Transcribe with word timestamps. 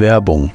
Werbung. 0.00 0.50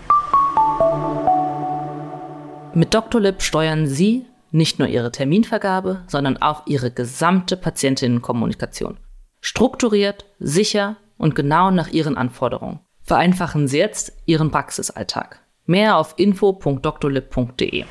Mit 2.73 2.93
Dr. 2.93 3.21
Lip 3.21 3.41
steuern 3.41 3.87
Sie 3.87 4.25
nicht 4.51 4.79
nur 4.79 4.87
Ihre 4.87 5.11
Terminvergabe, 5.11 6.03
sondern 6.07 6.37
auch 6.37 6.67
Ihre 6.67 6.91
gesamte 6.91 7.57
Patientinnenkommunikation. 7.57 8.97
Strukturiert, 9.41 10.25
sicher 10.39 10.97
und 11.17 11.35
genau 11.35 11.71
nach 11.71 11.89
Ihren 11.89 12.17
Anforderungen. 12.17 12.79
Vereinfachen 13.01 13.67
Sie 13.67 13.77
jetzt 13.77 14.13
Ihren 14.25 14.51
Praxisalltag. 14.51 15.41
Mehr 15.65 15.97
auf 15.97 16.13
info.drlib.de. 16.17 17.85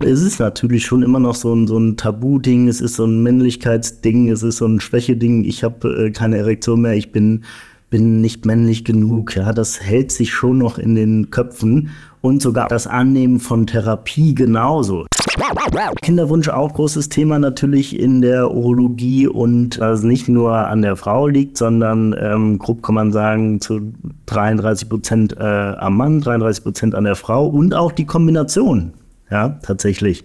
Es 0.00 0.20
ist 0.20 0.38
natürlich 0.38 0.84
schon 0.84 1.02
immer 1.02 1.18
noch 1.18 1.34
so 1.34 1.54
ein, 1.54 1.66
so 1.66 1.78
ein 1.78 1.96
Tabu-Ding, 1.96 2.68
es 2.68 2.80
ist 2.80 2.94
so 2.94 3.04
ein 3.04 3.22
Männlichkeitsding, 3.22 4.30
es 4.30 4.42
ist 4.42 4.58
so 4.58 4.66
ein 4.66 4.80
Schwächeding. 4.80 5.44
Ich 5.44 5.64
habe 5.64 6.06
äh, 6.06 6.10
keine 6.10 6.38
Erektion 6.38 6.82
mehr, 6.82 6.94
ich 6.94 7.12
bin, 7.12 7.44
bin 7.92 8.22
nicht 8.22 8.46
männlich 8.46 8.86
genug. 8.86 9.36
Ja, 9.36 9.52
das 9.52 9.82
hält 9.82 10.12
sich 10.12 10.32
schon 10.32 10.56
noch 10.56 10.78
in 10.78 10.94
den 10.94 11.30
Köpfen 11.30 11.90
und 12.22 12.40
sogar 12.40 12.66
das 12.68 12.86
Annehmen 12.86 13.38
von 13.38 13.66
Therapie 13.66 14.34
genauso. 14.34 15.04
Kinderwunsch 16.00 16.48
auch 16.48 16.72
großes 16.72 17.10
Thema 17.10 17.38
natürlich 17.38 18.00
in 18.00 18.22
der 18.22 18.50
Urologie 18.50 19.28
und 19.28 19.78
das 19.78 20.04
nicht 20.04 20.26
nur 20.26 20.56
an 20.56 20.80
der 20.80 20.96
Frau 20.96 21.26
liegt, 21.26 21.58
sondern 21.58 22.16
ähm, 22.18 22.58
grob 22.58 22.82
kann 22.82 22.94
man 22.94 23.12
sagen 23.12 23.60
zu 23.60 23.92
33 24.24 24.88
Prozent 24.88 25.36
äh, 25.38 25.42
am 25.42 25.98
Mann, 25.98 26.22
33 26.22 26.64
Prozent 26.64 26.94
an 26.94 27.04
der 27.04 27.14
Frau 27.14 27.46
und 27.46 27.74
auch 27.74 27.92
die 27.92 28.06
Kombination. 28.06 28.94
Ja, 29.30 29.60
tatsächlich. 29.62 30.24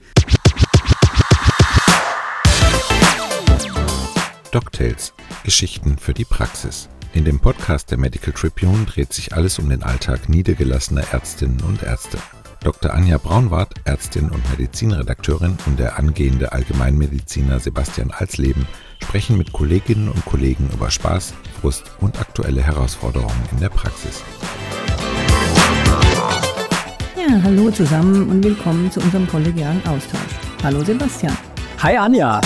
DocTales– 4.53 5.13
Geschichten 5.43 5.97
für 5.97 6.13
die 6.13 6.25
Praxis. 6.25 6.87
In 7.17 7.25
dem 7.25 7.39
Podcast 7.39 7.89
der 7.89 7.97
Medical 7.97 8.31
Tribune 8.31 8.85
dreht 8.85 9.11
sich 9.11 9.33
alles 9.33 9.57
um 9.57 9.67
den 9.69 9.81
Alltag 9.81 10.29
niedergelassener 10.29 11.01
Ärztinnen 11.11 11.59
und 11.61 11.81
Ärzte. 11.81 12.19
Dr. 12.59 12.93
Anja 12.93 13.17
Braunwart, 13.17 13.73
Ärztin 13.85 14.29
und 14.29 14.47
Medizinredakteurin 14.51 15.57
und 15.65 15.79
der 15.79 15.97
angehende 15.97 16.51
Allgemeinmediziner 16.51 17.59
Sebastian 17.59 18.11
Alsleben 18.11 18.67
sprechen 19.01 19.35
mit 19.35 19.51
Kolleginnen 19.51 20.09
und 20.09 20.25
Kollegen 20.25 20.69
über 20.71 20.91
Spaß, 20.91 21.33
Frust 21.59 21.85
und 22.01 22.21
aktuelle 22.21 22.61
Herausforderungen 22.61 23.49
in 23.51 23.61
der 23.61 23.69
Praxis. 23.69 24.21
Ja, 27.15 27.41
hallo 27.41 27.71
zusammen 27.71 28.29
und 28.29 28.43
willkommen 28.43 28.91
zu 28.91 28.99
unserem 28.99 29.27
kollegialen 29.27 29.83
Austausch. 29.87 30.37
Hallo 30.61 30.83
Sebastian. 30.83 31.35
Hi 31.81 31.97
Anja. 31.97 32.41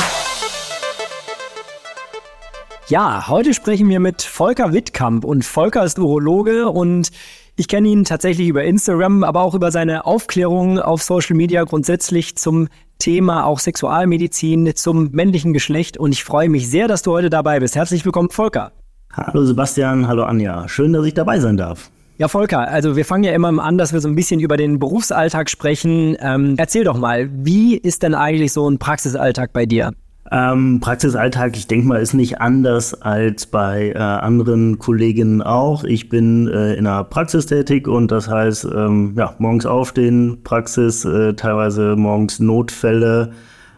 Ja, 2.92 3.30
heute 3.30 3.53
sprechen 3.53 3.88
wir 3.88 4.02
mit 4.02 4.22
Volker 4.22 4.73
Wittkamp 4.73 5.23
und 5.23 5.45
Volker 5.45 5.86
ist 5.86 5.97
Urologe 5.97 6.67
und 6.67 7.09
ich 7.56 7.70
kenne 7.70 7.88
ihn 7.88 8.03
tatsächlich 8.03 8.50
über 8.50 8.66
Instagram, 8.66 9.23
aber 9.23 9.44
auch 9.44 9.56
über 9.56 9.72
seine 9.72 10.06
Aufklärung 10.06 10.78
auf 10.78 11.02
Social 11.02 11.38
Media 11.38 11.64
grundsätzlich 11.64 12.36
zum 12.36 12.67
Thema 13.00 13.45
auch 13.45 13.59
Sexualmedizin, 13.59 14.75
zum 14.75 15.09
männlichen 15.14 15.53
Geschlecht. 15.53 15.95
Und 15.95 16.12
ich 16.12 16.25
freue 16.25 16.50
mich 16.50 16.69
sehr, 16.69 16.89
dass 16.89 17.02
du 17.02 17.14
heute 17.14 17.30
dabei 17.30 17.62
bist. 17.62 17.78
Herzlich 17.78 18.03
willkommen, 18.03 18.30
Volker. 18.30 18.73
Hallo 19.14 19.45
Sebastian, 19.45 20.09
hallo 20.09 20.23
Anja. 20.23 20.67
Schön, 20.67 20.92
dass 20.92 21.06
ich 21.06 21.14
dabei 21.14 21.39
sein 21.39 21.56
darf. 21.56 21.92
Ja, 22.17 22.28
Volker, 22.28 22.67
also 22.67 22.97
wir 22.97 23.06
fangen 23.06 23.23
ja 23.23 23.31
immer 23.31 23.58
an, 23.64 23.78
dass 23.78 23.94
wir 23.94 24.02
so 24.02 24.09
ein 24.09 24.16
bisschen 24.16 24.42
über 24.42 24.58
den 24.58 24.80
Berufsalltag 24.80 25.50
sprechen. 25.50 26.17
Ähm, 26.19 26.56
erzähl 26.58 26.84
doch 26.84 26.97
mal, 26.97 27.30
wie 27.31 27.78
ist 27.78 28.03
denn 28.03 28.16
eigentlich 28.16 28.52
so 28.52 28.69
ein 28.69 28.80
Praxisalltag 28.80 29.53
bei 29.53 29.66
dir? 29.66 29.94
Ähm, 30.34 30.80
Praxisalltag, 30.80 31.58
ich 31.58 31.68
denke 31.68 31.88
mal, 31.88 32.02
ist 32.02 32.14
nicht 32.14 32.40
anders 32.40 32.94
als 33.02 33.46
bei 33.46 33.90
äh, 33.90 33.98
anderen 33.98 34.80
Kolleginnen 34.80 35.42
auch. 35.42 35.84
Ich 35.84 36.08
bin 36.08 36.48
äh, 36.48 36.76
in 36.76 36.88
einer 36.88 37.04
Praxis 37.04 37.48
tätig 37.48 37.86
und 37.86 38.12
das 38.12 38.30
heißt, 38.30 38.66
ähm, 38.74 39.14
ja, 39.18 39.36
morgens 39.40 39.66
aufstehen, 39.66 40.40
Praxis, 40.46 41.03
äh, 41.03 41.34
teilweise 41.34 41.97
morgens 41.97 42.40
Notfälle 42.40 43.31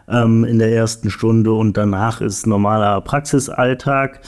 ähm, 0.08 0.44
in 0.44 0.60
der 0.60 0.72
ersten 0.72 1.10
Stunde 1.10 1.52
und 1.52 1.76
danach 1.76 2.20
ist 2.20 2.46
normaler 2.46 3.00
Praxisalltag. 3.00 4.20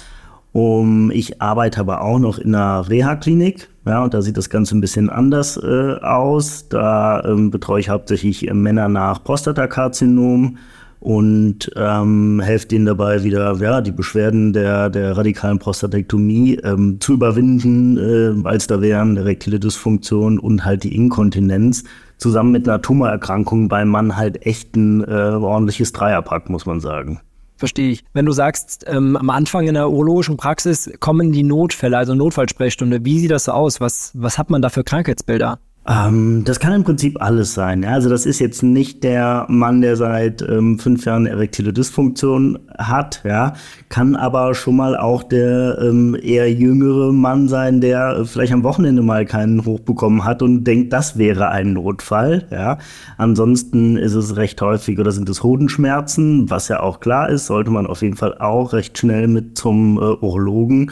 Um, 0.50 1.10
ich 1.10 1.42
arbeite 1.42 1.80
aber 1.80 2.00
auch 2.00 2.18
noch 2.18 2.38
in 2.38 2.54
einer 2.54 2.88
Reha-Klinik. 2.88 3.68
Ja, 3.84 4.02
und 4.02 4.14
da 4.14 4.22
sieht 4.22 4.38
das 4.38 4.48
Ganze 4.48 4.76
ein 4.76 4.80
bisschen 4.80 5.10
anders 5.10 5.58
äh, 5.62 5.96
aus. 6.00 6.68
Da 6.70 7.22
ähm, 7.24 7.50
betreue 7.50 7.80
ich 7.80 7.90
hauptsächlich 7.90 8.50
Männer 8.52 8.88
nach 8.88 9.22
Prostatakarzinom 9.22 10.56
und 11.00 11.70
ähm, 11.76 12.40
helft 12.42 12.72
ihnen 12.72 12.86
dabei 12.86 13.22
wieder 13.22 13.54
ja, 13.56 13.80
die 13.80 13.92
Beschwerden 13.92 14.52
der, 14.52 14.90
der 14.90 15.16
radikalen 15.16 15.58
Prostatektomie 15.58 16.56
ähm, 16.64 16.98
zu 17.00 17.14
überwinden, 17.14 17.96
äh, 17.98 18.48
als 18.48 18.66
da 18.66 18.80
wären 18.80 19.16
erektile 19.16 19.60
Dysfunktion 19.60 20.38
und 20.38 20.64
halt 20.64 20.84
die 20.84 20.94
Inkontinenz 20.94 21.84
zusammen 22.18 22.52
mit 22.52 22.68
einer 22.68 22.80
Tumorerkrankung 22.80 23.68
beim 23.68 23.88
Mann 23.88 24.16
halt 24.16 24.44
echt 24.46 24.74
ein 24.76 25.04
äh, 25.04 25.10
ordentliches 25.10 25.92
Dreierpack, 25.92 26.48
muss 26.48 26.66
man 26.66 26.80
sagen. 26.80 27.20
Verstehe 27.56 27.90
ich. 27.90 28.04
Wenn 28.12 28.26
du 28.26 28.32
sagst, 28.32 28.84
ähm, 28.86 29.16
am 29.16 29.30
Anfang 29.30 29.66
in 29.66 29.74
der 29.74 29.88
urologischen 29.88 30.36
Praxis 30.36 30.90
kommen 31.00 31.32
die 31.32 31.42
Notfälle, 31.42 31.96
also 31.96 32.14
Notfallsprechstunde, 32.14 33.04
wie 33.04 33.18
sieht 33.18 33.30
das 33.30 33.44
so 33.44 33.52
aus? 33.52 33.80
Was, 33.80 34.12
was 34.14 34.36
hat 34.36 34.50
man 34.50 34.60
da 34.60 34.68
für 34.68 34.84
Krankheitsbilder? 34.84 35.58
Ähm, 35.88 36.42
das 36.44 36.58
kann 36.58 36.72
im 36.72 36.82
Prinzip 36.82 37.22
alles 37.22 37.54
sein. 37.54 37.82
Ja? 37.82 37.90
Also 37.90 38.08
das 38.08 38.26
ist 38.26 38.40
jetzt 38.40 38.62
nicht 38.62 39.04
der 39.04 39.46
Mann, 39.48 39.82
der 39.82 39.96
seit 39.96 40.42
ähm, 40.42 40.78
fünf 40.80 41.04
Jahren 41.04 41.26
erektile 41.26 41.72
Dysfunktion 41.72 42.58
hat, 42.76 43.22
ja, 43.24 43.54
kann 43.88 44.16
aber 44.16 44.54
schon 44.54 44.76
mal 44.76 44.96
auch 44.96 45.22
der 45.22 45.78
ähm, 45.80 46.16
eher 46.20 46.52
jüngere 46.52 47.12
Mann 47.12 47.48
sein, 47.48 47.80
der 47.80 48.24
vielleicht 48.24 48.52
am 48.52 48.64
Wochenende 48.64 49.02
mal 49.02 49.24
keinen 49.24 49.64
hochbekommen 49.64 50.24
hat 50.24 50.42
und 50.42 50.64
denkt, 50.64 50.92
das 50.92 51.18
wäre 51.18 51.50
ein 51.50 51.74
Notfall. 51.74 52.46
Ja? 52.50 52.78
Ansonsten 53.16 53.96
ist 53.96 54.14
es 54.14 54.36
recht 54.36 54.60
häufig 54.62 54.98
oder 54.98 55.12
sind 55.12 55.28
es 55.28 55.44
Hodenschmerzen, 55.44 56.50
was 56.50 56.68
ja 56.68 56.80
auch 56.80 56.98
klar 56.98 57.28
ist, 57.28 57.46
sollte 57.46 57.70
man 57.70 57.86
auf 57.86 58.02
jeden 58.02 58.16
Fall 58.16 58.36
auch 58.38 58.72
recht 58.72 58.98
schnell 58.98 59.28
mit 59.28 59.56
zum 59.56 59.98
äh, 59.98 60.00
Urologen. 60.00 60.90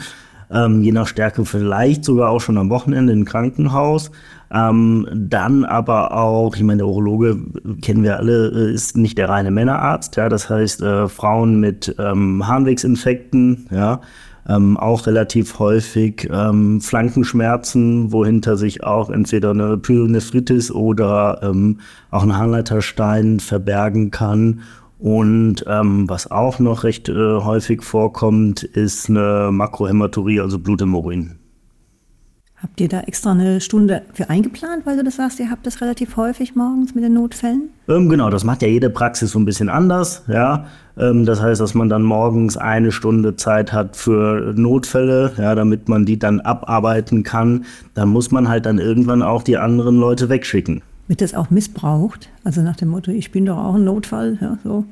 Ähm, 0.51 0.81
je 0.81 0.91
nach 0.91 1.07
Stärke 1.07 1.45
vielleicht 1.45 2.05
sogar 2.05 2.29
auch 2.29 2.41
schon 2.41 2.57
am 2.57 2.69
Wochenende 2.69 3.13
im 3.13 3.25
Krankenhaus. 3.25 4.11
Ähm, 4.53 5.07
dann 5.11 5.65
aber 5.65 6.15
auch, 6.15 6.55
ich 6.55 6.63
meine, 6.63 6.79
der 6.79 6.87
Urologe 6.87 7.37
kennen 7.81 8.03
wir 8.03 8.17
alle, 8.17 8.51
äh, 8.51 8.73
ist 8.73 8.95
nicht 8.95 9.17
der 9.17 9.29
reine 9.29 9.51
Männerarzt. 9.51 10.15
Ja, 10.15 10.29
das 10.29 10.49
heißt, 10.49 10.81
äh, 10.81 11.07
Frauen 11.07 11.59
mit 11.59 11.95
ähm, 11.99 12.47
Harnwegsinfekten, 12.47 13.67
ja, 13.71 14.01
ähm, 14.47 14.77
auch 14.77 15.07
relativ 15.07 15.57
häufig 15.59 16.29
ähm, 16.31 16.79
Flankenschmerzen, 16.79 18.11
wohinter 18.11 18.57
sich 18.57 18.83
auch 18.83 19.09
entweder 19.09 19.51
eine 19.51 19.77
Pyelonephritis 19.77 20.71
oder 20.71 21.39
ähm, 21.41 21.79
auch 22.11 22.23
ein 22.23 22.37
Harnleiterstein 22.37 23.39
verbergen 23.39 24.11
kann. 24.11 24.61
Und 25.05 25.63
ähm, 25.67 26.09
was 26.09 26.31
auch 26.31 26.57
noch 26.57 26.83
recht 26.83 27.09
äh, 27.09 27.13
häufig 27.13 27.83
vorkommt, 27.83 28.63
ist 28.63 29.07
eine 29.07 29.49
Makrohämaturie, 29.51 30.39
also 30.39 30.57
Bluthämorrhoiden. 30.57 31.37
Habt 32.55 32.81
ihr 32.81 32.89
da 32.89 33.01
extra 33.01 33.33
eine 33.33 33.61
Stunde 33.61 34.01
für 34.13 34.31
eingeplant, 34.31 34.87
weil 34.87 34.97
du 34.97 35.03
das 35.03 35.17
sagst, 35.17 35.39
ihr 35.39 35.51
habt 35.51 35.67
das 35.67 35.79
relativ 35.79 36.17
häufig 36.17 36.55
morgens 36.55 36.95
mit 36.95 37.03
den 37.03 37.13
Notfällen? 37.13 37.69
Ähm, 37.87 38.09
genau, 38.09 38.31
das 38.31 38.43
macht 38.43 38.63
ja 38.63 38.67
jede 38.67 38.89
Praxis 38.89 39.29
so 39.29 39.37
ein 39.37 39.45
bisschen 39.45 39.69
anders. 39.69 40.23
Ja, 40.27 40.65
ähm, 40.97 41.23
das 41.23 41.39
heißt, 41.39 41.61
dass 41.61 41.75
man 41.75 41.87
dann 41.87 42.01
morgens 42.01 42.57
eine 42.57 42.91
Stunde 42.91 43.35
Zeit 43.35 43.73
hat 43.73 43.95
für 43.95 44.55
Notfälle, 44.57 45.33
ja, 45.37 45.53
damit 45.53 45.87
man 45.87 46.07
die 46.07 46.17
dann 46.17 46.39
abarbeiten 46.39 47.21
kann. 47.21 47.65
Dann 47.93 48.09
muss 48.09 48.31
man 48.31 48.49
halt 48.49 48.65
dann 48.65 48.79
irgendwann 48.79 49.21
auch 49.21 49.43
die 49.43 49.57
anderen 49.57 49.99
Leute 49.99 50.29
wegschicken. 50.29 50.81
Wird 51.07 51.21
das 51.21 51.35
auch 51.35 51.51
missbraucht? 51.51 52.29
Also 52.43 52.61
nach 52.61 52.75
dem 52.75 52.87
Motto, 52.87 53.11
ich 53.11 53.31
bin 53.31 53.45
doch 53.45 53.57
auch 53.57 53.75
ein 53.75 53.83
Notfall, 53.83 54.39
ja, 54.41 54.57
so. 54.63 54.85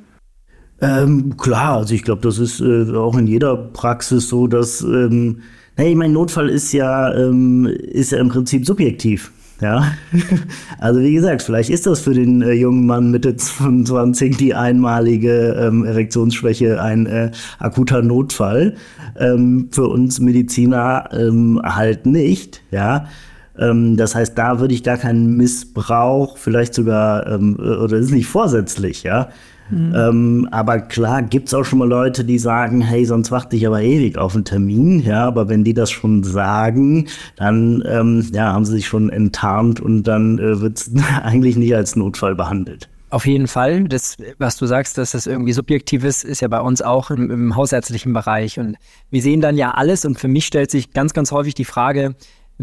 Ähm, 0.82 1.38
klar, 1.38 1.78
also 1.78 1.94
ich 1.94 2.04
glaube, 2.04 2.22
das 2.22 2.40
ist 2.40 2.60
äh, 2.60 2.94
auch 2.94 3.18
in 3.18 3.28
jeder 3.28 3.56
Praxis 3.56 4.28
so, 4.28 4.48
dass 4.48 4.82
ähm, 4.82 5.38
Hey, 5.76 5.96
mein 5.96 6.14
Notfall 6.14 6.50
ist 6.50 6.72
ja, 6.72 7.12
ähm, 7.16 7.66
ist 7.66 8.12
ja 8.12 8.20
im 8.20 8.30
Prinzip 8.30 8.64
subjektiv. 8.64 9.32
Ja, 9.60 9.92
also 10.80 11.00
wie 11.00 11.14
gesagt, 11.14 11.42
vielleicht 11.42 11.72
ist 11.72 11.88
das 11.88 12.02
für 12.02 12.14
den 12.14 12.44
äh, 12.44 12.52
jungen 12.52 12.86
Mann 12.86 13.10
Mitte 13.10 13.34
25 13.36 14.38
die 14.38 14.54
einmalige 14.54 15.56
ähm, 15.60 15.84
Erektionsschwäche 15.84 16.80
ein 16.80 17.08
äh, 17.08 17.32
akuter 17.58 18.04
Notfall. 18.04 18.76
Ähm, 19.18 19.70
für 19.72 19.88
uns 19.88 20.20
Mediziner 20.20 21.10
ähm, 21.12 21.60
halt 21.64 22.06
nicht. 22.06 22.62
Ja, 22.70 23.08
ähm, 23.58 23.98
das 23.98 24.14
heißt, 24.14 24.38
da 24.38 24.60
würde 24.60 24.76
ich 24.76 24.84
gar 24.84 24.98
keinen 24.98 25.38
Missbrauch, 25.38 26.38
vielleicht 26.38 26.76
sogar 26.76 27.26
ähm, 27.26 27.58
oder 27.58 27.98
ist 27.98 28.12
nicht 28.12 28.28
vorsätzlich. 28.28 29.02
Ja, 29.02 29.30
Mhm. 29.70 29.94
Ähm, 29.96 30.48
aber 30.52 30.80
klar 30.80 31.22
gibt 31.22 31.48
es 31.48 31.54
auch 31.54 31.64
schon 31.64 31.80
mal 31.80 31.88
Leute, 31.88 32.24
die 32.24 32.40
sagen, 32.40 32.82
hey, 32.82 33.06
sonst 33.06 33.32
warte 33.32 33.56
ich 33.56 33.66
aber 33.66 33.82
ewig 33.82 34.18
auf 34.18 34.36
einen 34.36 34.46
Termin. 34.46 35.00
Ja, 35.00 35.26
aber 35.26 35.50
wenn 35.50 35.64
die 35.64 35.74
das 35.74 35.92
schon 35.92 36.24
sagen, 36.24 37.08
dann 37.36 37.84
ähm, 37.88 38.28
ja, 38.34 38.54
haben 38.54 38.66
sie 38.66 38.74
sich 38.74 38.88
schon 38.88 39.10
enttarnt 39.10 39.80
und 39.80 40.04
dann 40.04 40.40
äh, 40.40 40.60
wird 40.62 40.78
es 40.78 40.92
eigentlich 41.24 41.56
nicht 41.56 41.76
als 41.76 41.96
Notfall 41.96 42.36
behandelt. 42.36 42.90
Auf 43.14 43.28
jeden 43.28 43.48
Fall. 43.48 43.84
Das, 43.84 44.18
was 44.40 44.58
du 44.58 44.66
sagst, 44.66 44.98
dass 44.98 45.12
das 45.12 45.28
irgendwie 45.28 45.54
subjektiv 45.54 46.04
ist, 46.04 46.24
ist 46.24 46.42
ja 46.42 46.48
bei 46.48 46.60
uns 46.60 46.82
auch 46.82 47.12
im, 47.12 47.30
im 47.30 47.56
hausärztlichen 47.56 48.12
Bereich. 48.12 48.58
Und 48.58 48.76
wir 49.12 49.22
sehen 49.22 49.40
dann 49.40 49.56
ja 49.56 49.70
alles. 49.70 50.04
Und 50.04 50.18
für 50.20 50.28
mich 50.28 50.48
stellt 50.48 50.72
sich 50.72 50.94
ganz, 50.94 51.14
ganz 51.14 51.32
häufig 51.32 51.54
die 51.54 51.64
Frage, 51.64 52.16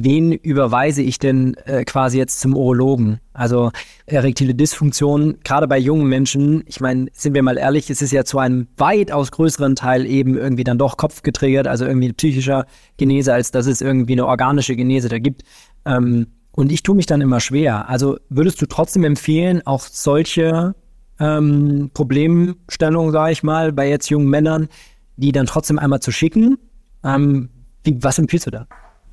wen 0.04 0.32
überweise 0.32 1.02
ich 1.02 1.18
denn 1.18 1.54
äh, 1.64 1.84
quasi 1.84 2.18
jetzt 2.18 2.40
zum 2.40 2.56
Urologen? 2.56 3.20
Also 3.32 3.70
erektile 4.06 4.54
Dysfunktion, 4.54 5.38
gerade 5.44 5.66
bei 5.68 5.78
jungen 5.78 6.06
Menschen, 6.08 6.62
ich 6.66 6.80
meine, 6.80 7.08
sind 7.12 7.34
wir 7.34 7.42
mal 7.42 7.56
ehrlich, 7.56 7.90
es 7.90 8.02
ist 8.02 8.12
ja 8.12 8.24
zu 8.24 8.38
einem 8.38 8.68
weitaus 8.76 9.30
größeren 9.32 9.76
Teil 9.76 10.06
eben 10.06 10.36
irgendwie 10.36 10.64
dann 10.64 10.78
doch 10.78 10.96
kopfgetriggert, 10.96 11.66
also 11.66 11.84
irgendwie 11.84 12.12
psychischer 12.12 12.66
Genese, 12.96 13.32
als 13.32 13.50
dass 13.50 13.66
es 13.66 13.80
irgendwie 13.80 14.12
eine 14.12 14.26
organische 14.26 14.76
Genese 14.76 15.08
da 15.08 15.18
gibt. 15.18 15.42
Ähm, 15.84 16.26
und 16.52 16.72
ich 16.72 16.82
tue 16.82 16.96
mich 16.96 17.06
dann 17.06 17.20
immer 17.20 17.40
schwer. 17.40 17.88
Also 17.88 18.18
würdest 18.28 18.60
du 18.60 18.66
trotzdem 18.66 19.04
empfehlen, 19.04 19.66
auch 19.66 19.80
solche 19.80 20.74
ähm, 21.18 21.90
Problemstellungen, 21.94 23.12
sage 23.12 23.32
ich 23.32 23.42
mal, 23.42 23.72
bei 23.72 23.88
jetzt 23.88 24.10
jungen 24.10 24.28
Männern, 24.28 24.68
die 25.16 25.32
dann 25.32 25.46
trotzdem 25.46 25.78
einmal 25.78 26.00
zu 26.00 26.10
schicken? 26.10 26.58
Ähm, 27.04 27.50
wie, 27.84 28.02
was 28.02 28.18
empfiehlst 28.18 28.46
du 28.46 28.50
da? 28.50 28.66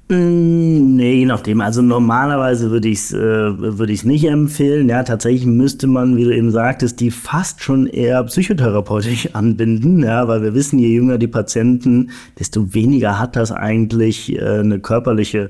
Nee, 0.09 1.15
je 1.15 1.25
nachdem. 1.25 1.59
Also 1.59 1.81
normalerweise 1.81 2.71
würde 2.71 2.87
ich 2.87 2.99
es 2.99 3.13
äh, 3.13 3.17
würd 3.17 3.89
ich's 3.89 4.05
nicht 4.05 4.23
empfehlen. 4.23 4.87
Ja, 4.87 5.03
tatsächlich 5.03 5.45
müsste 5.45 5.87
man, 5.87 6.15
wie 6.15 6.23
du 6.23 6.33
eben 6.33 6.51
sagtest, 6.51 7.01
die 7.01 7.11
fast 7.11 7.61
schon 7.61 7.87
eher 7.87 8.23
psychotherapeutisch 8.23 9.29
anbinden. 9.33 10.03
Ja, 10.03 10.29
weil 10.29 10.43
wir 10.43 10.53
wissen, 10.53 10.79
je 10.79 10.87
jünger 10.87 11.17
die 11.17 11.27
Patienten, 11.27 12.11
desto 12.39 12.73
weniger 12.73 13.19
hat 13.19 13.35
das 13.35 13.51
eigentlich 13.51 14.33
äh, 14.33 14.59
eine 14.59 14.79
körperliche 14.79 15.49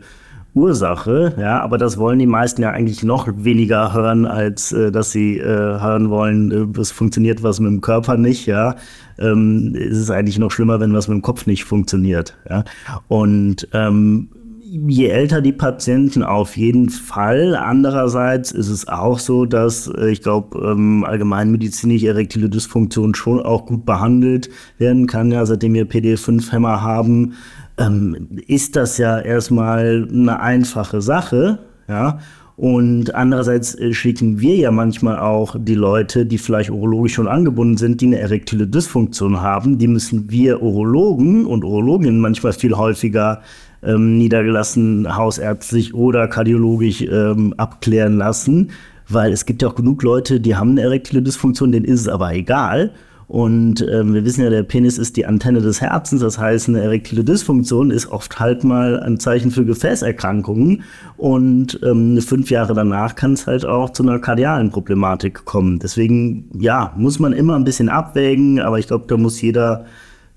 Ursache, 0.57 1.35
ja, 1.37 1.61
aber 1.61 1.77
das 1.77 1.99
wollen 1.99 2.17
die 2.17 2.25
meisten 2.25 2.63
ja 2.63 2.71
eigentlich 2.71 3.03
noch 3.03 3.27
weniger 3.35 3.93
hören, 3.93 4.25
als 4.25 4.71
äh, 4.71 4.91
dass 4.91 5.11
sie 5.11 5.37
äh, 5.37 5.45
hören 5.45 6.09
wollen, 6.09 6.51
äh, 6.51 6.79
es 6.79 6.89
funktioniert 6.89 7.43
was 7.43 7.59
mit 7.59 7.71
dem 7.71 7.81
Körper 7.81 8.17
nicht, 8.17 8.47
ja. 8.47 8.75
Ähm, 9.19 9.75
es 9.75 9.97
ist 9.97 10.09
eigentlich 10.09 10.39
noch 10.39 10.49
schlimmer, 10.49 10.79
wenn 10.79 10.93
was 10.93 11.07
mit 11.07 11.15
dem 11.15 11.21
Kopf 11.21 11.45
nicht 11.45 11.63
funktioniert, 11.63 12.35
ja. 12.49 12.63
Und 13.07 13.67
ähm, 13.73 14.29
je 14.69 15.07
älter 15.07 15.41
die 15.41 15.53
Patienten 15.53 16.23
auf 16.23 16.57
jeden 16.57 16.89
Fall. 16.89 17.55
Andererseits 17.55 18.51
ist 18.51 18.69
es 18.69 18.87
auch 18.87 19.19
so, 19.19 19.45
dass 19.45 19.87
äh, 19.87 20.09
ich 20.09 20.21
glaube, 20.21 20.59
ähm, 20.59 21.03
allgemeinmedizinisch 21.03 22.03
erektile 22.03 22.49
Dysfunktion 22.49 23.15
schon 23.15 23.39
auch 23.39 23.65
gut 23.65 23.85
behandelt 23.85 24.49
werden 24.77 25.07
kann. 25.07 25.31
Ja, 25.31 25.45
seitdem 25.45 25.73
wir 25.73 25.87
PD5-Hämmer 25.87 26.81
haben, 26.81 27.33
ähm, 27.77 28.27
ist 28.47 28.75
das 28.75 28.97
ja 28.97 29.19
erstmal 29.19 30.07
eine 30.11 30.39
einfache 30.39 31.01
Sache. 31.01 31.59
Ja, 31.87 32.19
und 32.57 33.13
andererseits 33.13 33.75
äh, 33.75 33.93
schicken 33.93 34.39
wir 34.39 34.55
ja 34.55 34.71
manchmal 34.71 35.19
auch 35.19 35.55
die 35.59 35.75
Leute, 35.75 36.25
die 36.25 36.39
vielleicht 36.39 36.71
urologisch 36.71 37.13
schon 37.13 37.27
angebunden 37.27 37.77
sind, 37.77 38.01
die 38.01 38.07
eine 38.07 38.19
erektile 38.19 38.67
Dysfunktion 38.67 39.41
haben. 39.41 39.77
Die 39.77 39.87
müssen 39.87 40.31
wir 40.31 40.61
Urologen 40.63 41.45
und 41.45 41.63
Urologinnen 41.63 42.19
manchmal 42.19 42.53
viel 42.53 42.75
häufiger 42.75 43.41
ähm, 43.83 44.17
niedergelassen, 44.17 45.15
hausärztlich 45.15 45.93
oder 45.93 46.27
kardiologisch 46.27 47.01
ähm, 47.01 47.53
abklären 47.57 48.17
lassen, 48.17 48.71
weil 49.09 49.31
es 49.31 49.45
gibt 49.45 49.61
ja 49.61 49.69
auch 49.69 49.75
genug 49.75 50.03
Leute, 50.03 50.39
die 50.39 50.55
haben 50.55 50.71
eine 50.71 50.81
erektile 50.81 51.21
Dysfunktion, 51.21 51.71
denen 51.71 51.85
ist 51.85 52.01
es 52.01 52.07
aber 52.07 52.33
egal. 52.33 52.91
Und 53.27 53.85
ähm, 53.91 54.13
wir 54.13 54.23
wissen 54.23 54.41
ja, 54.41 54.49
der 54.49 54.63
Penis 54.63 54.97
ist 54.97 55.17
die 55.17 55.25
Antenne 55.25 55.59
des 55.59 55.81
Herzens, 55.81 56.21
das 56.21 56.39
heißt, 56.39 56.69
eine 56.69 56.81
erektile 56.81 57.25
Dysfunktion 57.25 57.91
ist 57.91 58.07
oft 58.07 58.39
halt 58.39 58.63
mal 58.63 59.01
ein 59.01 59.19
Zeichen 59.19 59.51
für 59.51 59.65
Gefäßerkrankungen. 59.65 60.83
Und 61.17 61.77
ähm, 61.83 62.21
fünf 62.21 62.49
Jahre 62.49 62.73
danach 62.73 63.15
kann 63.15 63.33
es 63.33 63.45
halt 63.45 63.65
auch 63.65 63.89
zu 63.89 64.03
einer 64.03 64.19
kardialen 64.19 64.69
Problematik 64.71 65.43
kommen. 65.43 65.79
Deswegen, 65.79 66.49
ja, 66.57 66.93
muss 66.95 67.19
man 67.19 67.33
immer 67.33 67.57
ein 67.57 67.65
bisschen 67.65 67.89
abwägen, 67.89 68.61
aber 68.61 68.79
ich 68.79 68.87
glaube, 68.87 69.05
da 69.09 69.17
muss 69.17 69.41
jeder, 69.41 69.85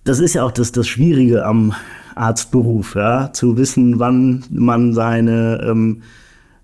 das 0.03 0.19
ist 0.19 0.35
ja 0.35 0.43
auch 0.43 0.53
das, 0.53 0.73
das 0.73 0.89
Schwierige 0.89 1.47
am 1.47 1.75
Arztberuf, 2.15 2.95
ja, 2.95 3.33
zu 3.33 3.57
wissen, 3.57 3.99
wann 3.99 4.45
man 4.51 4.93
seine, 4.93 5.61
ähm, 5.69 6.03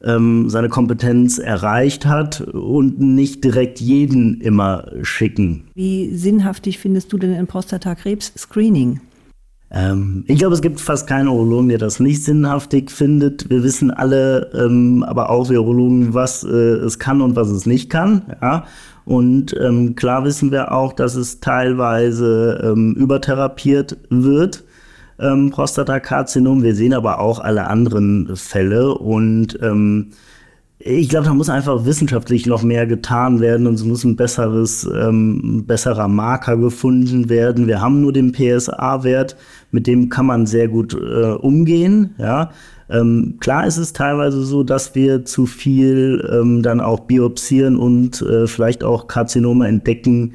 ähm, 0.02 0.48
seine 0.50 0.68
Kompetenz 0.68 1.38
erreicht 1.38 2.06
hat 2.06 2.40
und 2.40 3.00
nicht 3.00 3.44
direkt 3.44 3.80
jeden 3.80 4.40
immer 4.40 4.90
schicken. 5.02 5.64
Wie 5.74 6.14
sinnhaftig 6.14 6.78
findest 6.78 7.12
du 7.12 7.18
denn 7.18 7.34
ein 7.34 7.46
Prostatakrebs-Screening? 7.46 9.00
Ähm, 9.70 10.24
ich 10.28 10.38
glaube, 10.38 10.54
es 10.54 10.62
gibt 10.62 10.80
fast 10.80 11.08
keinen 11.08 11.28
Urologen, 11.28 11.68
der 11.68 11.78
das 11.78 11.98
nicht 11.98 12.22
sinnhaftig 12.24 12.90
findet. 12.90 13.50
Wir 13.50 13.62
wissen 13.64 13.90
alle, 13.90 14.50
ähm, 14.54 15.02
aber 15.02 15.30
auch 15.30 15.50
wir 15.50 15.60
Urologen, 15.60 16.14
was 16.14 16.44
äh, 16.44 16.48
es 16.48 16.98
kann 16.98 17.20
und 17.20 17.34
was 17.34 17.48
es 17.48 17.66
nicht 17.66 17.90
kann. 17.90 18.22
Ja? 18.40 18.64
Und 19.04 19.56
ähm, 19.60 19.94
klar 19.96 20.24
wissen 20.24 20.50
wir 20.52 20.72
auch, 20.72 20.92
dass 20.92 21.14
es 21.14 21.40
teilweise 21.40 22.60
ähm, 22.64 22.94
übertherapiert 22.94 23.98
wird 24.08 24.64
ähm, 25.18 25.50
Prostatakarzinom. 25.50 26.62
Wir 26.62 26.74
sehen 26.74 26.94
aber 26.94 27.20
auch 27.20 27.38
alle 27.38 27.68
anderen 27.68 28.36
Fälle 28.36 28.94
und 28.94 29.58
ähm, 29.62 30.12
ich 30.78 31.08
glaube, 31.08 31.26
da 31.26 31.34
muss 31.34 31.48
einfach 31.48 31.86
wissenschaftlich 31.86 32.46
noch 32.46 32.62
mehr 32.62 32.86
getan 32.86 33.40
werden 33.40 33.66
und 33.66 33.74
es 33.74 33.84
muss 33.84 34.04
ein 34.04 34.14
besseres, 34.14 34.88
ähm, 34.94 35.64
besserer 35.66 36.06
Marker 36.06 36.56
gefunden 36.58 37.28
werden. 37.28 37.66
Wir 37.66 37.80
haben 37.80 38.02
nur 38.02 38.12
den 38.12 38.32
PSA-Wert, 38.32 39.36
mit 39.70 39.86
dem 39.86 40.10
kann 40.10 40.26
man 40.26 40.46
sehr 40.46 40.68
gut 40.68 40.94
äh, 40.94 41.32
umgehen. 41.32 42.14
Ja. 42.18 42.50
Ähm, 42.88 43.38
klar 43.40 43.66
ist 43.66 43.78
es 43.78 43.94
teilweise 43.94 44.42
so, 44.42 44.62
dass 44.62 44.94
wir 44.94 45.24
zu 45.24 45.46
viel 45.46 46.24
ähm, 46.30 46.62
dann 46.62 46.80
auch 46.80 47.00
biopsieren 47.00 47.76
und 47.76 48.22
äh, 48.22 48.46
vielleicht 48.46 48.84
auch 48.84 49.08
Karzinome 49.08 49.66
entdecken, 49.66 50.34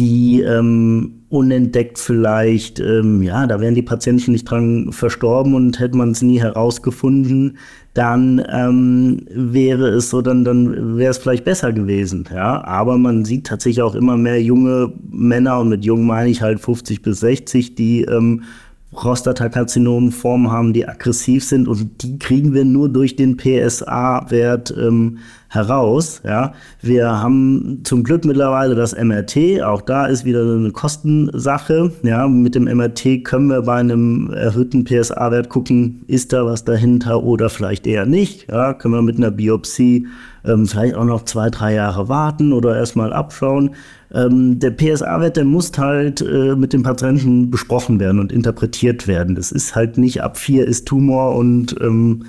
die 0.00 0.40
ähm, 0.40 1.24
unentdeckt 1.28 1.98
vielleicht, 1.98 2.80
ähm, 2.80 3.22
ja, 3.22 3.46
da 3.46 3.60
wären 3.60 3.74
die 3.74 3.82
Patienten 3.82 4.32
nicht 4.32 4.50
dran 4.50 4.92
verstorben 4.92 5.54
und 5.54 5.78
hätte 5.78 5.94
man 5.98 6.12
es 6.12 6.22
nie 6.22 6.40
herausgefunden, 6.40 7.58
dann 7.92 8.42
ähm, 8.50 9.26
wäre 9.28 9.88
es 9.88 10.08
so, 10.08 10.22
dann, 10.22 10.42
dann 10.42 10.96
wäre 10.96 11.10
es 11.10 11.18
vielleicht 11.18 11.44
besser 11.44 11.74
gewesen, 11.74 12.26
ja. 12.34 12.64
Aber 12.64 12.96
man 12.96 13.26
sieht 13.26 13.46
tatsächlich 13.46 13.82
auch 13.82 13.94
immer 13.94 14.16
mehr 14.16 14.42
junge 14.42 14.90
Männer 15.10 15.60
und 15.60 15.68
mit 15.68 15.84
jung 15.84 16.06
meine 16.06 16.30
ich 16.30 16.40
halt 16.40 16.60
50 16.60 17.02
bis 17.02 17.20
60, 17.20 17.74
die 17.74 18.02
ähm, 18.04 18.44
Prostatakarzinomformen 18.92 20.50
haben, 20.50 20.72
die 20.72 20.86
aggressiv 20.86 21.44
sind 21.44 21.68
und 21.68 22.02
die 22.02 22.18
kriegen 22.18 22.54
wir 22.54 22.64
nur 22.64 22.88
durch 22.88 23.14
den 23.14 23.36
PSA-Wert 23.36 24.74
ähm, 24.76 25.18
heraus. 25.48 26.20
Ja, 26.24 26.54
wir 26.82 27.08
haben 27.08 27.82
zum 27.84 28.02
Glück 28.02 28.24
mittlerweile 28.24 28.74
das 28.74 28.96
MRT. 28.96 29.62
Auch 29.62 29.82
da 29.82 30.06
ist 30.06 30.24
wieder 30.24 30.42
eine 30.42 30.72
Kostensache. 30.72 31.92
Ja, 32.02 32.26
mit 32.26 32.56
dem 32.56 32.64
MRT 32.64 33.24
können 33.24 33.48
wir 33.48 33.62
bei 33.62 33.76
einem 33.76 34.30
erhöhten 34.32 34.84
PSA-Wert 34.84 35.48
gucken, 35.50 36.02
ist 36.08 36.32
da 36.32 36.44
was 36.44 36.64
dahinter 36.64 37.22
oder 37.22 37.48
vielleicht 37.48 37.86
eher 37.86 38.06
nicht. 38.06 38.50
Ja, 38.50 38.74
können 38.74 38.94
wir 38.94 39.02
mit 39.02 39.18
einer 39.18 39.30
Biopsie 39.30 40.08
ähm, 40.44 40.66
vielleicht 40.66 40.94
auch 40.94 41.04
noch 41.04 41.24
zwei, 41.24 41.50
drei 41.50 41.74
Jahre 41.74 42.08
warten 42.08 42.52
oder 42.52 42.76
erstmal 42.76 43.12
abschauen. 43.12 43.70
Ähm, 44.12 44.58
der 44.58 44.70
PSA-Wert, 44.70 45.36
der 45.36 45.44
muss 45.44 45.72
halt 45.76 46.20
äh, 46.20 46.56
mit 46.56 46.72
dem 46.72 46.82
Patienten 46.82 47.50
besprochen 47.50 48.00
werden 48.00 48.18
und 48.18 48.32
interpretiert 48.32 49.06
werden. 49.06 49.34
Das 49.34 49.52
ist 49.52 49.74
halt 49.74 49.98
nicht 49.98 50.22
ab 50.22 50.36
vier 50.36 50.66
ist 50.66 50.86
Tumor 50.86 51.36
und 51.36 51.76
ähm, 51.80 52.24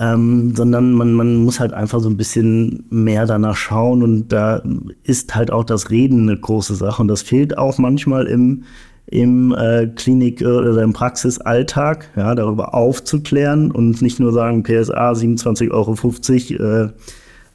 ähm, 0.00 0.54
sondern 0.54 0.92
man, 0.92 1.12
man 1.12 1.36
muss 1.36 1.58
halt 1.58 1.72
einfach 1.72 2.00
so 2.00 2.08
ein 2.08 2.16
bisschen 2.16 2.84
mehr 2.88 3.26
danach 3.26 3.56
schauen 3.56 4.02
und 4.02 4.28
da 4.28 4.62
ist 5.02 5.34
halt 5.34 5.50
auch 5.50 5.64
das 5.64 5.90
Reden 5.90 6.28
eine 6.28 6.38
große 6.38 6.76
Sache 6.76 7.02
und 7.02 7.08
das 7.08 7.22
fehlt 7.22 7.58
auch 7.58 7.78
manchmal 7.78 8.26
im, 8.28 8.62
im 9.06 9.52
äh, 9.58 9.88
Klinik- 9.88 10.42
oder 10.42 10.82
im 10.82 10.92
Praxisalltag, 10.92 12.10
ja, 12.16 12.34
darüber 12.36 12.74
aufzuklären 12.74 13.72
und 13.72 14.00
nicht 14.00 14.20
nur 14.20 14.32
sagen, 14.32 14.62
PSA 14.62 15.12
27,50 15.12 15.70
Euro 15.72 16.84
äh, 16.84 16.88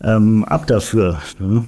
ähm, 0.03 0.43
ab 0.45 0.67
dafür. 0.67 1.19
Ne? 1.39 1.65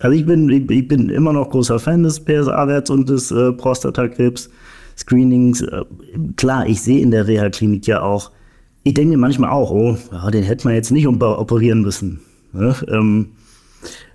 Also 0.00 0.16
ich 0.16 0.26
bin, 0.26 0.50
ich, 0.50 0.70
ich, 0.70 0.88
bin 0.88 1.08
immer 1.08 1.32
noch 1.32 1.50
großer 1.50 1.78
Fan 1.78 2.02
des 2.02 2.20
PSA-Werts 2.20 2.90
und 2.90 3.08
des 3.08 3.30
äh, 3.30 3.52
Prostatakrebs-Screenings. 3.52 5.62
Äh, 5.62 5.84
klar, 6.36 6.66
ich 6.66 6.82
sehe 6.82 7.00
in 7.00 7.10
der 7.10 7.26
Reha-Klinik 7.26 7.86
ja 7.86 8.02
auch 8.02 8.30
ich 8.84 8.94
denke 8.94 9.12
mir 9.12 9.18
manchmal 9.18 9.50
auch, 9.50 9.70
oh, 9.70 9.96
ja, 10.12 10.30
den 10.30 10.44
hätte 10.44 10.66
man 10.66 10.74
jetzt 10.74 10.92
nicht 10.92 11.08
operieren 11.08 11.80
müssen. 11.80 12.20
Ne? 12.52 12.76
Ähm, 12.88 13.28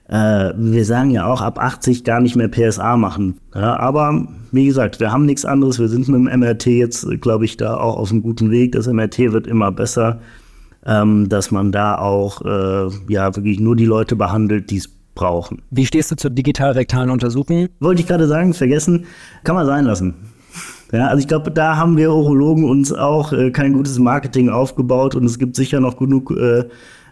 äh, 0.07 0.53
wir 0.55 0.85
sagen 0.85 1.09
ja 1.09 1.25
auch, 1.25 1.41
ab 1.41 1.59
80 1.59 2.03
gar 2.03 2.21
nicht 2.21 2.35
mehr 2.35 2.47
PSA 2.47 2.95
machen. 2.95 3.39
Ja, 3.53 3.77
aber 3.77 4.27
wie 4.51 4.67
gesagt, 4.67 4.99
wir 4.99 5.11
haben 5.11 5.25
nichts 5.25 5.43
anderes. 5.43 5.79
Wir 5.79 5.87
sind 5.87 6.07
mit 6.07 6.19
dem 6.19 6.39
MRT 6.39 6.67
jetzt, 6.67 7.07
glaube 7.19 7.45
ich, 7.45 7.57
da 7.57 7.77
auch 7.77 7.97
auf 7.97 8.11
einem 8.11 8.21
guten 8.21 8.51
Weg. 8.51 8.73
Das 8.73 8.87
MRT 8.87 9.33
wird 9.33 9.47
immer 9.47 9.71
besser, 9.71 10.21
ähm, 10.85 11.29
dass 11.29 11.51
man 11.51 11.71
da 11.71 11.97
auch 11.97 12.41
äh, 12.41 12.89
ja 13.09 13.35
wirklich 13.35 13.59
nur 13.59 13.75
die 13.75 13.85
Leute 13.85 14.15
behandelt, 14.15 14.69
die 14.71 14.77
es 14.77 14.89
brauchen. 15.15 15.61
Wie 15.69 15.85
stehst 15.85 16.11
du 16.11 16.15
zur 16.15 16.31
digital-rektalen 16.31 17.09
Untersuchung? 17.09 17.67
Wollte 17.79 18.01
ich 18.01 18.07
gerade 18.07 18.27
sagen, 18.27 18.53
vergessen, 18.53 19.05
kann 19.43 19.55
man 19.55 19.65
sein 19.65 19.85
lassen. 19.85 20.13
Ja, 20.91 21.07
also 21.07 21.19
ich 21.19 21.27
glaube, 21.27 21.51
da 21.51 21.77
haben 21.77 21.97
wir 21.97 22.11
Urologen 22.11 22.63
uns 22.63 22.91
auch 22.91 23.31
äh, 23.31 23.51
kein 23.51 23.73
gutes 23.73 23.99
Marketing 23.99 24.49
aufgebaut 24.49 25.15
und 25.15 25.25
es 25.25 25.37
gibt 25.37 25.55
sicher 25.55 25.79
noch 25.79 25.97
genug 25.97 26.31
äh, 26.31 26.63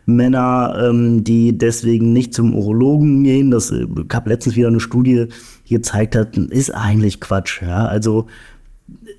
Männer, 0.07 0.75
ähm, 0.81 1.23
die 1.23 1.57
deswegen 1.57 2.13
nicht 2.13 2.33
zum 2.33 2.55
Urologen 2.55 3.23
gehen. 3.23 3.51
Das 3.51 3.71
äh, 3.71 3.85
habe 4.11 4.29
letztens 4.29 4.55
wieder 4.55 4.69
eine 4.69 4.79
Studie, 4.79 5.27
die 5.67 5.75
gezeigt 5.75 6.15
hat, 6.15 6.37
ist 6.37 6.73
eigentlich 6.73 7.19
Quatsch. 7.19 7.61
Ja? 7.61 7.85
Also 7.85 8.27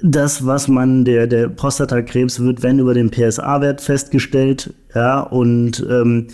das, 0.02 0.46
was 0.46 0.68
man, 0.68 1.04
der, 1.04 1.26
der 1.26 1.48
Prostatakrebs 1.48 2.40
wird, 2.40 2.62
wenn 2.62 2.78
über 2.78 2.94
den 2.94 3.10
PSA-Wert 3.10 3.80
festgestellt, 3.80 4.74
ja, 4.94 5.20
und 5.20 5.84
ähm, 5.90 6.28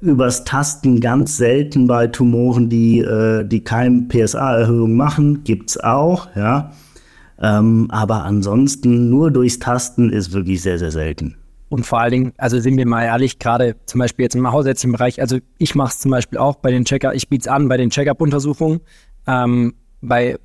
übers 0.00 0.44
Tasten 0.44 1.00
ganz 1.00 1.36
selten 1.36 1.86
bei 1.86 2.08
Tumoren, 2.08 2.68
die, 2.68 2.98
äh, 2.98 3.44
die 3.44 3.62
kein 3.62 4.08
PSA-Erhöhung 4.08 4.96
machen, 4.96 5.44
gibt's 5.44 5.78
auch, 5.78 6.28
ja. 6.34 6.72
Ähm, 7.40 7.88
aber 7.90 8.24
ansonsten 8.24 9.10
nur 9.10 9.30
durchs 9.30 9.58
Tasten 9.58 10.10
ist 10.10 10.32
wirklich 10.32 10.62
sehr, 10.62 10.78
sehr 10.78 10.90
selten. 10.90 11.36
Und 11.68 11.86
vor 11.86 12.00
allen 12.00 12.10
Dingen, 12.10 12.32
also 12.36 12.60
sind 12.60 12.76
wir 12.76 12.86
mal 12.86 13.04
ehrlich, 13.04 13.38
gerade 13.38 13.76
zum 13.86 14.00
Beispiel 14.00 14.24
jetzt 14.24 14.34
im 14.34 14.50
hausärztlichen 14.52 14.92
Bereich, 14.92 15.20
also 15.20 15.38
ich 15.56 15.74
mache 15.74 15.92
es 15.92 16.00
zum 16.00 16.10
Beispiel 16.10 16.38
auch 16.38 16.56
bei 16.56 16.70
den 16.70 16.84
Checker, 16.84 17.14
ich 17.14 17.28
biete 17.28 17.42
es 17.42 17.48
an 17.48 17.68
bei 17.68 17.78
den 17.78 17.90
Check-up-Untersuchungen. 17.90 18.80
Ähm, 19.26 19.74
bei 20.02 20.36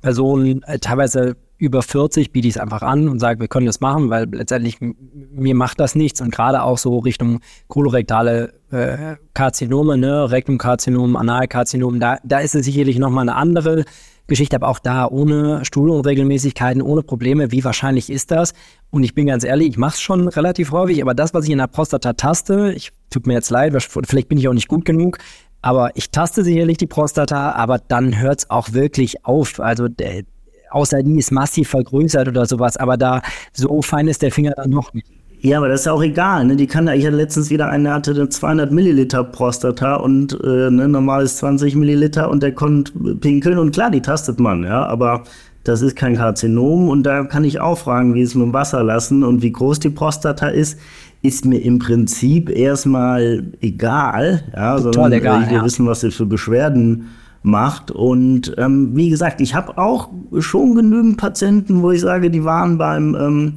Personen 0.00 0.62
äh, 0.62 0.78
teilweise 0.78 1.36
über 1.58 1.82
40 1.82 2.32
biete 2.32 2.48
ich 2.48 2.56
es 2.56 2.60
einfach 2.60 2.82
an 2.82 3.08
und 3.08 3.18
sage, 3.18 3.40
wir 3.40 3.48
können 3.48 3.66
das 3.66 3.80
machen, 3.80 4.10
weil 4.10 4.26
letztendlich 4.30 4.78
mir 4.80 5.54
macht 5.54 5.80
das 5.80 5.94
nichts 5.94 6.20
und 6.20 6.30
gerade 6.30 6.62
auch 6.62 6.78
so 6.78 6.98
Richtung 6.98 7.40
kolorektale 7.68 8.52
äh, 8.70 9.16
Karzinome, 9.32 9.96
ne, 9.96 10.30
Rektumkarzinom, 10.30 11.16
Analkarzinom, 11.16 11.98
da, 12.00 12.18
da 12.24 12.40
ist 12.40 12.54
es 12.54 12.66
sicherlich 12.66 12.98
nochmal 12.98 13.22
eine 13.22 13.36
andere 13.36 13.84
Geschichte, 14.26 14.56
aber 14.56 14.68
auch 14.68 14.80
da 14.80 15.06
ohne 15.06 15.64
Stuhlunregelmäßigkeiten, 15.64 16.82
ohne 16.82 17.02
Probleme, 17.02 17.52
wie 17.52 17.64
wahrscheinlich 17.64 18.10
ist 18.10 18.32
das? 18.32 18.54
Und 18.90 19.04
ich 19.04 19.14
bin 19.14 19.26
ganz 19.26 19.44
ehrlich, 19.44 19.68
ich 19.68 19.78
mache 19.78 19.94
es 19.94 20.00
schon 20.00 20.28
relativ 20.28 20.72
häufig, 20.72 21.00
aber 21.00 21.14
das, 21.14 21.32
was 21.32 21.44
ich 21.44 21.50
in 21.50 21.58
der 21.58 21.68
Prostata 21.68 22.12
taste, 22.14 22.72
ich 22.74 22.90
tut 23.08 23.26
mir 23.26 23.34
jetzt 23.34 23.50
leid, 23.50 23.72
vielleicht 23.80 24.28
bin 24.28 24.38
ich 24.38 24.48
auch 24.48 24.52
nicht 24.52 24.68
gut 24.68 24.84
genug, 24.84 25.18
aber 25.62 25.90
ich 25.94 26.10
taste 26.10 26.44
sicherlich 26.44 26.76
die 26.76 26.86
Prostata, 26.86 27.52
aber 27.52 27.78
dann 27.78 28.20
hört 28.20 28.40
es 28.40 28.50
auch 28.50 28.72
wirklich 28.72 29.24
auf. 29.24 29.60
Also 29.60 29.88
der, 29.88 30.24
außer 30.70 31.02
die 31.02 31.18
ist 31.18 31.32
massiv 31.32 31.68
vergrößert 31.70 32.28
oder 32.28 32.46
sowas, 32.46 32.76
aber 32.76 32.96
da 32.96 33.22
so 33.52 33.82
fein 33.82 34.08
ist 34.08 34.22
der 34.22 34.32
Finger 34.32 34.52
dann 34.56 34.70
noch 34.70 34.92
nicht. 34.94 35.06
Ja, 35.40 35.58
aber 35.58 35.68
das 35.68 35.80
ist 35.80 35.86
ja 35.86 35.92
auch 35.92 36.02
egal. 36.02 36.44
Ne? 36.46 36.56
Die 36.56 36.66
kann, 36.66 36.88
ich 36.88 37.06
hatte 37.06 37.16
letztens 37.16 37.50
wieder 37.50 37.68
eine, 37.68 37.92
hatte 37.92 38.12
eine 38.12 38.28
200 38.28 38.72
Milliliter 38.72 39.22
Prostata 39.22 39.96
und 39.96 40.36
äh, 40.42 40.70
ne, 40.70 40.88
normal 40.88 41.24
ist 41.24 41.38
20 41.38 41.76
Milliliter 41.76 42.30
und 42.30 42.42
der 42.42 42.52
konnte 42.52 42.92
pinkeln 43.16 43.58
und 43.58 43.72
klar, 43.72 43.90
die 43.90 44.00
tastet 44.00 44.40
man, 44.40 44.64
ja, 44.64 44.84
aber 44.86 45.24
das 45.62 45.82
ist 45.82 45.96
kein 45.96 46.16
Karzinom 46.16 46.88
und 46.88 47.02
da 47.02 47.24
kann 47.24 47.44
ich 47.44 47.60
auch 47.60 47.78
fragen, 47.78 48.14
wie 48.14 48.22
es 48.22 48.34
mit 48.34 48.44
dem 48.44 48.52
Wasser 48.52 48.82
lassen 48.82 49.24
und 49.24 49.42
wie 49.42 49.52
groß 49.52 49.80
die 49.80 49.90
Prostata 49.90 50.48
ist, 50.48 50.78
ist 51.22 51.44
mir 51.44 51.58
im 51.58 51.78
Prinzip 51.78 52.50
erstmal 52.50 53.44
egal, 53.60 54.44
ja, 54.54 54.78
sondern 54.78 55.12
egal, 55.12 55.42
ich 55.42 55.50
will 55.50 55.56
ja. 55.58 55.64
wissen, 55.64 55.86
was 55.86 56.00
sie 56.00 56.10
für 56.10 56.26
Beschwerden 56.26 57.08
macht. 57.46 57.90
Und 57.90 58.54
ähm, 58.58 58.90
wie 58.94 59.08
gesagt, 59.08 59.40
ich 59.40 59.54
habe 59.54 59.78
auch 59.78 60.10
schon 60.38 60.74
genügend 60.74 61.16
Patienten, 61.16 61.82
wo 61.82 61.92
ich 61.92 62.00
sage, 62.00 62.30
die 62.30 62.44
waren 62.44 62.76
beim, 62.76 63.14
ähm, 63.14 63.54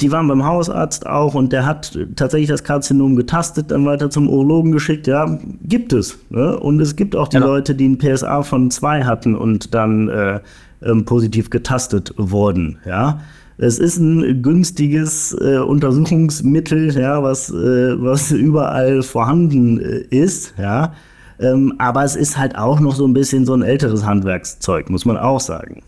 die 0.00 0.10
waren 0.10 0.26
beim 0.28 0.44
Hausarzt 0.44 1.06
auch 1.06 1.34
und 1.34 1.52
der 1.52 1.66
hat 1.66 1.98
tatsächlich 2.16 2.48
das 2.48 2.64
Karzinom 2.64 3.16
getastet, 3.16 3.70
dann 3.70 3.84
weiter 3.84 4.08
zum 4.08 4.28
Urologen 4.28 4.72
geschickt. 4.72 5.06
Ja, 5.06 5.38
gibt 5.62 5.92
es. 5.92 6.18
Ne? 6.30 6.58
Und 6.58 6.80
es 6.80 6.96
gibt 6.96 7.14
auch 7.14 7.28
die 7.28 7.36
ja. 7.36 7.44
Leute, 7.44 7.74
die 7.74 7.88
ein 7.88 7.98
PSA 7.98 8.42
von 8.42 8.70
zwei 8.70 9.04
hatten 9.04 9.34
und 9.34 9.74
dann 9.74 10.08
äh, 10.08 10.40
ähm, 10.82 11.04
positiv 11.04 11.50
getastet 11.50 12.14
wurden. 12.16 12.78
Ja. 12.86 13.20
Es 13.58 13.78
ist 13.78 13.98
ein 13.98 14.42
günstiges 14.42 15.36
äh, 15.40 15.58
Untersuchungsmittel, 15.58 16.98
ja, 16.98 17.22
was, 17.22 17.50
äh, 17.50 18.02
was 18.02 18.32
überall 18.32 19.02
vorhanden 19.02 19.78
äh, 19.80 19.98
ist, 20.10 20.54
ja. 20.58 20.94
Ähm, 21.40 21.74
aber 21.78 22.04
es 22.04 22.16
ist 22.16 22.38
halt 22.38 22.56
auch 22.56 22.80
noch 22.80 22.94
so 22.94 23.06
ein 23.06 23.12
bisschen 23.12 23.44
so 23.46 23.54
ein 23.54 23.62
älteres 23.62 24.04
Handwerkszeug, 24.04 24.90
muss 24.90 25.04
man 25.04 25.16
auch 25.16 25.40
sagen. 25.40 25.82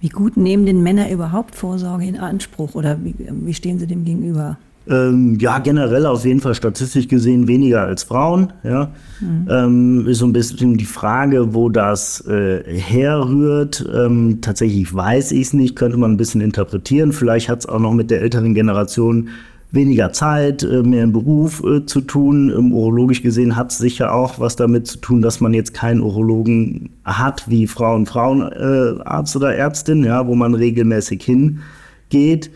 Wie 0.00 0.08
gut 0.08 0.36
nehmen 0.36 0.64
denn 0.64 0.82
Männer 0.82 1.10
überhaupt 1.10 1.54
Vorsorge 1.54 2.04
in 2.04 2.16
Anspruch 2.18 2.74
oder 2.74 2.98
wie, 3.02 3.14
wie 3.18 3.54
stehen 3.54 3.78
sie 3.78 3.86
dem 3.86 4.04
gegenüber? 4.04 4.56
Ähm, 4.88 5.36
ja, 5.38 5.58
generell 5.58 6.06
auf 6.06 6.24
jeden 6.24 6.40
Fall 6.40 6.54
statistisch 6.54 7.08
gesehen 7.08 7.46
weniger 7.46 7.82
als 7.82 8.04
Frauen. 8.04 8.52
Ja. 8.64 8.90
Mhm. 9.20 9.48
Ähm, 9.50 10.06
ist 10.06 10.18
so 10.18 10.26
ein 10.26 10.32
bisschen 10.32 10.78
die 10.78 10.86
Frage, 10.86 11.52
wo 11.52 11.68
das 11.68 12.26
äh, 12.26 12.62
herrührt. 12.64 13.84
Ähm, 13.92 14.38
tatsächlich 14.40 14.94
weiß 14.94 15.32
ich 15.32 15.48
es 15.48 15.52
nicht, 15.52 15.76
könnte 15.76 15.98
man 15.98 16.12
ein 16.12 16.16
bisschen 16.16 16.40
interpretieren. 16.40 17.12
Vielleicht 17.12 17.48
hat 17.48 17.60
es 17.60 17.66
auch 17.66 17.80
noch 17.80 17.92
mit 17.92 18.10
der 18.10 18.22
älteren 18.22 18.54
Generation 18.54 19.28
weniger 19.70 20.12
Zeit, 20.12 20.62
äh, 20.62 20.82
mehr 20.82 21.04
im 21.04 21.12
Beruf 21.12 21.62
äh, 21.62 21.84
zu 21.84 22.00
tun. 22.00 22.52
Ähm, 22.56 22.72
urologisch 22.72 23.22
gesehen 23.22 23.56
hat 23.56 23.70
es 23.70 23.78
sicher 23.78 24.14
auch 24.14 24.40
was 24.40 24.56
damit 24.56 24.86
zu 24.86 24.98
tun, 24.98 25.22
dass 25.22 25.40
man 25.40 25.52
jetzt 25.54 25.74
keinen 25.74 26.00
Urologen 26.00 26.90
hat 27.04 27.48
wie 27.48 27.66
Frauen, 27.66 28.06
Frauenarzt 28.06 29.34
äh, 29.34 29.38
oder 29.38 29.54
Ärztin, 29.54 30.04
ja, 30.04 30.26
wo 30.26 30.34
man 30.34 30.54
regelmäßig 30.54 31.22
hingeht. 31.22 32.50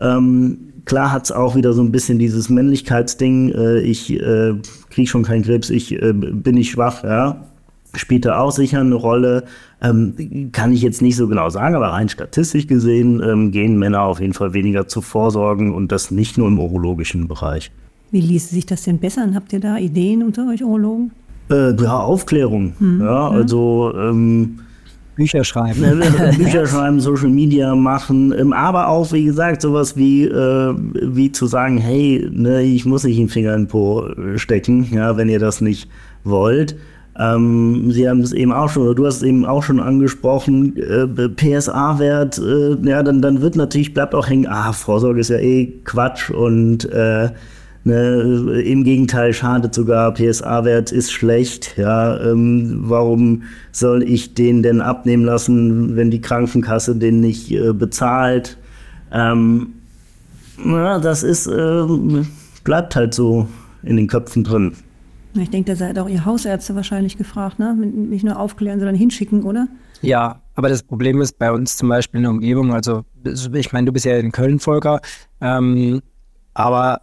Ähm, 0.00 0.58
klar 0.84 1.12
hat 1.12 1.24
es 1.24 1.32
auch 1.32 1.56
wieder 1.56 1.72
so 1.72 1.82
ein 1.82 1.92
bisschen 1.92 2.18
dieses 2.18 2.50
Männlichkeitsding. 2.50 3.52
Äh, 3.52 3.80
ich 3.80 4.12
äh, 4.12 4.54
kriege 4.90 5.08
schon 5.08 5.22
keinen 5.22 5.42
Krebs, 5.42 5.70
ich 5.70 5.92
äh, 5.92 6.12
bin 6.12 6.54
nicht 6.54 6.70
schwach, 6.70 7.02
ja. 7.02 7.47
Spielte 7.94 8.38
auch 8.38 8.52
sicher 8.52 8.80
eine 8.80 8.94
Rolle. 8.94 9.44
Ähm, 9.80 10.50
kann 10.52 10.72
ich 10.72 10.82
jetzt 10.82 11.02
nicht 11.02 11.16
so 11.16 11.28
genau 11.28 11.48
sagen, 11.50 11.74
aber 11.74 11.88
rein 11.88 12.08
statistisch 12.08 12.66
gesehen 12.66 13.22
ähm, 13.22 13.50
gehen 13.50 13.78
Männer 13.78 14.02
auf 14.02 14.20
jeden 14.20 14.34
Fall 14.34 14.52
weniger 14.52 14.88
zu 14.88 15.00
Vorsorgen 15.00 15.74
und 15.74 15.92
das 15.92 16.10
nicht 16.10 16.36
nur 16.36 16.48
im 16.48 16.58
urologischen 16.58 17.28
Bereich. 17.28 17.70
Wie 18.10 18.20
ließe 18.20 18.54
sich 18.54 18.66
das 18.66 18.82
denn 18.82 18.98
bessern? 18.98 19.34
Habt 19.34 19.52
ihr 19.52 19.60
da 19.60 19.76
Ideen 19.76 20.22
unter 20.22 20.48
euch 20.48 20.64
Urologen? 20.64 21.12
Äh, 21.50 21.74
ja, 21.82 21.98
Aufklärung. 21.98 22.74
Hm, 22.78 23.00
ja, 23.00 23.28
also 23.28 23.92
ähm, 23.96 24.58
Bücher 25.18 25.42
schreiben. 25.44 25.80
Bücher 26.38 26.66
schreiben, 26.66 27.00
Social 27.00 27.28
Media 27.28 27.74
machen, 27.74 28.32
ähm, 28.38 28.52
aber 28.52 28.88
auch, 28.88 29.12
wie 29.12 29.24
gesagt, 29.24 29.62
sowas 29.62 29.96
wie, 29.96 30.24
äh, 30.24 30.74
wie 31.02 31.32
zu 31.32 31.46
sagen, 31.46 31.78
hey, 31.78 32.28
ne, 32.30 32.62
ich 32.62 32.86
muss 32.86 33.04
nicht 33.04 33.18
den 33.18 33.28
Finger 33.28 33.54
in 33.54 33.62
den 33.62 33.68
Po 33.68 34.08
stecken, 34.36 34.86
ja, 34.92 35.16
wenn 35.16 35.28
ihr 35.28 35.40
das 35.40 35.60
nicht 35.60 35.90
wollt. 36.24 36.76
Ähm, 37.18 37.90
Sie 37.90 38.08
haben 38.08 38.20
es 38.20 38.32
eben 38.32 38.52
auch 38.52 38.70
schon, 38.70 38.84
oder 38.84 38.94
du 38.94 39.06
hast 39.06 39.16
es 39.16 39.22
eben 39.22 39.44
auch 39.44 39.62
schon 39.64 39.80
angesprochen, 39.80 40.76
äh, 40.76 41.28
PSA-Wert, 41.28 42.38
äh, 42.38 42.88
ja, 42.88 43.02
dann, 43.02 43.20
dann 43.20 43.40
wird 43.40 43.56
natürlich, 43.56 43.92
bleibt 43.92 44.14
auch 44.14 44.28
hängen, 44.28 44.46
ah, 44.46 44.72
Vorsorge 44.72 45.20
ist 45.20 45.30
ja 45.30 45.38
eh 45.38 45.66
Quatsch 45.84 46.30
und 46.30 46.84
äh, 46.92 47.30
ne, 47.82 48.62
im 48.64 48.84
Gegenteil 48.84 49.32
schadet 49.32 49.74
sogar, 49.74 50.14
PSA-Wert 50.14 50.92
ist 50.92 51.10
schlecht, 51.10 51.76
ja, 51.76 52.20
ähm, 52.20 52.82
warum 52.84 53.42
soll 53.72 54.04
ich 54.04 54.34
den 54.34 54.62
denn 54.62 54.80
abnehmen 54.80 55.24
lassen, 55.24 55.96
wenn 55.96 56.12
die 56.12 56.20
Krankenkasse 56.20 56.94
den 56.94 57.18
nicht 57.20 57.50
äh, 57.50 57.72
bezahlt? 57.72 58.58
Ähm, 59.12 59.74
ja, 60.64 61.00
das 61.00 61.24
ist, 61.24 61.48
ähm, 61.48 62.28
bleibt 62.62 62.94
halt 62.94 63.12
so 63.12 63.48
in 63.82 63.96
den 63.96 64.06
Köpfen 64.06 64.44
drin. 64.44 64.72
Ich 65.34 65.50
denke, 65.50 65.72
da 65.72 65.76
seid 65.76 65.98
auch 65.98 66.08
ihr 66.08 66.24
Hausärzte 66.24 66.74
wahrscheinlich 66.74 67.16
gefragt, 67.16 67.58
ne? 67.58 67.74
Nicht 67.74 68.24
nur 68.24 68.38
aufklären, 68.38 68.78
sondern 68.78 68.96
hinschicken, 68.96 69.42
oder? 69.42 69.68
Ja, 70.00 70.42
aber 70.54 70.68
das 70.68 70.82
Problem 70.82 71.20
ist 71.20 71.38
bei 71.38 71.52
uns 71.52 71.76
zum 71.76 71.88
Beispiel 71.88 72.18
in 72.18 72.22
der 72.22 72.30
Umgebung, 72.30 72.72
also 72.72 73.04
ich 73.24 73.72
meine, 73.72 73.86
du 73.86 73.92
bist 73.92 74.04
ja 74.04 74.16
in 74.16 74.32
Köln, 74.32 74.58
Volker, 74.58 75.00
ähm, 75.40 76.00
aber 76.54 77.02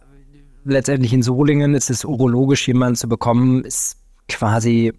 letztendlich 0.64 1.12
in 1.12 1.22
Solingen 1.22 1.74
ist 1.74 1.90
es 1.90 2.04
urologisch 2.04 2.66
jemanden 2.66 2.96
zu 2.96 3.08
bekommen, 3.08 3.64
ist 3.64 3.98
quasi 4.28 4.92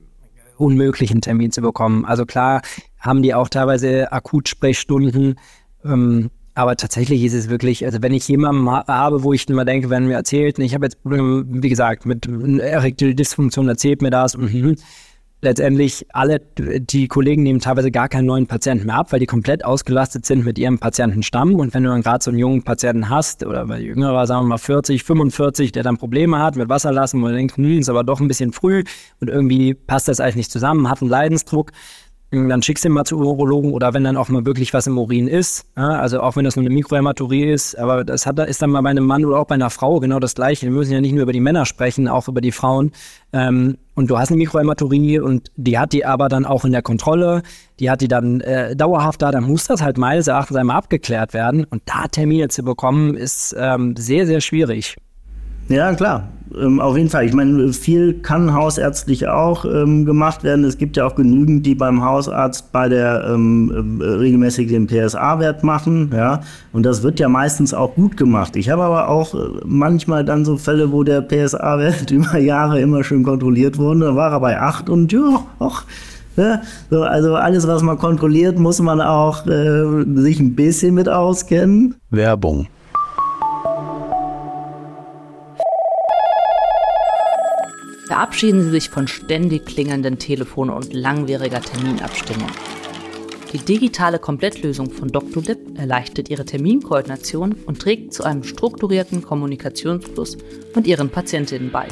unmöglich, 0.57 1.12
einen 1.12 1.22
Termin 1.22 1.51
zu 1.51 1.62
bekommen. 1.62 2.05
Also 2.05 2.25
klar 2.25 2.62
haben 3.00 3.22
die 3.22 3.34
auch 3.34 3.50
teilweise 3.50 4.12
Akutsprechstunden, 4.12 5.39
ähm, 5.84 6.29
aber 6.58 6.76
tatsächlich 6.76 7.24
ist 7.24 7.34
es 7.34 7.50
wirklich, 7.50 7.86
also 7.86 8.00
wenn 8.02 8.14
ich 8.14 8.28
jemanden 8.28 8.68
habe, 8.68 9.24
wo 9.24 9.32
ich 9.32 9.48
immer 9.48 9.64
denke, 9.64 9.92
wenn 9.92 10.08
mir 10.08 10.16
erzählt, 10.16 10.58
ich 10.58 10.74
habe 10.74 10.88
jetzt 10.88 11.00
Probleme, 11.04 11.46
wie 11.48 11.70
gesagt, 11.70 12.08
mit 12.08 12.28
erektile 12.28 13.14
Dysfunktion, 13.14 13.70
erzählt 13.70 14.02
mir 14.02 14.10
das, 14.10 14.36
mhm. 14.36 14.76
letztendlich 15.44 16.08
alle, 16.14 16.42
die 16.58 17.08
Kollegen 17.08 17.44
nehmen 17.44 17.60
teilweise 17.60 17.92
gar 17.92 18.10
keinen 18.10 18.26
neuen 18.26 18.48
Patienten 18.48 18.88
mehr 18.88 18.96
ab, 18.96 19.12
weil 19.12 19.20
die 19.20 19.28
komplett 19.28 19.64
ausgelastet 19.64 20.26
sind 20.26 20.46
mit 20.46 20.58
ihrem 20.58 20.80
Patientenstamm. 20.80 21.54
Und 21.54 21.76
wenn 21.76 21.84
du 21.84 21.90
dann 21.90 22.02
gerade 22.02 22.24
so 22.24 22.32
einen 22.32 22.40
jungen 22.40 22.64
Patienten 22.64 23.08
hast, 23.08 23.46
oder 23.46 23.70
weil 23.70 23.84
jüngerer, 23.84 24.26
sagen 24.26 24.46
wir 24.46 24.50
mal 24.50 24.58
40, 24.58 25.04
45, 25.04 25.74
der 25.74 25.84
dann 25.84 25.98
Probleme 25.98 26.40
hat 26.40 26.56
mit 26.56 26.70
Wasserlassen, 26.70 27.22
wo 27.22 27.28
du 27.28 27.34
denkst, 27.34 27.58
hm, 27.58 27.78
ist 27.78 27.90
aber 27.90 28.04
doch 28.04 28.20
ein 28.20 28.28
bisschen 28.28 28.52
früh 28.52 28.84
und 29.20 29.30
irgendwie 29.30 29.76
passt 29.76 30.08
das 30.08 30.20
eigentlich 30.20 30.38
nicht 30.38 30.52
zusammen, 30.52 30.90
hat 30.90 31.02
einen 31.02 31.12
Leidensdruck, 31.12 31.72
dann 32.31 32.62
schickst 32.62 32.84
du 32.84 32.89
ihn 32.89 32.93
mal 32.93 33.05
zu 33.05 33.17
Urologen 33.17 33.72
oder 33.72 33.93
wenn 33.93 34.03
dann 34.03 34.17
auch 34.17 34.27
mal 34.27 34.46
wirklich 34.46 34.74
was 34.74 34.86
im 34.86 34.98
Urin 34.98 35.27
ist, 35.27 35.65
ja, 35.77 35.91
also 35.91 36.19
auch 36.22 36.36
wenn 36.36 36.43
das 36.43 36.57
nur 36.57 36.65
eine 36.65 36.74
Mikrohämaturie 36.74 37.46
ist, 37.46 37.77
aber 37.77 38.03
das 38.03 38.25
hat, 38.25 38.38
ist 38.39 38.62
dann 38.62 38.72
mal 38.72 38.81
bei 38.81 38.89
einem 38.89 39.05
Mann 39.05 39.24
oder 39.24 39.39
auch 39.39 39.46
bei 39.46 39.55
einer 39.55 39.69
Frau 39.69 40.00
genau 40.01 40.19
das 40.19 40.36
Gleiche. 40.36 40.65
Wir 40.65 40.74
müssen 40.74 40.91
ja 40.91 41.00
nicht 41.00 41.13
nur 41.13 41.24
über 41.24 41.31
die 41.31 41.39
Männer 41.39 41.65
sprechen, 41.65 42.07
auch 42.10 42.27
über 42.27 42.41
die 42.41 42.51
Frauen. 42.51 42.91
Ähm, 43.31 43.77
und 43.96 44.10
du 44.10 44.17
hast 44.17 44.29
eine 44.29 44.38
Mikrohämaturie 44.38 45.19
und 45.19 45.51
die 45.55 45.79
hat 45.79 45.93
die 45.93 46.05
aber 46.05 46.27
dann 46.27 46.46
auch 46.46 46.65
in 46.65 46.74
der 46.74 46.81
Kontrolle, 46.81 47.43
die 47.79 47.89
hat 47.89 48.01
die 48.01 48.07
dann 48.10 48.41
äh, 48.41 48.75
dauerhaft 48.75 49.22
da, 49.22 49.31
dann 49.31 49.46
muss 49.46 49.65
das 49.65 49.81
halt 49.81 49.98
meines 49.98 50.27
Erachtens 50.27 50.57
einmal 50.57 50.77
abgeklärt 50.77 51.34
werden. 51.34 51.63
Und 51.63 51.84
da 51.86 52.07
Termine 52.07 52.50
zu 52.50 52.63
bekommen, 52.63 53.15
ist 53.15 53.55
ähm, 53.57 53.96
sehr, 53.96 54.27
sehr 54.27 54.41
schwierig. 54.41 54.98
Ja, 55.69 55.93
klar. 55.93 56.29
Ähm, 56.57 56.79
auf 56.79 56.95
jeden 56.95 57.09
Fall. 57.09 57.25
Ich 57.25 57.33
meine, 57.33 57.71
viel 57.74 58.13
kann 58.13 58.53
hausärztlich 58.53 59.27
auch 59.27 59.65
ähm, 59.65 60.05
gemacht 60.05 60.43
werden. 60.43 60.63
Es 60.63 60.77
gibt 60.77 60.97
ja 60.97 61.05
auch 61.05 61.15
genügend, 61.15 61.65
die 61.65 61.75
beim 61.75 62.03
Hausarzt 62.03 62.71
bei 62.71 62.88
der 62.88 63.29
ähm, 63.29 64.00
äh, 64.00 64.05
regelmäßig 64.05 64.69
den 64.69 64.88
PSA-Wert 64.88 65.63
machen. 65.63 66.12
Ja, 66.15 66.41
und 66.74 66.86
das 66.86 67.03
wird 67.03 67.19
ja 67.19 67.27
meistens 67.27 67.74
auch 67.74 67.95
gut 67.95 68.17
gemacht. 68.17 68.55
Ich 68.55 68.69
habe 68.69 68.83
aber 68.83 69.09
auch 69.09 69.33
äh, 69.33 69.38
manchmal 69.65 70.24
dann 70.24 70.45
so 70.45 70.57
Fälle, 70.57 70.91
wo 70.91 71.03
der 71.03 71.21
PSA-Wert 71.21 72.12
über 72.12 72.38
Jahre 72.38 72.79
immer 72.79 73.03
schön 73.03 73.24
kontrolliert 73.24 73.77
wurde. 73.77 74.01
Da 74.01 74.15
war 74.15 74.31
er 74.31 74.39
bei 74.39 74.59
8 74.59 74.89
und 74.89 75.12
ja, 75.12 75.43
auch. 75.59 75.83
Ja, 76.38 76.62
so, 76.91 77.01
also 77.01 77.33
alles, 77.33 77.67
was 77.67 77.81
man 77.81 77.97
kontrolliert, 77.97 78.59
muss 78.59 78.79
man 78.79 79.01
auch 79.01 79.47
äh, 79.47 80.05
sich 80.21 80.39
ein 80.39 80.53
bisschen 80.53 80.93
mit 80.93 81.09
auskennen. 81.09 81.95
Werbung. 82.12 82.67
Verabschieden 88.08 88.64
Sie 88.64 88.70
sich 88.70 88.90
von 88.90 89.06
ständig 89.06 89.66
klingelnden 89.66 90.18
Telefonen 90.18 90.74
und 90.74 90.94
langwieriger 90.94 91.60
Terminabstimmung. 91.60 92.48
Die 93.52 93.58
digitale 93.58 94.18
Komplettlösung 94.18 94.92
von 94.92 95.10
Dr. 95.10 95.44
Lip 95.44 95.78
erleichtert 95.78 96.30
Ihre 96.30 96.46
Terminkoordination 96.46 97.54
und 97.66 97.82
trägt 97.82 98.14
zu 98.14 98.24
einem 98.24 98.44
strukturierten 98.44 99.22
Kommunikationsfluss 99.22 100.38
mit 100.74 100.88
Ihren 100.88 101.10
Patientinnen 101.10 101.70
bei. 101.70 101.90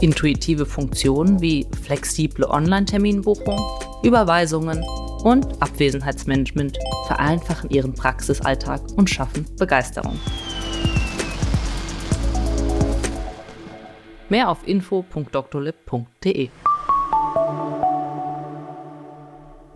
Intuitive 0.00 0.64
Funktionen 0.64 1.42
wie 1.42 1.66
flexible 1.82 2.46
Online-Terminbuchung, 2.46 3.60
Überweisungen 4.02 4.82
und 5.24 5.60
Abwesenheitsmanagement 5.60 6.78
vereinfachen 7.06 7.68
Ihren 7.68 7.92
Praxisalltag 7.92 8.80
und 8.96 9.10
schaffen 9.10 9.44
Begeisterung. 9.58 10.18
Mehr 14.32 14.48
auf 14.48 14.66
info.drlib.de. 14.66 16.48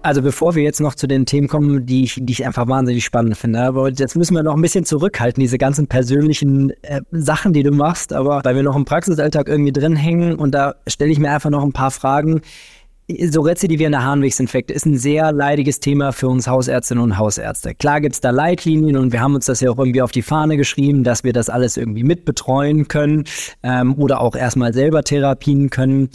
Also 0.01 0.23
bevor 0.23 0.55
wir 0.55 0.63
jetzt 0.63 0.81
noch 0.81 0.95
zu 0.95 1.07
den 1.07 1.27
Themen 1.27 1.47
kommen, 1.47 1.85
die 1.85 2.05
ich, 2.05 2.19
die 2.23 2.33
ich 2.33 2.47
einfach 2.47 2.67
wahnsinnig 2.67 3.05
spannend 3.05 3.37
finde, 3.37 3.61
aber 3.61 3.91
jetzt 3.91 4.17
müssen 4.17 4.35
wir 4.35 4.43
noch 4.43 4.55
ein 4.55 4.63
bisschen 4.63 4.87
zurückhalten, 4.87 5.43
diese 5.43 5.59
ganzen 5.59 5.89
persönlichen 5.89 6.71
äh, 6.81 7.03
Sachen, 7.11 7.53
die 7.53 7.65
du 7.65 7.71
machst, 7.71 8.15
aber 8.15 8.41
weil 8.45 8.57
wir 8.57 8.63
noch 8.63 8.77
im 8.77 8.87
Praxisalltag 8.87 9.47
irgendwie 9.47 9.73
drin 9.73 9.95
hängen 9.95 10.37
und 10.37 10.53
da 10.53 10.77
stelle 10.87 11.11
ich 11.11 11.19
mir 11.19 11.33
einfach 11.33 11.51
noch 11.51 11.63
ein 11.63 11.75
paar 11.75 11.91
Fragen 11.91 12.41
so 13.09 13.41
rezidivierende 13.43 14.03
Harnwegsinfekte 14.03 14.75
ist 14.75 14.85
ein 14.85 14.99
sehr 14.99 15.31
leidiges 15.33 15.79
Thema 15.79 16.13
für 16.13 16.29
uns 16.29 16.49
Hausärztinnen 16.49 17.03
und 17.03 17.19
Hausärzte. 17.19 17.75
Klar 17.75 18.01
gibt 18.01 18.15
es 18.15 18.21
da 18.21 18.31
Leitlinien 18.31 18.97
und 18.97 19.13
wir 19.13 19.21
haben 19.21 19.37
uns 19.37 19.47
das 19.47 19.61
ja 19.61 19.71
auch 19.71 19.79
irgendwie 19.79 20.03
auf 20.03 20.11
die 20.11 20.23
Fahne 20.23 20.57
geschrieben, 20.57 21.05
dass 21.05 21.23
wir 21.23 21.33
das 21.33 21.49
alles 21.49 21.77
irgendwie 21.77 22.03
mitbetreuen 22.03 22.89
können 22.89 23.25
ähm, 23.63 23.95
oder 23.97 24.21
auch 24.21 24.35
erstmal 24.35 24.75
selber 24.75 25.05
therapien 25.05 25.71
können. 25.71 26.09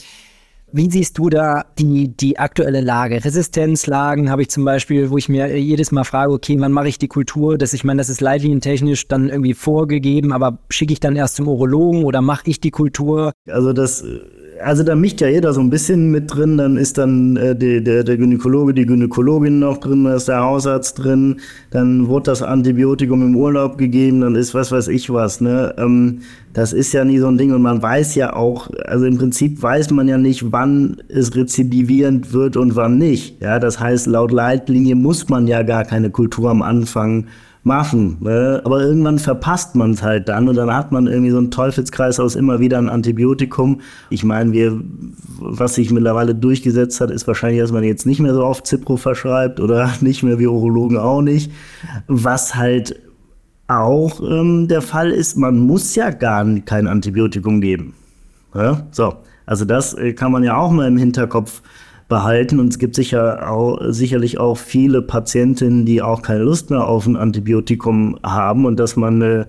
Wie 0.74 0.89
siehst 0.89 1.17
du 1.17 1.29
da 1.29 1.65
die, 1.77 2.15
die 2.15 2.39
aktuelle 2.39 2.79
Lage? 2.79 3.24
Resistenzlagen 3.24 4.29
habe 4.29 4.41
ich 4.41 4.50
zum 4.50 4.63
Beispiel, 4.63 5.10
wo 5.10 5.17
ich 5.17 5.27
mir 5.27 5.57
jedes 5.57 5.91
Mal 5.91 6.05
frage, 6.05 6.31
okay, 6.31 6.55
wann 6.60 6.71
mache 6.71 6.88
ich 6.88 6.98
die 6.98 7.10
Kultur? 7.10 7.57
Das, 7.57 7.74
ich 7.74 7.83
meine, 7.83 7.98
das 7.98 8.10
ist 8.10 8.21
leitlinientechnisch 8.21 9.07
dann 9.10 9.29
irgendwie 9.29 9.53
vorgegeben, 9.53 10.31
aber 10.31 10.60
schicke 10.69 10.93
ich 10.93 11.01
dann 11.01 11.17
erst 11.17 11.36
zum 11.36 11.50
Urologen 11.50 12.05
oder 12.05 12.21
mache 12.21 12.50
ich 12.50 12.62
die 12.62 12.71
Kultur? 12.71 13.33
Also 13.48 13.74
das 13.74 14.05
also 14.63 14.84
da 14.84 14.96
mischt 14.96 15.22
ja 15.22 15.27
jeder 15.27 15.53
so 15.53 15.62
ein 15.62 15.70
bisschen 15.70 16.12
mit 16.12 16.34
drin, 16.34 16.58
dann 16.58 16.77
ist 16.77 16.98
dann 16.98 17.36
äh, 17.38 17.56
die, 17.56 17.84
der, 17.84 18.03
der 18.03 18.18
Gynäkologe, 18.18 18.74
die 18.74 18.86
Gynäkologin 18.86 19.60
noch 19.60 19.77
drin, 19.77 20.03
da 20.03 20.15
ist 20.15 20.27
der 20.27 20.41
Hausarzt 20.41 21.03
drin, 21.03 21.38
dann 21.70 22.08
wurde 22.08 22.25
das 22.32 22.41
Antibiotikum 22.41 23.22
im 23.22 23.36
Urlaub 23.36 23.77
gegeben, 23.77 24.22
dann 24.22 24.36
ist 24.36 24.53
was 24.53 24.72
weiß 24.72 24.88
ich 24.88 25.12
was. 25.12 25.41
Ne? 25.41 25.74
Ähm, 25.77 26.20
das 26.53 26.74
ist 26.74 26.94
ja 26.94 27.06
nie 27.06 27.20
so 27.20 27.27
ein 27.27 27.38
Ding 27.38 27.53
und 27.53 27.62
man 27.62 27.82
weiß 27.82 28.15
ja 28.15 28.34
auch, 28.34 28.70
also 28.86 29.06
im 29.06 29.18
Prinzip 29.18 29.62
weiß 29.62 29.91
man 29.91 30.08
ja 30.08 30.18
nicht, 30.18 30.51
wann 30.51 30.98
es 31.08 31.36
rezidivierend 31.36 32.34
wird 32.34 32.58
und 32.58 32.75
wann 32.75 32.98
nicht. 32.98 33.41
Ja, 33.41 33.60
das 33.60 33.80
heißt, 33.80 34.08
laut 34.08 34.32
Leitlinie 34.32 34.96
muss 34.96 35.30
man 35.30 35.48
ja 35.48 35.63
gar 35.63 35.86
keine 35.86 36.10
Kultur 36.10 36.50
am 36.50 36.62
Anfang 36.62 37.27
machen. 37.63 38.17
Ne? 38.21 38.62
Aber 38.65 38.82
irgendwann 38.82 39.19
verpasst 39.19 39.76
man 39.76 39.91
es 39.91 40.02
halt 40.02 40.30
dann 40.30 40.50
und 40.50 40.56
dann 40.56 40.74
hat 40.74 40.91
man 40.91 41.08
irgendwie 41.08 41.32
so 41.32 41.38
einen 41.38 41.52
Teufelskreis 41.52 42.19
aus 42.19 42.36
immer 42.36 42.60
wieder 42.60 42.78
ein 42.78 42.89
Antibiotikum. 42.89 43.82
Ich 44.10 44.24
meine, 44.24 44.52
wir, 44.52 44.82
was 45.39 45.76
sich 45.76 45.91
mittlerweile 45.91 46.34
durchgesetzt 46.34 47.00
hat, 47.02 47.12
ist 47.12 47.28
wahrscheinlich, 47.28 47.62
dass 47.62 47.71
man 47.71 47.84
jetzt 47.84 48.06
nicht 48.06 48.19
mehr 48.19 48.34
so 48.34 48.43
oft 48.43 48.65
Zipro 48.65 48.97
verschreibt 48.97 49.60
oder 49.60 49.91
nicht 50.02 50.24
mehr 50.24 50.39
Virologen 50.39 50.97
auch 50.97 51.21
nicht. 51.21 51.52
Was 52.08 52.56
halt 52.56 53.00
auch 53.67 54.21
ähm, 54.21 54.67
der 54.67 54.82
Fall 54.82 55.12
ist, 55.12 55.38
man 55.38 55.60
muss 55.60 55.95
ja 55.95 56.10
gar 56.10 56.45
kein 56.62 56.88
Antibiotikum 56.88 57.62
geben. 57.62 57.93
Ja? 58.54 58.88
So, 58.91 59.13
also 59.45 59.65
das 59.65 59.93
äh, 59.93 60.13
kann 60.13 60.32
man 60.32 60.43
ja 60.43 60.58
auch 60.58 60.71
mal 60.71 60.88
im 60.88 60.97
Hinterkopf 60.97 61.62
behalten. 62.12 62.60
Und 62.60 62.67
es 62.67 62.78
gibt 62.78 62.93
sicher 62.93 63.50
auch, 63.50 63.80
sicherlich 63.88 64.38
auch 64.38 64.58
viele 64.58 65.02
Patientinnen, 65.02 65.86
die 65.86 66.04
auch 66.04 66.21
keine 66.21 66.43
Lust 66.43 66.69
mehr 66.69 66.86
auf 66.86 67.08
ein 67.08 67.15
Antibiotikum 67.15 68.19
haben 68.21 68.65
und 68.65 68.80
dass 68.80 68.95
man 68.97 69.15
eine 69.15 69.47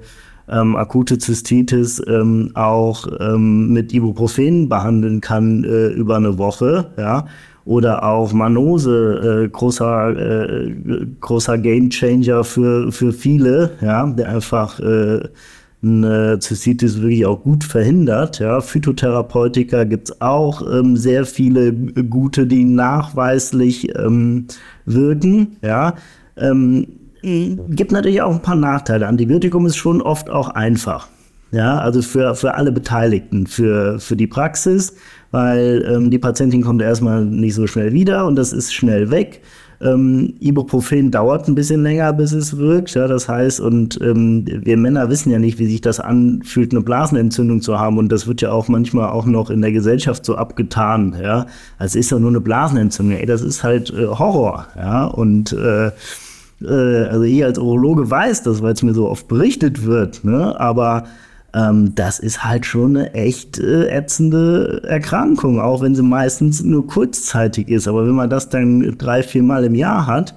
ähm, 0.49 0.77
akute 0.77 1.19
Zystitis 1.19 2.01
ähm, 2.07 2.53
auch 2.55 3.07
ähm, 3.21 3.73
mit 3.73 3.93
Ibuprofen 3.93 4.69
behandeln 4.69 5.21
kann 5.21 5.65
äh, 5.65 5.89
über 5.89 6.17
eine 6.17 6.39
Woche, 6.39 6.87
ja. 6.97 7.27
Oder 7.65 8.03
auch 8.03 8.33
Manose, 8.33 9.45
äh, 9.45 9.49
großer, 9.49 10.17
äh, 10.17 10.75
großer 11.21 11.59
Gamechanger 11.59 12.43
für, 12.43 12.91
für 12.91 13.13
viele, 13.13 13.71
ja, 13.81 14.05
der 14.07 14.31
einfach 14.31 14.81
äh, 14.81 15.21
eine 15.83 16.39
Zystitis 16.39 17.01
wirklich 17.01 17.27
auch 17.27 17.43
gut 17.43 17.65
verhindert. 17.65 18.39
Ja. 18.39 18.61
Phytotherapeutika 18.61 19.85
gibt 19.85 20.11
es 20.11 20.21
auch 20.21 20.63
ähm, 20.63 20.97
sehr 20.97 21.27
viele 21.27 21.73
gute, 21.73 22.47
die 22.47 22.65
nachweislich 22.65 23.97
ähm, 23.97 24.47
wirken. 24.85 25.57
Ja. 25.63 25.95
Ähm, 26.37 26.87
gibt 27.23 27.93
natürlich 27.93 28.23
auch 28.23 28.33
ein 28.33 28.43
paar 28.43 28.57
Nachteile. 28.57 29.07
Antibiotikum 29.07 29.67
ist 29.67 29.77
schon 29.77 30.03
oft 30.03 30.31
auch 30.31 30.49
einfach. 30.51 31.09
Ja, 31.53 31.79
also 31.79 32.01
für, 32.01 32.35
für 32.35 32.55
alle 32.55 32.73
Beteiligten, 32.73 33.47
für, 33.47 34.01
für 34.01 34.17
die 34.17 34.27
Praxis, 34.27 34.95
weil 35.33 35.85
ähm, 35.87 36.11
die 36.11 36.19
Patientin 36.19 36.63
kommt 36.63 36.81
erstmal 36.81 37.25
nicht 37.25 37.55
so 37.55 37.67
schnell 37.67 37.93
wieder 37.93 38.27
und 38.27 38.37
das 38.37 38.55
ist 38.55 38.73
schnell 38.73 39.11
weg. 39.11 39.43
Ähm, 39.83 40.35
Ibuprofen 40.41 41.11
dauert 41.11 41.49
ein 41.49 41.55
bisschen 41.55 41.83
länger, 41.83 42.13
bis 42.13 42.33
es 42.33 42.57
wirkt. 42.57 42.95
Ja, 42.95 43.09
das 43.09 43.29
heißt, 43.29 43.61
und 43.61 44.01
ähm, 44.01 44.45
wir 44.47 44.77
Männer 44.77 45.09
wissen 45.09 45.31
ja 45.31 45.39
nicht, 45.39 45.59
wie 45.59 45.67
sich 45.67 45.81
das 45.81 46.01
anfühlt, 46.01 46.73
eine 46.73 46.83
Blasenentzündung 46.83 47.61
zu 47.61 47.79
haben. 47.79 47.99
Und 47.99 48.11
das 48.11 48.27
wird 48.27 48.41
ja 48.41 48.53
auch 48.53 48.69
manchmal 48.69 49.11
auch 49.11 49.27
noch 49.27 49.51
in 49.51 49.61
der 49.61 49.73
Gesellschaft 49.73 50.25
so 50.25 50.37
abgetan. 50.37 51.17
Ja, 51.21 51.47
also 51.79 51.99
ist 51.99 52.11
ja 52.11 52.19
nur 52.19 52.31
eine 52.31 52.41
Blasenentzündung. 52.41 53.19
Ey, 53.19 53.27
das 53.27 53.43
ist 53.43 53.65
halt 53.65 53.91
äh, 53.91 54.07
Horror. 54.07 54.67
Ja, 54.77 55.07
und 55.07 55.53
äh, 55.53 55.91
äh, 56.65 57.05
also 57.09 57.23
ich 57.23 57.45
als 57.45 57.59
Urologe 57.59 58.11
weiß 58.11 58.43
das, 58.43 58.63
weil 58.63 58.75
es 58.75 58.83
mir 58.83 58.95
so 58.95 59.09
oft 59.09 59.29
berichtet 59.29 59.85
wird. 59.85 60.25
Ne? 60.25 60.59
Aber 60.59 61.05
ähm, 61.55 61.95
das 61.95 62.19
ist 62.19 62.45
halt 62.45 62.65
schon 62.65 62.97
eine 62.97 63.15
echt 63.15 63.59
äh, 63.59 63.89
ätzende 63.89 64.83
Erkrankung, 64.87 65.61
auch 65.61 65.83
wenn 65.83 65.95
sie 65.95 66.03
meistens 66.03 66.63
nur 66.63 66.87
kurzzeitig 66.87 67.69
ist. 67.69 67.89
Aber 67.89 68.07
wenn 68.07 68.15
man 68.15 68.31
das 68.31 68.49
dann 68.49 68.97
drei, 68.99 69.23
vier 69.23 69.43
Mal 69.43 69.65
im 69.65 69.75
Jahr 69.75 70.07
hat, 70.07 70.35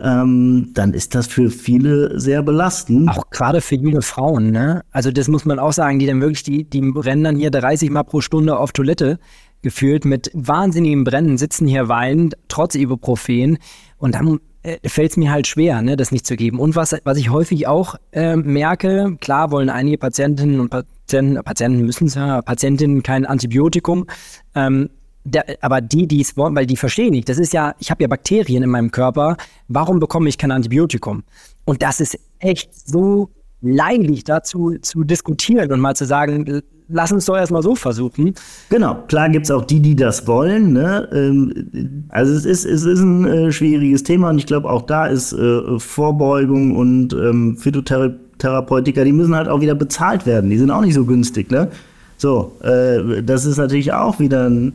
ähm, 0.00 0.70
dann 0.74 0.94
ist 0.94 1.14
das 1.14 1.26
für 1.26 1.50
viele 1.50 2.18
sehr 2.20 2.42
belastend. 2.42 3.08
Auch 3.10 3.30
gerade 3.30 3.60
für 3.60 3.74
junge 3.76 4.02
Frauen, 4.02 4.50
ne? 4.50 4.82
Also 4.92 5.10
das 5.10 5.28
muss 5.28 5.44
man 5.44 5.58
auch 5.58 5.72
sagen, 5.72 5.98
die 5.98 6.06
dann 6.06 6.20
wirklich, 6.20 6.42
die, 6.44 6.64
die 6.64 6.92
rennen 6.94 7.24
dann 7.24 7.36
hier 7.36 7.50
30 7.50 7.90
Mal 7.90 8.04
pro 8.04 8.20
Stunde 8.20 8.58
auf 8.58 8.72
Toilette 8.72 9.18
gefühlt 9.62 10.04
mit 10.04 10.30
wahnsinnigem 10.34 11.02
Brennen, 11.02 11.36
sitzen 11.36 11.66
hier 11.66 11.88
weinend, 11.88 12.36
trotz 12.46 12.76
Ibuprofen. 12.76 13.58
Und 13.96 14.14
dann 14.14 14.38
äh, 14.68 14.88
fällt 14.88 15.12
es 15.12 15.16
mir 15.16 15.30
halt 15.30 15.46
schwer, 15.46 15.82
ne, 15.82 15.96
das 15.96 16.12
nicht 16.12 16.26
zu 16.26 16.36
geben. 16.36 16.58
Und 16.58 16.76
was, 16.76 16.94
was 17.04 17.18
ich 17.18 17.30
häufig 17.30 17.66
auch 17.66 17.96
äh, 18.12 18.36
merke, 18.36 19.16
klar 19.20 19.50
wollen 19.50 19.70
einige 19.70 19.98
Patientinnen 19.98 20.60
und 20.60 20.70
Patienten, 20.70 21.42
Patienten 21.42 21.84
müssen 21.84 22.06
es 22.06 22.14
ja, 22.14 22.42
Patientinnen 22.42 23.02
kein 23.02 23.26
Antibiotikum. 23.26 24.06
Ähm, 24.54 24.90
der, 25.24 25.44
aber 25.60 25.80
die, 25.80 26.06
die 26.06 26.20
es 26.20 26.36
wollen, 26.36 26.54
weil 26.56 26.66
die 26.66 26.76
verstehen 26.76 27.10
nicht, 27.10 27.28
das 27.28 27.38
ist 27.38 27.52
ja, 27.52 27.74
ich 27.78 27.90
habe 27.90 28.02
ja 28.02 28.08
Bakterien 28.08 28.62
in 28.62 28.70
meinem 28.70 28.90
Körper, 28.90 29.36
warum 29.68 30.00
bekomme 30.00 30.28
ich 30.28 30.38
kein 30.38 30.50
Antibiotikum? 30.50 31.22
Und 31.64 31.82
das 31.82 32.00
ist 32.00 32.18
echt 32.38 32.70
so 32.88 33.30
leidlich 33.60 34.24
dazu 34.24 34.76
zu 34.80 35.04
diskutieren 35.04 35.70
und 35.72 35.80
mal 35.80 35.94
zu 35.94 36.06
sagen, 36.06 36.62
lass 36.88 37.12
uns 37.12 37.26
doch 37.26 37.36
erstmal 37.36 37.62
so 37.62 37.74
versuchen. 37.74 38.34
Genau, 38.70 39.02
klar 39.08 39.28
gibt 39.28 39.44
es 39.44 39.50
auch 39.50 39.64
die, 39.64 39.80
die 39.80 39.96
das 39.96 40.26
wollen. 40.26 40.72
Ne? 40.72 41.08
Ähm, 41.12 42.04
also 42.08 42.32
es 42.32 42.44
ist, 42.44 42.64
es 42.64 42.84
ist 42.84 43.00
ein 43.00 43.26
äh, 43.26 43.52
schwieriges 43.52 44.02
Thema 44.02 44.30
und 44.30 44.38
ich 44.38 44.46
glaube 44.46 44.70
auch 44.70 44.82
da 44.82 45.06
ist 45.06 45.32
äh, 45.32 45.78
Vorbeugung 45.78 46.76
und 46.76 47.12
ähm, 47.12 47.56
Phytotherapeutika, 47.56 49.04
die 49.04 49.12
müssen 49.12 49.36
halt 49.36 49.48
auch 49.48 49.60
wieder 49.60 49.74
bezahlt 49.74 50.26
werden. 50.26 50.50
Die 50.50 50.58
sind 50.58 50.70
auch 50.70 50.82
nicht 50.82 50.94
so 50.94 51.04
günstig. 51.04 51.50
Ne? 51.50 51.68
So, 52.16 52.52
äh, 52.62 53.22
das 53.22 53.44
ist 53.44 53.58
natürlich 53.58 53.92
auch 53.92 54.18
wieder 54.18 54.48
ein 54.48 54.74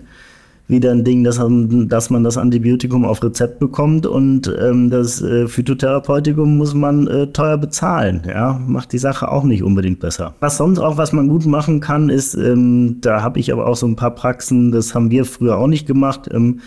wieder 0.74 0.92
ein 0.92 1.06
Ding, 1.06 1.24
dass, 1.24 1.40
dass 1.40 2.10
man 2.10 2.24
das 2.24 2.38
Antibiotikum 2.38 3.06
auf 3.06 3.24
Rezept 3.24 3.60
bekommt 3.60 4.06
und 4.06 4.54
ähm, 4.62 4.90
das 4.90 5.22
äh, 5.22 5.48
Phytotherapeutikum 5.48 6.58
muss 6.58 6.74
man 6.74 7.08
äh, 7.08 7.28
teuer 7.28 7.58
bezahlen. 7.58 8.24
Ja, 8.28 8.60
macht 8.68 8.92
die 8.92 8.98
Sache 8.98 9.32
auch 9.32 9.44
nicht 9.44 9.64
unbedingt 9.64 10.02
besser. 10.02 10.36
Was 10.42 10.58
sonst 10.58 10.80
auch, 10.80 10.98
was 10.98 11.14
man 11.14 11.30
gut 11.30 11.46
machen 11.46 11.80
kann, 11.80 12.10
ist, 12.10 12.36
ähm, 12.36 12.98
da 13.00 13.22
habe 13.22 13.40
ich 13.40 13.54
aber 13.54 13.68
auch 13.68 13.78
so 13.78 13.88
ein 13.88 13.96
paar 13.96 14.16
Praxen, 14.16 14.72
das 14.72 14.94
haben 14.94 15.12
wir 15.12 15.24
früher 15.24 15.58
auch 15.58 15.68
nicht 15.68 15.88
gemacht. 15.88 16.30
Ähm, 16.34 16.60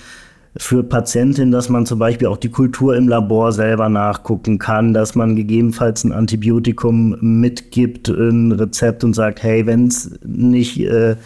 für 0.59 0.83
Patientinnen, 0.83 1.53
dass 1.53 1.69
man 1.69 1.87
zum 1.87 1.99
Beispiel 1.99 2.29
auch 2.29 2.37
die 2.37 2.49
Kultur 2.49 2.97
im 2.97 3.09
Labor 3.09 3.53
selber 3.53 3.89
nachgucken 3.89 4.59
kann, 4.59 4.95
dass 4.95 5.15
man 5.15 5.37
gegebenenfalls 5.37 6.05
ein 6.05 6.13
Antibiotikum 6.13 7.17
mitgibt, 7.21 8.09
ein 8.09 8.53
Rezept 8.53 9.05
und 9.05 9.15
sagt, 9.15 9.43
hey, 9.43 9.67
wenn 9.67 9.89
es 9.89 10.19
nicht, 10.25 10.81
äh, 10.81 11.17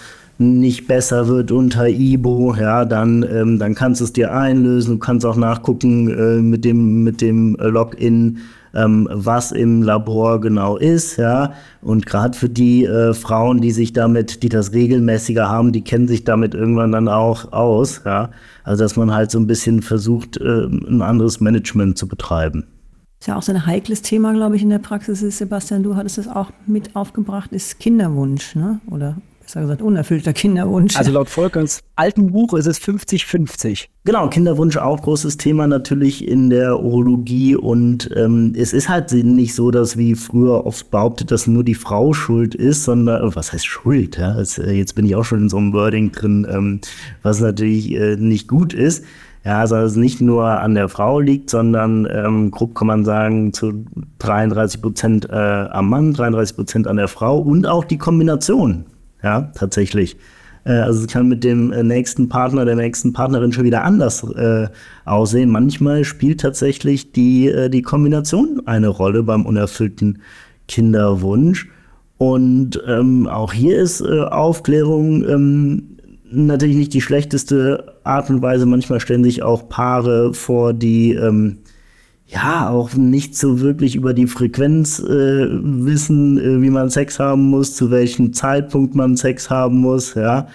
nicht 0.41 0.89
besser 0.89 1.29
wird 1.29 1.53
unter 1.53 1.89
Ibo, 1.89 2.55
ja, 2.55 2.85
dann, 2.85 3.23
ähm, 3.31 3.59
dann 3.59 3.75
kannst 3.75 4.01
du 4.01 4.05
es 4.05 4.13
dir 4.13 4.33
einlösen. 4.33 4.95
Du 4.95 4.99
kannst 4.99 5.27
auch 5.27 5.37
nachgucken 5.37 6.09
äh, 6.09 6.41
mit 6.41 6.65
dem, 6.65 7.05
mit 7.05 7.21
dem 7.21 7.57
Login, 7.61 8.39
ähm, 8.75 9.09
was 9.11 9.53
im 9.53 9.83
Labor 9.83 10.41
genau 10.41 10.77
ist, 10.77 11.17
ja. 11.19 11.53
Und 11.83 12.07
gerade 12.07 12.37
für 12.37 12.49
die 12.49 12.85
äh, 12.85 13.13
Frauen, 13.15 13.61
die 13.61 13.71
sich 13.71 13.93
damit, 13.93 14.43
die 14.43 14.49
das 14.49 14.73
regelmäßiger 14.73 15.49
haben, 15.49 15.73
die 15.73 15.83
kennen 15.83 16.09
sich 16.09 16.25
damit 16.25 16.55
irgendwann 16.55 16.93
dann 16.93 17.09
auch 17.09 17.53
aus, 17.53 18.03
ja. 18.07 18.31
Also 18.65 18.85
dass 18.85 18.97
man 18.97 19.13
halt 19.13 19.31
so 19.31 19.39
ein 19.39 19.47
bisschen 19.47 19.83
versucht, 19.83 20.39
äh, 20.39 20.65
ein 20.65 21.03
anderes 21.03 21.41
Management 21.41 21.99
zu 21.99 22.09
betreiben. 22.09 22.65
Ist 23.21 23.27
ja 23.27 23.37
auch 23.37 23.43
so 23.43 23.53
ein 23.53 23.67
heikles 23.67 24.01
Thema, 24.01 24.33
glaube 24.33 24.57
ich, 24.57 24.63
in 24.63 24.71
der 24.71 24.79
Praxis 24.79 25.23
ist, 25.23 25.39
Sebastian, 25.39 25.83
du 25.83 25.97
hattest 25.97 26.17
es 26.17 26.29
auch 26.29 26.51
mit 26.67 26.97
aufgebracht, 26.97 27.53
ist 27.53 27.79
Kinderwunsch, 27.79 28.55
ne? 28.55 28.81
Oder 28.91 29.17
besser 29.51 29.63
gesagt, 29.63 29.83
unerfüllter 29.83 30.33
Kinderwunsch. 30.33 30.97
Also 30.97 31.11
laut 31.11 31.29
Volkers 31.29 31.81
alten 31.97 32.31
Buch 32.31 32.55
ist 32.55 32.67
es 32.67 32.81
50-50. 32.81 33.87
Genau, 34.05 34.29
Kinderwunsch 34.29 34.77
auch 34.77 35.03
großes 35.03 35.39
Thema 35.39 35.67
natürlich 35.67 36.27
in 36.27 36.51
der 36.51 36.81
Urologie 36.81 37.57
und 37.57 38.11
ähm, 38.17 38.55
es 38.57 38.73
ist 38.73 38.89
halt 38.89 39.13
nicht 39.13 39.55
so, 39.55 39.71
dass 39.71 39.97
wie 39.97 40.15
früher 40.15 40.67
oft 40.67 40.91
behauptet, 40.91 41.31
dass 41.33 41.47
nur 41.47 41.65
die 41.65 41.75
Frau 41.75 42.13
schuld 42.13 42.55
ist, 42.55 42.85
sondern, 42.85 43.35
was 43.35 43.53
heißt 43.53 43.67
Schuld? 43.67 44.19
Ja? 44.19 44.35
Das, 44.35 44.59
äh, 44.59 44.71
jetzt 44.71 44.95
bin 44.95 45.05
ich 45.05 45.17
auch 45.17 45.25
schon 45.25 45.41
in 45.41 45.49
so 45.49 45.57
einem 45.57 45.73
Wording 45.73 46.13
drin, 46.13 46.47
ähm, 46.49 46.81
was 47.23 47.41
natürlich 47.41 47.93
äh, 47.93 48.17
nicht 48.17 48.47
gut 48.47 48.73
ist. 48.73 49.05
Ja, 49.45 49.61
also 49.61 49.77
es 49.77 49.97
nicht 49.97 50.21
nur 50.21 50.45
an 50.45 50.75
der 50.75 50.91
Frau 50.91 51.19
liegt, 51.19 51.49
sondern 51.49 52.07
ähm, 52.13 52.51
grob 52.51 52.75
kann 52.75 52.87
man 52.87 53.07
sagen, 53.07 53.55
zu 53.55 53.87
33 54.19 54.83
Prozent 54.83 55.31
äh, 55.31 55.35
am 55.35 55.89
Mann, 55.89 56.13
33 56.13 56.57
Prozent 56.57 56.87
an 56.87 56.99
der 56.99 57.09
Frau 57.09 57.39
und 57.39 57.67
auch 57.67 57.85
die 57.85 57.97
Kombination 57.97 58.85
ja, 59.23 59.53
tatsächlich. 59.55 60.17
Äh, 60.65 60.73
also 60.73 61.01
es 61.01 61.09
kann 61.09 61.29
mit 61.29 61.45
dem 61.45 61.73
äh, 61.73 61.83
nächsten 61.83 62.29
Partner, 62.29 62.65
der 62.65 62.77
nächsten 62.77 63.13
Partnerin 63.13 63.53
schon 63.53 63.65
wieder 63.65 63.85
anders 63.85 64.23
äh, 64.23 64.69
aussehen. 65.05 65.51
Manchmal 65.51 66.05
spielt 66.05 66.41
tatsächlich 66.41 67.13
die, 67.13 67.49
äh, 67.49 67.71
die 67.71 67.83
Kombination 67.83 68.63
eine 68.67 68.89
Rolle 68.89 69.23
beim 69.23 69.47
unerfüllten 69.47 70.23
Kinderwunsch. 70.69 71.69
Und 72.19 72.83
ähm, 72.87 73.27
auch 73.27 73.53
hier 73.53 73.79
ist 73.79 74.03
äh, 74.03 74.21
Aufklärung 74.21 75.27
ähm, 75.27 75.97
natürlich 76.31 76.77
nicht 76.77 76.95
die 76.95 77.01
schlechteste 77.01 77.95
Art 78.05 78.31
und 78.31 78.43
Weise. 78.43 78.67
Manchmal 78.67 79.01
stellen 79.01 79.25
sich 79.25 79.43
auch 79.43 79.69
Paare 79.69 80.35
vor, 80.35 80.75
die 80.75 81.15
ähm, 81.15 81.60
ja 82.33 82.71
auch 82.71 82.95
nicht 82.95 83.37
so 83.37 83.61
wirklich 83.61 83.97
über 83.97 84.15
die 84.15 84.27
Frequenz 84.27 85.01
äh, 85.01 85.49
wissen, 85.51 86.39
äh, 86.39 86.63
wie 86.63 86.71
man 86.71 86.91
Sex 86.91 87.19
haben 87.19 87.43
muss, 87.51 87.75
zu 87.75 87.91
welchem 87.91 88.33
Zeitpunkt 88.33 88.95
man 88.95 89.17
Sex 89.17 89.51
haben 89.51 89.79
muss, 89.79 90.15
ja. 90.15 90.47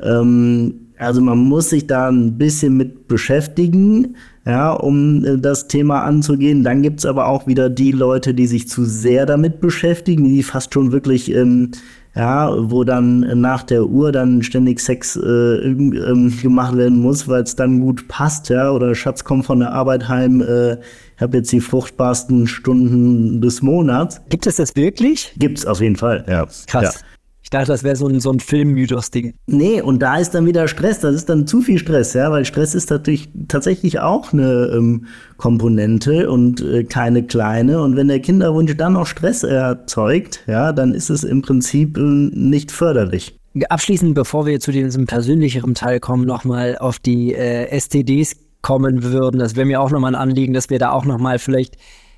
Ähm, 0.00 0.74
also 0.96 1.20
man 1.20 1.38
muss 1.38 1.70
sich 1.70 1.86
da 1.86 2.08
ein 2.08 2.38
bisschen 2.38 2.76
mit 2.76 3.08
beschäftigen, 3.08 4.16
ja, 4.46 4.72
um 4.72 5.24
äh, 5.24 5.38
das 5.38 5.66
Thema 5.66 6.02
anzugehen. 6.02 6.62
Dann 6.62 6.82
gibt's 6.82 7.04
aber 7.04 7.26
auch 7.26 7.46
wieder 7.46 7.68
die 7.68 7.92
Leute, 7.92 8.32
die 8.32 8.46
sich 8.46 8.68
zu 8.68 8.84
sehr 8.84 9.26
damit 9.26 9.60
beschäftigen, 9.60 10.24
die 10.24 10.42
fast 10.42 10.72
schon 10.72 10.92
wirklich 10.92 11.32
ähm, 11.32 11.72
ja, 12.16 12.50
wo 12.70 12.84
dann 12.84 13.40
nach 13.40 13.64
der 13.64 13.86
Uhr 13.86 14.12
dann 14.12 14.42
ständig 14.42 14.78
Sex 14.78 15.16
äh, 15.16 15.28
ähm, 15.28 16.32
gemacht 16.40 16.76
werden 16.76 17.00
muss, 17.00 17.26
weil 17.26 17.42
es 17.42 17.56
dann 17.56 17.80
gut 17.80 18.06
passt, 18.06 18.50
ja, 18.50 18.70
oder 18.70 18.94
Schatz 18.94 19.24
kommt 19.24 19.46
von 19.46 19.58
der 19.58 19.72
Arbeit 19.72 20.08
heim, 20.08 20.40
äh, 20.40 20.76
habe 21.20 21.38
jetzt 21.38 21.52
die 21.52 21.60
fruchtbarsten 21.60 22.46
Stunden 22.46 23.40
des 23.40 23.62
Monats. 23.62 24.20
Gibt 24.28 24.46
es 24.46 24.56
das 24.56 24.76
wirklich? 24.76 25.34
Gibt's 25.38 25.66
auf 25.66 25.80
jeden 25.80 25.96
Fall, 25.96 26.24
ja. 26.28 26.46
Krass. 26.66 26.94
Ja. 26.94 27.00
Ich 27.44 27.50
dachte, 27.50 27.66
das 27.66 27.84
wäre 27.84 27.94
so 27.94 28.08
ein, 28.08 28.20
so 28.20 28.32
ein 28.32 28.40
Filmmythos-Ding. 28.40 29.34
Nee, 29.46 29.82
und 29.82 30.00
da 30.00 30.16
ist 30.16 30.30
dann 30.30 30.46
wieder 30.46 30.66
Stress. 30.66 31.00
Das 31.00 31.14
ist 31.14 31.28
dann 31.28 31.46
zu 31.46 31.60
viel 31.60 31.78
Stress, 31.78 32.14
ja, 32.14 32.30
weil 32.30 32.46
Stress 32.46 32.74
ist 32.74 32.88
natürlich 32.88 33.28
tatsächlich 33.48 34.00
auch 34.00 34.32
eine 34.32 34.72
ähm, 34.74 35.04
Komponente 35.36 36.30
und 36.30 36.62
äh, 36.62 36.84
keine 36.84 37.22
kleine. 37.22 37.82
Und 37.82 37.96
wenn 37.96 38.08
der 38.08 38.20
Kinderwunsch 38.20 38.74
dann 38.78 38.94
noch 38.94 39.06
Stress 39.06 39.42
erzeugt, 39.42 40.40
ja, 40.46 40.72
dann 40.72 40.94
ist 40.94 41.10
es 41.10 41.22
im 41.22 41.42
Prinzip 41.42 41.98
äh, 41.98 42.00
nicht 42.00 42.72
förderlich. 42.72 43.38
Abschließend, 43.68 44.14
bevor 44.14 44.46
wir 44.46 44.58
zu 44.58 44.72
diesem 44.72 45.06
persönlicheren 45.06 45.74
Teil 45.74 46.00
kommen, 46.00 46.26
nochmal 46.26 46.78
auf 46.78 46.98
die 46.98 47.34
äh, 47.34 47.78
STDs 47.78 48.36
kommen 48.64 49.02
würden. 49.02 49.38
Das 49.38 49.56
wäre 49.56 49.66
mir 49.66 49.80
auch 49.80 49.90
nochmal 49.90 50.14
ein 50.14 50.20
Anliegen, 50.20 50.54
dass 50.54 50.70
wir 50.70 50.78
da 50.78 50.90
auch 50.90 51.04
nochmal 51.04 51.38
vielleicht, 51.38 51.76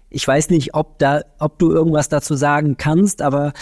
ich 0.09 0.26
weiß 0.26 0.50
nicht, 0.50 0.74
ob 0.74 0.98
da, 1.00 1.22
ob 1.40 1.59
du 1.59 1.72
irgendwas 1.72 2.09
dazu 2.09 2.37
sagen 2.37 2.76
kannst, 2.76 3.20
aber 3.20 3.52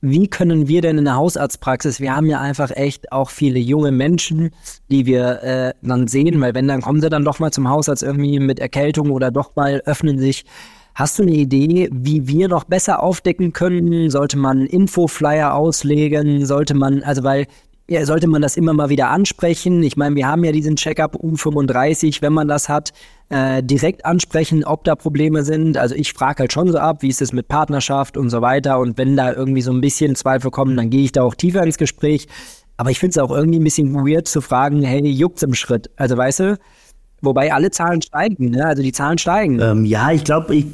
wie 0.00 0.28
können 0.28 0.68
wir 0.68 0.80
denn 0.80 0.96
in 0.96 1.04
der 1.04 1.16
Hausarztpraxis, 1.16 1.98
wir 1.98 2.14
haben 2.14 2.26
ja 2.26 2.40
einfach 2.40 2.70
echt 2.70 3.10
auch 3.10 3.30
viele 3.30 3.58
junge 3.58 3.90
Menschen, 3.90 4.50
die 4.90 5.06
wir 5.06 5.42
äh, 5.42 5.74
dann 5.82 6.06
sehen, 6.06 6.40
weil 6.40 6.54
wenn, 6.54 6.68
dann 6.68 6.82
kommen 6.82 7.00
sie 7.00 7.10
dann 7.10 7.24
doch 7.24 7.40
mal 7.40 7.50
zum 7.50 7.68
Hausarzt 7.68 8.04
irgendwie 8.04 8.38
mit 8.38 8.60
Erkältung 8.60 9.10
oder 9.10 9.32
doch 9.32 9.56
mal 9.56 9.82
öffnen 9.84 10.20
sich. 10.20 10.44
Hast 10.94 11.18
du 11.18 11.24
eine 11.24 11.32
Idee, 11.32 11.88
wie 11.92 12.28
wir 12.28 12.48
noch 12.48 12.64
besser 12.64 13.02
aufdecken 13.02 13.52
können? 13.52 14.08
Sollte 14.08 14.38
man 14.38 14.66
Infoflyer 14.66 15.54
auslegen? 15.54 16.46
Sollte 16.46 16.74
man, 16.74 17.02
also 17.02 17.24
weil 17.24 17.46
ja, 17.90 18.06
sollte 18.06 18.28
man 18.28 18.40
das 18.40 18.56
immer 18.56 18.72
mal 18.72 18.88
wieder 18.88 19.10
ansprechen. 19.10 19.82
Ich 19.82 19.96
meine, 19.96 20.14
wir 20.14 20.28
haben 20.28 20.44
ja 20.44 20.52
diesen 20.52 20.76
Checkup 20.76 21.16
U35, 21.16 22.22
wenn 22.22 22.32
man 22.32 22.46
das 22.46 22.68
hat, 22.68 22.92
äh, 23.30 23.64
direkt 23.64 24.04
ansprechen, 24.04 24.64
ob 24.64 24.84
da 24.84 24.94
Probleme 24.94 25.42
sind. 25.42 25.76
Also 25.76 25.96
ich 25.96 26.12
frage 26.12 26.38
halt 26.38 26.52
schon 26.52 26.70
so 26.70 26.78
ab, 26.78 27.02
wie 27.02 27.08
ist 27.08 27.20
es 27.20 27.32
mit 27.32 27.48
Partnerschaft 27.48 28.16
und 28.16 28.30
so 28.30 28.42
weiter. 28.42 28.78
Und 28.78 28.96
wenn 28.96 29.16
da 29.16 29.32
irgendwie 29.32 29.60
so 29.60 29.72
ein 29.72 29.80
bisschen 29.80 30.14
Zweifel 30.14 30.52
kommen, 30.52 30.76
dann 30.76 30.88
gehe 30.88 31.02
ich 31.02 31.10
da 31.10 31.24
auch 31.24 31.34
tiefer 31.34 31.64
ins 31.64 31.78
Gespräch. 31.78 32.28
Aber 32.76 32.92
ich 32.92 33.00
finde 33.00 33.10
es 33.10 33.18
auch 33.18 33.32
irgendwie 33.32 33.58
ein 33.58 33.64
bisschen 33.64 33.92
weird 33.92 34.28
zu 34.28 34.40
fragen, 34.40 34.82
hey, 34.82 35.04
juckt's 35.08 35.42
im 35.42 35.54
Schritt? 35.54 35.90
Also 35.96 36.16
weißt 36.16 36.40
du, 36.40 36.58
wobei 37.22 37.52
alle 37.52 37.72
Zahlen 37.72 38.02
steigen, 38.02 38.50
ne? 38.50 38.66
Also 38.66 38.84
die 38.84 38.92
Zahlen 38.92 39.18
steigen. 39.18 39.58
Ähm, 39.60 39.84
ja, 39.84 40.12
ich 40.12 40.22
glaube, 40.22 40.54
ich 40.54 40.66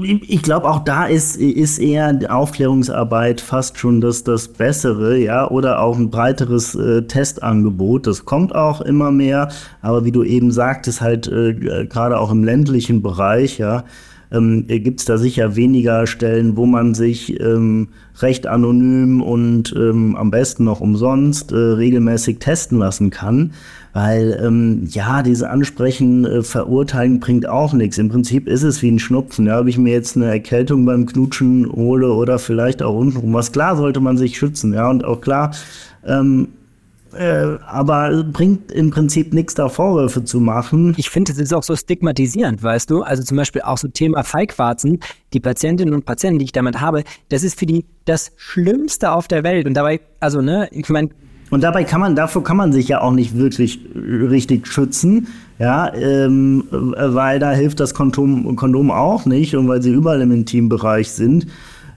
ich 0.00 0.42
glaube, 0.42 0.68
auch 0.68 0.80
da 0.80 1.06
ist, 1.06 1.36
ist 1.36 1.78
eher 1.78 2.18
Aufklärungsarbeit 2.28 3.40
fast 3.40 3.78
schon 3.78 4.00
das, 4.00 4.24
das 4.24 4.48
Bessere, 4.48 5.18
ja, 5.18 5.48
oder 5.48 5.80
auch 5.80 5.98
ein 5.98 6.10
breiteres 6.10 6.74
äh, 6.74 7.02
Testangebot. 7.02 8.06
Das 8.06 8.24
kommt 8.24 8.54
auch 8.54 8.80
immer 8.80 9.10
mehr, 9.10 9.48
aber 9.80 10.04
wie 10.04 10.12
du 10.12 10.22
eben 10.22 10.50
sagtest, 10.50 11.00
halt 11.00 11.28
äh, 11.28 11.86
gerade 11.86 12.18
auch 12.18 12.30
im 12.30 12.44
ländlichen 12.44 13.02
Bereich, 13.02 13.58
ja, 13.58 13.84
ähm, 14.32 14.66
gibt 14.66 15.00
es 15.00 15.06
da 15.06 15.18
sicher 15.18 15.56
weniger 15.56 16.06
Stellen, 16.06 16.56
wo 16.56 16.64
man 16.64 16.94
sich 16.94 17.38
ähm, 17.40 17.88
recht 18.20 18.46
anonym 18.46 19.20
und 19.20 19.74
ähm, 19.76 20.16
am 20.16 20.30
besten 20.30 20.64
noch 20.64 20.80
umsonst 20.80 21.52
äh, 21.52 21.56
regelmäßig 21.56 22.38
testen 22.38 22.78
lassen 22.78 23.10
kann. 23.10 23.52
Weil 23.92 24.40
ähm, 24.42 24.88
ja, 24.90 25.22
diese 25.22 25.50
Ansprechen, 25.50 26.24
äh, 26.24 26.42
Verurteilen 26.42 27.20
bringt 27.20 27.46
auch 27.46 27.74
nichts. 27.74 27.98
Im 27.98 28.08
Prinzip 28.08 28.48
ist 28.48 28.62
es 28.62 28.80
wie 28.80 28.90
ein 28.90 28.98
Schnupfen. 28.98 29.46
Ja, 29.46 29.60
ob 29.60 29.66
ich 29.66 29.76
mir 29.76 29.92
jetzt 29.92 30.16
eine 30.16 30.26
Erkältung 30.26 30.86
beim 30.86 31.04
Knutschen 31.04 31.70
hole 31.70 32.12
oder 32.12 32.38
vielleicht 32.38 32.82
auch 32.82 32.96
untenrum 32.96 33.34
was. 33.34 33.52
Klar 33.52 33.76
sollte 33.76 34.00
man 34.00 34.16
sich 34.16 34.38
schützen, 34.38 34.72
ja, 34.72 34.88
und 34.88 35.04
auch 35.04 35.20
klar, 35.20 35.54
ähm, 36.06 36.48
äh, 37.14 37.58
aber 37.66 38.24
bringt 38.24 38.72
im 38.72 38.90
Prinzip 38.90 39.34
nichts, 39.34 39.54
da 39.54 39.68
Vorwürfe 39.68 40.24
zu 40.24 40.40
machen. 40.40 40.94
Ich 40.96 41.10
finde, 41.10 41.32
es 41.32 41.38
ist 41.38 41.52
auch 41.52 41.62
so 41.62 41.76
stigmatisierend, 41.76 42.62
weißt 42.62 42.90
du? 42.90 43.02
Also 43.02 43.22
zum 43.22 43.36
Beispiel 43.36 43.62
auch 43.62 43.78
so 43.78 43.88
Thema 43.88 44.22
Feigwarzen. 44.24 45.00
Die 45.34 45.40
Patientinnen 45.40 45.92
und 45.92 46.06
Patienten, 46.06 46.38
die 46.38 46.46
ich 46.46 46.52
damit 46.52 46.80
habe, 46.80 47.04
das 47.28 47.42
ist 47.42 47.58
für 47.58 47.66
die 47.66 47.84
das 48.06 48.32
Schlimmste 48.36 49.12
auf 49.12 49.28
der 49.28 49.44
Welt. 49.44 49.66
Und 49.66 49.74
dabei, 49.74 50.00
also, 50.20 50.40
ne, 50.40 50.68
ich 50.72 50.88
meine, 50.88 51.10
und 51.52 51.62
dabei 51.62 51.84
kann 51.84 52.00
man, 52.00 52.16
davor 52.16 52.42
kann 52.42 52.56
man 52.56 52.72
sich 52.72 52.88
ja 52.88 53.02
auch 53.02 53.12
nicht 53.12 53.36
wirklich 53.36 53.78
richtig 53.94 54.66
schützen, 54.66 55.26
ja, 55.58 55.92
ähm, 55.94 56.64
weil 56.70 57.40
da 57.40 57.50
hilft 57.50 57.78
das 57.78 57.92
Kondom, 57.92 58.56
Kondom 58.56 58.90
auch 58.90 59.26
nicht 59.26 59.54
und 59.54 59.68
weil 59.68 59.82
sie 59.82 59.92
überall 59.92 60.22
im 60.22 60.32
Intimbereich 60.32 61.12
sind. 61.12 61.46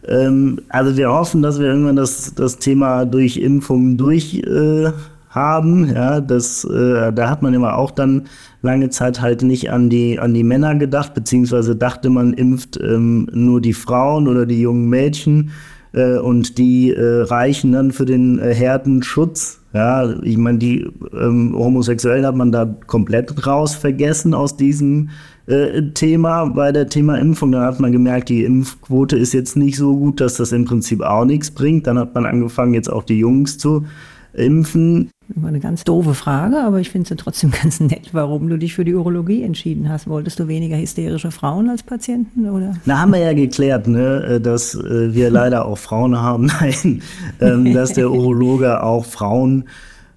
Ähm, 0.09 0.59
also 0.67 0.97
wir 0.97 1.09
hoffen, 1.09 1.41
dass 1.41 1.57
wir 1.57 1.67
irgendwann 1.67 1.95
das, 1.95 2.35
das 2.35 2.57
Thema 2.57 3.05
durch 3.05 3.37
Impfungen 3.37 3.95
durch 3.95 4.35
äh, 4.35 4.91
haben. 5.29 5.89
Ja, 5.89 6.19
das, 6.19 6.65
äh, 6.65 7.13
da 7.13 7.29
hat 7.29 7.41
man 7.41 7.53
immer 7.53 7.77
auch 7.77 7.91
dann 7.91 8.23
lange 8.61 8.89
Zeit 8.89 9.21
halt 9.21 9.41
nicht 9.41 9.71
an 9.71 9.89
die, 9.89 10.19
an 10.19 10.33
die 10.33 10.43
Männer 10.43 10.75
gedacht, 10.75 11.13
beziehungsweise 11.13 11.77
dachte 11.77 12.09
man 12.09 12.33
impft 12.33 12.77
ähm, 12.83 13.29
nur 13.31 13.61
die 13.61 13.71
Frauen 13.71 14.27
oder 14.27 14.45
die 14.45 14.59
jungen 14.59 14.89
Mädchen 14.89 15.51
äh, 15.95 16.17
und 16.17 16.57
die 16.57 16.91
äh, 16.91 17.21
reichen 17.23 17.71
dann 17.71 17.91
für 17.91 18.05
den 18.05 18.37
äh, 18.37 18.53
Herdenschutz. 18.53 19.61
Ja, 19.73 20.09
ich 20.21 20.37
meine, 20.37 20.57
die 20.57 20.87
ähm, 21.13 21.53
Homosexuellen 21.57 22.25
hat 22.25 22.35
man 22.35 22.51
da 22.51 22.65
komplett 22.87 23.47
raus 23.47 23.75
vergessen 23.75 24.33
aus 24.33 24.55
diesem 24.55 25.09
äh, 25.47 25.81
Thema 25.93 26.45
bei 26.45 26.71
der 26.71 26.87
Thema 26.87 27.17
Impfung. 27.17 27.51
Dann 27.51 27.63
hat 27.63 27.79
man 27.79 27.91
gemerkt, 27.91 28.29
die 28.29 28.43
Impfquote 28.43 29.17
ist 29.17 29.33
jetzt 29.33 29.55
nicht 29.57 29.77
so 29.77 29.97
gut, 29.97 30.21
dass 30.21 30.35
das 30.35 30.51
im 30.51 30.65
Prinzip 30.65 31.01
auch 31.01 31.25
nichts 31.25 31.51
bringt. 31.51 31.87
Dann 31.87 31.99
hat 31.99 32.13
man 32.13 32.25
angefangen, 32.25 32.73
jetzt 32.73 32.91
auch 32.91 33.03
die 33.03 33.19
Jungs 33.19 33.57
zu 33.57 33.85
impfen. 34.33 35.09
War 35.29 35.49
eine 35.49 35.59
ganz 35.59 35.83
doofe 35.83 36.13
Frage, 36.13 36.61
aber 36.61 36.79
ich 36.79 36.91
finde 36.91 37.09
ja 37.09 37.15
trotzdem 37.15 37.51
ganz 37.63 37.79
nett, 37.79 38.09
warum 38.11 38.47
du 38.47 38.57
dich 38.57 38.75
für 38.75 38.85
die 38.85 38.93
Urologie 38.93 39.43
entschieden 39.43 39.89
hast. 39.89 40.07
Wolltest 40.07 40.39
du 40.39 40.47
weniger 40.47 40.77
hysterische 40.77 41.31
Frauen 41.31 41.69
als 41.69 41.83
Patienten 41.83 42.49
oder? 42.49 42.75
Na, 42.85 42.99
haben 42.99 43.11
wir 43.11 43.19
ja 43.19 43.33
geklärt, 43.33 43.87
ne, 43.87 44.39
dass 44.41 44.75
äh, 44.75 45.13
wir 45.13 45.29
leider 45.29 45.65
auch 45.65 45.77
Frauen 45.77 46.19
haben. 46.19 46.45
Nein, 46.59 47.01
ähm, 47.41 47.73
dass 47.73 47.93
der 47.93 48.11
Urologe 48.11 48.83
auch 48.83 49.05
Frauen 49.05 49.65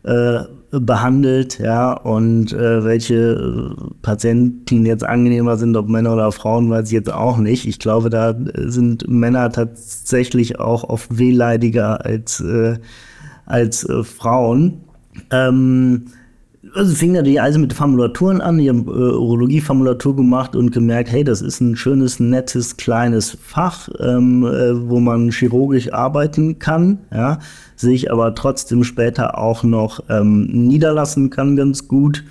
äh, 0.03 0.40
behandelt, 0.71 1.59
ja, 1.59 1.92
und 1.94 2.53
äh, 2.53 2.85
welche 2.85 3.14
äh, 3.14 3.85
Patienten 4.03 4.85
jetzt 4.85 5.05
angenehmer 5.05 5.57
sind, 5.57 5.77
ob 5.77 5.88
Männer 5.88 6.12
oder 6.12 6.31
Frauen, 6.31 6.68
weiß 6.68 6.88
ich 6.88 6.92
jetzt 6.92 7.12
auch 7.12 7.38
nicht. 7.38 7.66
Ich 7.66 7.79
glaube, 7.79 8.11
da 8.11 8.35
sind 8.55 9.09
Männer 9.09 9.51
tatsächlich 9.51 10.61
auch 10.61 10.85
oft 10.85 11.18
wehleidiger 11.18 12.05
als, 12.05 12.40
äh, 12.40 12.79
als 13.47 13.88
Frauen. 14.03 14.83
Ähm, 15.31 16.07
also 16.75 16.95
fing 16.95 17.13
natürlich 17.13 17.41
also 17.41 17.59
mit 17.59 17.73
Formulaturen 17.73 18.41
an. 18.41 18.59
Ich 18.59 18.69
habe 18.69 18.81
äh, 18.81 19.17
Urologie-Formulatur 19.17 20.17
gemacht 20.17 20.57
und 20.57 20.71
gemerkt, 20.73 21.11
hey, 21.11 21.25
das 21.25 21.41
ist 21.41 21.61
ein 21.61 21.77
schönes, 21.77 22.21
nettes, 22.21 22.77
kleines 22.77 23.37
Fach, 23.43 23.89
ähm, 24.01 24.45
äh, 24.45 24.89
wo 24.89 25.01
man 25.01 25.31
chirurgisch 25.31 25.93
arbeiten 25.93 26.59
kann, 26.59 26.99
ja, 27.13 27.39
sich 27.77 28.11
aber 28.11 28.35
trotzdem 28.35 28.85
später 28.85 29.39
auch 29.39 29.63
noch 29.63 30.01
ähm, 30.09 30.47
niederlassen 30.47 31.31
kann 31.31 31.57
ganz 31.57 31.89
gut. 31.89 32.25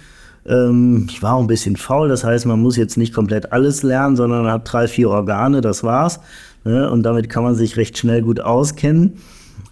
Ähm, 0.46 1.08
ich 1.10 1.22
war 1.24 1.36
auch 1.36 1.42
ein 1.42 1.48
bisschen 1.48 1.76
faul, 1.76 2.10
das 2.10 2.24
heißt, 2.24 2.46
man 2.46 2.62
muss 2.62 2.78
jetzt 2.78 2.98
nicht 2.98 3.14
komplett 3.14 3.52
alles 3.52 3.84
lernen, 3.84 4.16
sondern 4.16 4.48
hat 4.48 4.72
drei, 4.72 4.88
vier 4.88 5.10
Organe, 5.10 5.62
das 5.62 5.84
war's. 5.84 6.20
Ne? 6.64 6.90
Und 6.90 7.04
damit 7.04 7.30
kann 7.30 7.44
man 7.44 7.56
sich 7.56 7.78
recht 7.78 7.98
schnell 7.98 8.22
gut 8.22 8.40
auskennen. 8.40 9.14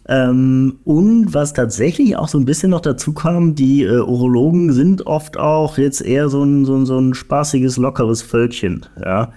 Ähm, 0.07 0.79
und 0.83 1.33
was 1.33 1.53
tatsächlich 1.53 2.15
auch 2.15 2.27
so 2.27 2.37
ein 2.37 2.45
bisschen 2.45 2.69
noch 2.69 2.81
dazu 2.81 3.13
kam, 3.13 3.55
die 3.55 3.83
äh, 3.83 3.99
Urologen 3.99 4.71
sind 4.71 5.07
oft 5.07 5.37
auch 5.37 5.77
jetzt 5.77 6.01
eher 6.01 6.29
so 6.29 6.43
ein, 6.43 6.65
so 6.65 6.75
ein, 6.75 6.85
so 6.85 6.99
ein 6.99 7.13
spaßiges, 7.13 7.77
lockeres 7.77 8.21
Völkchen. 8.21 8.85
Ja? 9.03 9.31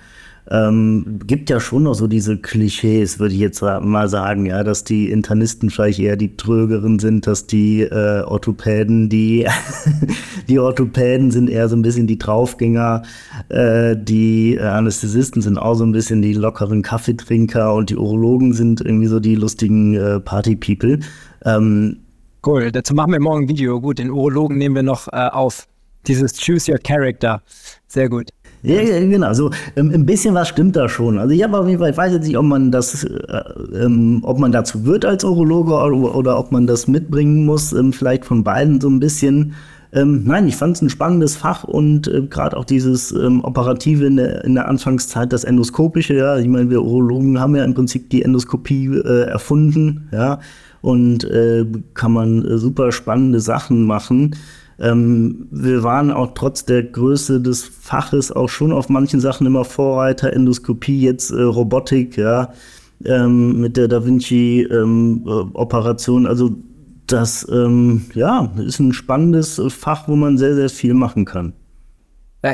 Ähm, 0.51 1.19
gibt 1.27 1.51
ja 1.51 1.61
schon 1.61 1.83
noch 1.83 1.95
so 1.95 2.07
diese 2.07 2.39
Klischees, 2.39 3.19
würde 3.19 3.35
ich 3.35 3.41
jetzt 3.41 3.61
mal 3.61 4.09
sagen, 4.09 4.47
ja, 4.47 4.65
dass 4.65 4.83
die 4.83 5.11
Internisten 5.11 5.69
vielleicht 5.69 5.99
eher 5.99 6.17
die 6.17 6.37
Trögeren 6.37 6.99
sind, 6.99 7.27
dass 7.27 7.47
die 7.47 7.83
äh, 7.83 8.23
Orthopäden, 8.23 9.11
die, 9.11 9.47
die 10.49 10.59
Orthopäden 10.59 11.31
sind 11.31 11.51
eher 11.51 11.69
so 11.69 11.77
ein 11.77 11.83
bisschen 11.83 12.07
die 12.07 12.19
Draufgänger, 12.19 13.03
äh, 13.51 13.95
die 13.97 14.59
Anästhesisten 14.59 15.43
sind 15.43 15.59
auch 15.59 15.75
so 15.75 15.85
ein 15.85 15.93
bisschen 15.93 16.23
die 16.23 16.33
lockeren 16.33 16.81
Kaffeetrinker 16.83 17.75
und 17.75 17.91
die 17.91 17.97
Urologen 17.97 18.55
sind 18.55 18.81
irgendwie 18.81 19.09
so 19.09 19.21
die 19.21 19.35
lustigen 19.35 19.95
äh, 19.95 20.19
Party-People. 20.19 21.01
Ähm, 21.45 21.99
cool, 22.47 22.73
dazu 22.73 22.95
machen 22.95 23.13
wir 23.13 23.21
morgen 23.21 23.45
ein 23.45 23.49
Video. 23.49 23.81
Gut, 23.83 23.99
den 23.99 24.11
Urologen 24.11 24.57
nehmen 24.57 24.77
wir 24.77 24.83
noch 24.83 25.09
äh, 25.09 25.29
auf. 25.29 25.67
Dieses 26.07 26.33
Choose 26.41 26.73
Your 26.73 26.79
Character. 26.79 27.43
Sehr 27.87 28.09
gut. 28.09 28.31
Ja, 28.63 28.81
ja, 28.81 29.01
genau. 29.01 29.33
So 29.35 29.51
ähm, 29.77 29.91
ein 29.95 30.05
bisschen 30.05 30.35
was 30.35 30.49
stimmt 30.49 30.77
da 30.77 30.89
schon. 30.89 31.19
Also 31.19 31.33
ich 31.33 31.43
habe 31.43 31.59
auf 31.59 31.67
jeden 31.67 31.79
Fall, 31.79 31.91
ich 31.91 31.97
weiß 31.97 32.13
jetzt 32.13 32.27
nicht, 32.27 32.37
ob 32.37 32.45
man 32.45 32.73
das, 32.73 33.05
äh, 33.05 33.43
ähm, 33.75 34.21
ob 34.23 34.39
man 34.39 34.53
dazu 34.53 34.85
wird 34.85 35.05
als 35.05 35.25
Urologe 35.25 35.75
oder, 35.75 36.15
oder 36.15 36.39
ob 36.39 36.51
man 36.51 36.67
das 36.67 36.89
mitbringen 36.89 37.45
muss, 37.47 37.73
ähm, 37.73 37.93
vielleicht 37.93 38.25
von 38.25 38.43
beiden 38.43 38.81
so 38.81 38.89
ein 38.89 39.01
bisschen. 39.01 39.55
Ähm, 39.91 40.25
nein, 40.25 40.47
ich 40.47 40.57
fand 40.57 40.77
es 40.77 40.83
ein 40.83 40.91
spannendes 40.91 41.37
Fach 41.37 41.65
und 41.65 42.09
äh, 42.09 42.23
gerade 42.23 42.57
auch 42.59 42.67
dieses 42.67 43.11
ähm, 43.13 43.43
Operative 43.43 44.05
in 44.05 44.17
der, 44.17 44.45
in 44.45 44.55
der 44.55 44.69
Anfangszeit, 44.69 45.33
das 45.33 45.45
Endoskopische, 45.45 46.15
ja. 46.15 46.37
Ich 46.39 46.47
meine, 46.47 46.69
wir 46.69 46.83
Urologen 46.83 47.41
haben 47.41 47.57
ja 47.57 47.65
im 47.65 47.73
Prinzip 47.73 48.11
die 48.11 48.23
Endoskopie 48.23 48.89
äh, 48.89 49.29
erfunden, 49.29 50.09
ja. 50.13 50.41
Und 50.83 51.25
äh, 51.25 51.65
kann 51.95 52.13
man 52.13 52.45
äh, 52.45 52.59
super 52.59 52.93
spannende 52.93 53.41
Sachen 53.41 53.85
machen. 53.85 54.37
Ähm, 54.81 55.49
wir 55.51 55.83
waren 55.83 56.13
auch 56.13 56.35
trotz 56.35 56.65
der 56.65 56.85
Größe 56.85 57.41
des 57.41 57.65
Faches 57.65 58.31
auch 58.31 58.49
schon 58.49 58.73
auf 58.73 58.89
manchen 58.89 59.21
Sachen 59.21 59.47
immer 59.47 59.65
Vorreiter, 59.65 60.33
Endoskopie, 60.33 61.01
jetzt 61.01 61.31
äh, 61.31 61.43
Robotik, 61.43 62.17
ja, 62.17 62.53
ähm, 63.05 63.61
mit 63.61 63.77
der 63.77 63.89
Da 63.89 64.05
Vinci-Operation. 64.05 66.25
Ähm, 66.25 66.29
also 66.29 66.51
das 67.07 67.47
ähm, 67.51 68.03
ja, 68.15 68.53
ist 68.59 68.79
ein 68.79 68.93
spannendes 68.93 69.61
Fach, 69.69 70.09
wo 70.09 70.15
man 70.15 70.39
sehr, 70.39 70.55
sehr 70.55 70.71
viel 70.71 70.95
machen 70.95 71.25
kann. 71.25 71.55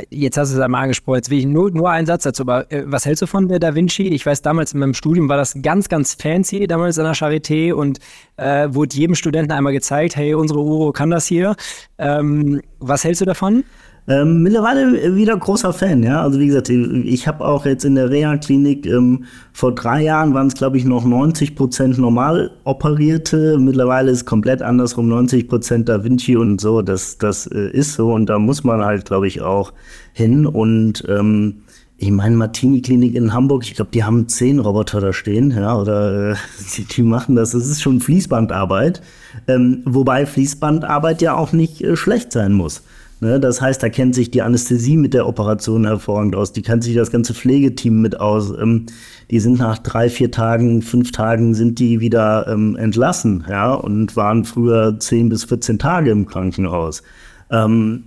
Jetzt 0.08 0.38
hast 0.38 0.50
du 0.50 0.56
es 0.56 0.62
einmal 0.62 0.82
angesprochen. 0.82 1.16
Jetzt 1.16 1.30
will 1.30 1.38
ich 1.38 1.46
nur, 1.46 1.70
nur 1.70 1.90
einen 1.90 2.06
Satz 2.06 2.22
dazu. 2.22 2.42
Aber 2.44 2.70
äh, 2.72 2.84
was 2.86 3.04
hältst 3.04 3.20
du 3.20 3.26
von 3.26 3.48
der 3.48 3.58
Da 3.58 3.74
Vinci? 3.74 4.08
Ich 4.08 4.24
weiß, 4.24 4.40
damals 4.40 4.72
in 4.72 4.80
meinem 4.80 4.94
Studium 4.94 5.28
war 5.28 5.36
das 5.36 5.60
ganz, 5.60 5.90
ganz 5.90 6.14
fancy, 6.14 6.66
damals 6.66 6.98
an 6.98 7.04
der 7.04 7.14
Charité 7.14 7.72
und 7.74 7.98
äh, 8.38 8.68
wurde 8.70 8.96
jedem 8.96 9.14
Studenten 9.14 9.52
einmal 9.52 9.74
gezeigt, 9.74 10.16
hey, 10.16 10.34
unsere 10.34 10.60
Uro 10.60 10.92
kann 10.92 11.10
das 11.10 11.26
hier. 11.26 11.54
Ähm, 11.98 12.62
was 12.78 13.04
hältst 13.04 13.20
du 13.20 13.26
davon? 13.26 13.64
Ähm, 14.06 14.42
mittlerweile 14.42 15.16
wieder 15.16 15.34
großer 15.34 15.72
Fan, 15.72 16.02
ja. 16.02 16.20
Also 16.22 16.38
wie 16.38 16.46
gesagt, 16.46 16.68
ich 16.68 17.26
habe 17.26 17.42
auch 17.44 17.64
jetzt 17.64 17.84
in 17.84 17.94
der 17.94 18.10
Reha-Klinik 18.10 18.84
ähm, 18.84 19.24
vor 19.54 19.74
drei 19.74 20.02
Jahren 20.02 20.34
waren 20.34 20.48
es, 20.48 20.54
glaube 20.54 20.76
ich, 20.76 20.84
noch 20.84 21.06
90 21.06 21.56
Prozent 21.56 21.98
normal 21.98 22.50
operierte. 22.64 23.56
Mittlerweile 23.58 24.10
ist 24.10 24.26
komplett 24.26 24.60
andersrum, 24.60 25.08
90 25.08 25.48
Prozent 25.48 25.88
Da 25.88 26.04
Vinci 26.04 26.36
und 26.36 26.60
so. 26.60 26.82
Das, 26.82 27.16
das 27.16 27.46
äh, 27.46 27.70
ist 27.70 27.94
so 27.94 28.12
und 28.12 28.26
da 28.26 28.38
muss 28.38 28.62
man 28.62 28.84
halt, 28.84 29.06
glaube 29.06 29.26
ich, 29.26 29.40
auch 29.40 29.72
hin. 30.12 30.46
Und 30.46 31.02
ähm, 31.08 31.62
ich 31.96 32.10
meine, 32.10 32.36
Martini-Klinik 32.36 33.14
in 33.14 33.32
Hamburg, 33.32 33.64
ich 33.64 33.74
glaube, 33.74 33.90
die 33.92 34.04
haben 34.04 34.28
zehn 34.28 34.58
Roboter 34.58 35.00
da 35.00 35.14
stehen, 35.14 35.50
ja, 35.50 35.74
oder 35.78 36.32
äh, 36.32 36.34
die, 36.76 36.84
die, 36.84 37.02
machen 37.02 37.36
das. 37.36 37.52
Das 37.52 37.66
ist 37.66 37.80
schon 37.80 38.00
Fließbandarbeit. 38.00 39.00
Ähm, 39.48 39.80
wobei 39.86 40.26
Fließbandarbeit 40.26 41.22
ja 41.22 41.34
auch 41.34 41.52
nicht 41.52 41.82
äh, 41.82 41.96
schlecht 41.96 42.32
sein 42.32 42.52
muss. 42.52 42.82
Ne, 43.20 43.38
das 43.38 43.60
heißt, 43.60 43.82
da 43.82 43.88
kennt 43.88 44.14
sich 44.14 44.30
die 44.30 44.42
Anästhesie 44.42 44.96
mit 44.96 45.14
der 45.14 45.26
Operation 45.26 45.86
hervorragend 45.86 46.34
aus. 46.34 46.52
Die 46.52 46.62
kennt 46.62 46.84
sich 46.84 46.94
das 46.94 47.10
ganze 47.10 47.32
Pflegeteam 47.32 48.02
mit 48.02 48.20
aus. 48.20 48.50
Ähm, 48.50 48.86
die 49.30 49.40
sind 49.40 49.58
nach 49.58 49.78
drei, 49.78 50.10
vier 50.10 50.30
Tagen, 50.30 50.82
fünf 50.82 51.12
Tagen 51.12 51.54
sind 51.54 51.78
die 51.78 52.00
wieder 52.00 52.46
ähm, 52.48 52.76
entlassen, 52.76 53.44
ja, 53.48 53.72
und 53.72 54.16
waren 54.16 54.44
früher 54.44 54.98
zehn 54.98 55.28
bis 55.28 55.44
14 55.44 55.78
Tage 55.78 56.10
im 56.10 56.26
Krankenhaus. 56.26 57.02
Ähm, 57.50 58.04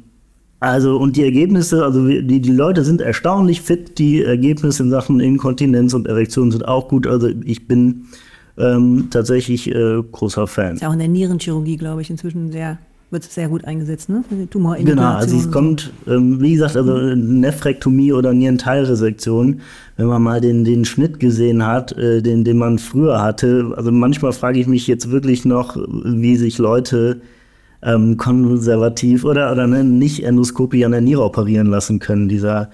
also, 0.60 0.98
und 0.98 1.16
die 1.16 1.24
Ergebnisse, 1.24 1.84
also 1.84 2.08
die, 2.08 2.42
die 2.42 2.52
Leute 2.52 2.84
sind 2.84 3.00
erstaunlich 3.00 3.62
fit. 3.62 4.00
Die 4.00 4.24
Ergebnisse 4.24 4.84
in 4.84 4.90
Sachen 4.90 5.20
Inkontinenz 5.20 5.94
und 5.94 6.08
Erektion 6.08 6.52
sind 6.52 6.68
auch 6.68 6.88
gut. 6.88 7.08
Also, 7.08 7.30
ich 7.46 7.68
bin 7.68 8.08
ähm, 8.58 9.08
tatsächlich 9.12 9.74
äh, 9.74 10.02
großer 10.12 10.48
Fan. 10.48 10.76
Ist 10.76 10.86
auch 10.86 10.94
in 10.94 11.00
der 11.00 11.08
Nierenchirurgie, 11.08 11.78
glaube 11.78 12.02
ich, 12.02 12.10
inzwischen 12.10 12.52
sehr 12.52 12.80
wird 13.10 13.24
sehr 13.24 13.48
gut 13.48 13.64
eingesetzt, 13.66 14.10
ne? 14.10 14.24
Für 14.28 14.36
die 14.36 14.48
Genau, 14.84 15.14
also 15.14 15.38
es 15.38 15.50
kommt, 15.50 15.94
ähm, 16.08 16.42
wie 16.42 16.54
gesagt, 16.54 16.76
also 16.76 16.98
Nephrektomie 17.16 18.12
oder 18.12 18.34
Nierenteilresektion, 18.34 19.62
wenn 19.96 20.06
man 20.08 20.22
mal 20.22 20.42
den, 20.42 20.66
den 20.66 20.84
Schnitt 20.84 21.20
gesehen 21.20 21.66
hat, 21.66 21.94
äh, 21.98 22.22
den, 22.22 22.44
den 22.44 22.58
man 22.58 22.80
früher 22.80 23.22
hatte. 23.22 23.74
Also 23.78 23.92
manchmal 23.92 24.34
frage 24.34 24.60
ich 24.60 24.68
mich 24.68 24.88
jetzt 24.88 25.10
wirklich 25.10 25.46
noch, 25.46 25.78
wie 25.78 26.36
sich 26.36 26.58
Leute 26.58 27.22
ähm, 27.82 28.18
konservativ 28.18 29.24
oder, 29.24 29.52
oder 29.52 29.68
ne, 29.68 29.84
nicht 29.84 30.24
Endoskopie 30.24 30.84
an 30.84 30.92
der 30.92 31.02
Niere 31.02 31.24
operieren 31.24 31.68
lassen 31.68 32.00
können. 32.00 32.28
Dieser 32.28 32.72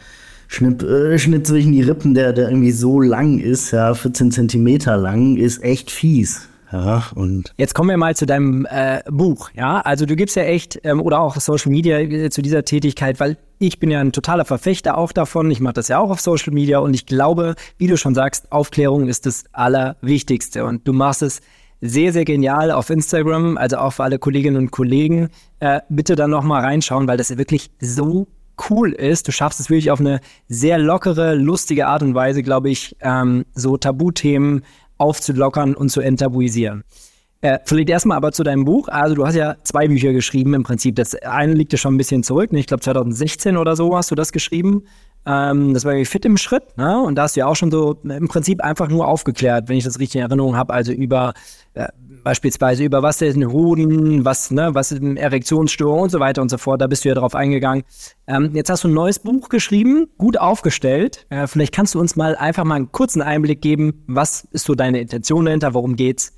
Schnitt, 0.47 0.81
äh, 0.81 1.19
Schnitt 1.19 1.45
zwischen 1.45 1.73
die 1.73 1.81
Rippen, 1.81 2.15
der, 2.15 2.33
der 2.33 2.49
irgendwie 2.49 2.71
so 2.71 3.01
lang 3.01 3.37
ist, 3.37 3.71
ja, 3.71 3.93
14 3.93 4.31
Zentimeter 4.31 4.97
lang, 4.97 5.37
ist 5.37 5.63
echt 5.63 5.91
fies. 5.91 6.47
Ja, 6.73 7.03
und 7.13 7.53
Jetzt 7.57 7.75
kommen 7.75 7.89
wir 7.89 7.97
mal 7.97 8.15
zu 8.15 8.25
deinem 8.25 8.65
äh, 8.65 9.03
Buch. 9.07 9.51
Ja, 9.53 9.81
also 9.81 10.07
du 10.07 10.15
gibst 10.15 10.35
ja 10.35 10.41
echt, 10.41 10.79
ähm, 10.83 11.01
oder 11.01 11.19
auch 11.19 11.35
Social 11.35 11.71
Media 11.71 11.99
äh, 11.99 12.31
zu 12.31 12.41
dieser 12.41 12.65
Tätigkeit, 12.65 13.19
weil 13.19 13.37
ich 13.59 13.79
bin 13.79 13.91
ja 13.91 13.99
ein 13.99 14.11
totaler 14.11 14.43
Verfechter 14.43 14.97
auch 14.97 15.11
davon. 15.11 15.51
Ich 15.51 15.59
mache 15.59 15.75
das 15.75 15.87
ja 15.87 15.99
auch 15.99 16.09
auf 16.09 16.19
Social 16.19 16.51
Media 16.51 16.79
und 16.79 16.95
ich 16.95 17.05
glaube, 17.05 17.53
wie 17.77 17.85
du 17.85 17.95
schon 17.95 18.15
sagst, 18.15 18.51
Aufklärung 18.51 19.07
ist 19.07 19.27
das 19.27 19.43
Allerwichtigste. 19.51 20.65
Und 20.65 20.87
du 20.87 20.93
machst 20.93 21.21
es 21.21 21.41
sehr, 21.79 22.11
sehr 22.11 22.25
genial 22.25 22.71
auf 22.71 22.89
Instagram, 22.89 23.55
also 23.57 23.77
auch 23.77 23.91
für 23.91 24.03
alle 24.03 24.17
Kolleginnen 24.17 24.57
und 24.57 24.71
Kollegen. 24.71 25.29
Äh, 25.59 25.81
bitte 25.89 26.15
dann 26.15 26.31
nochmal 26.31 26.63
reinschauen, 26.63 27.07
weil 27.07 27.17
das 27.17 27.37
wirklich 27.37 27.69
so 27.79 28.25
cool 28.69 28.93
ist. 28.93 29.27
Du 29.27 29.31
schaffst 29.31 29.59
es 29.59 29.69
wirklich 29.69 29.91
auf 29.91 29.99
eine 29.99 30.21
sehr 30.47 30.79
lockere, 30.79 31.35
lustige 31.35 31.87
Art 31.87 32.01
und 32.01 32.15
Weise, 32.15 32.41
glaube 32.41 32.69
ich, 32.69 32.95
ähm, 33.01 33.45
so 33.53 33.77
Tabuthemen 33.77 34.63
aufzulockern 34.97 35.75
und 35.75 35.89
zu 35.89 36.01
enttabuisieren. 36.01 36.83
Äh, 37.43 37.59
vielleicht 37.65 37.89
erstmal 37.89 38.15
aber 38.15 38.31
zu 38.31 38.43
deinem 38.43 38.63
Buch. 38.63 38.87
Also 38.87 39.15
du 39.15 39.25
hast 39.25 39.35
ja 39.35 39.57
zwei 39.63 39.89
Bücher 39.89 40.13
geschrieben 40.13 40.53
im 40.53 40.63
Prinzip. 40.63 40.95
Das 40.95 41.13
eine 41.15 41.53
liegt 41.53 41.73
ja 41.73 41.77
schon 41.77 41.93
ein 41.93 41.97
bisschen 41.97 42.23
zurück. 42.23 42.53
Ne? 42.53 42.59
Ich 42.59 42.67
glaube 42.67 42.81
2016 42.81 43.57
oder 43.57 43.75
so 43.75 43.97
hast 43.97 44.11
du 44.11 44.15
das 44.15 44.31
geschrieben. 44.31 44.83
Ähm, 45.25 45.73
das 45.73 45.83
war 45.83 45.93
fit 46.05 46.23
im 46.23 46.37
Schritt. 46.37 46.77
Ne? 46.77 47.01
Und 47.01 47.15
da 47.15 47.23
hast 47.23 47.35
du 47.35 47.41
ja 47.41 47.47
auch 47.47 47.57
schon 47.57 47.69
so 47.69 47.99
im 48.03 48.29
Prinzip 48.29 48.61
einfach 48.61 48.87
nur 48.87 49.09
aufgeklärt, 49.09 49.67
wenn 49.67 49.75
ich 49.75 49.83
das 49.83 49.99
richtig 49.99 50.21
in 50.21 50.21
Erinnerung 50.21 50.55
habe. 50.55 50.73
Also 50.73 50.93
über 50.93 51.33
äh, 51.73 51.89
beispielsweise 52.23 52.83
über 52.83 53.03
was 53.03 53.21
ein 53.21 53.51
Hoden, 53.51 54.25
was, 54.25 54.51
ne, 54.51 54.73
was 54.73 54.91
ist 54.91 55.01
eine 55.01 55.19
Erektionsstörung 55.19 56.01
und 56.01 56.09
so 56.09 56.19
weiter 56.19 56.41
und 56.41 56.49
so 56.49 56.57
fort. 56.57 56.81
Da 56.81 56.87
bist 56.87 57.05
du 57.05 57.09
ja 57.09 57.15
drauf 57.15 57.35
eingegangen. 57.35 57.83
Ähm, 58.27 58.51
jetzt 58.53 58.69
hast 58.69 58.83
du 58.83 58.87
ein 58.87 58.93
neues 58.93 59.19
Buch 59.19 59.49
geschrieben, 59.49 60.07
gut 60.17 60.37
aufgestellt. 60.37 61.25
Äh, 61.29 61.47
vielleicht 61.47 61.73
kannst 61.73 61.95
du 61.95 61.99
uns 61.99 62.15
mal 62.15 62.35
einfach 62.35 62.63
mal 62.63 62.75
einen 62.75 62.91
kurzen 62.91 63.21
Einblick 63.21 63.61
geben. 63.61 64.03
Was 64.07 64.47
ist 64.51 64.65
so 64.65 64.75
deine 64.75 64.99
Intention 64.99 65.45
dahinter? 65.45 65.73
Worum 65.73 65.95
geht's? 65.95 66.33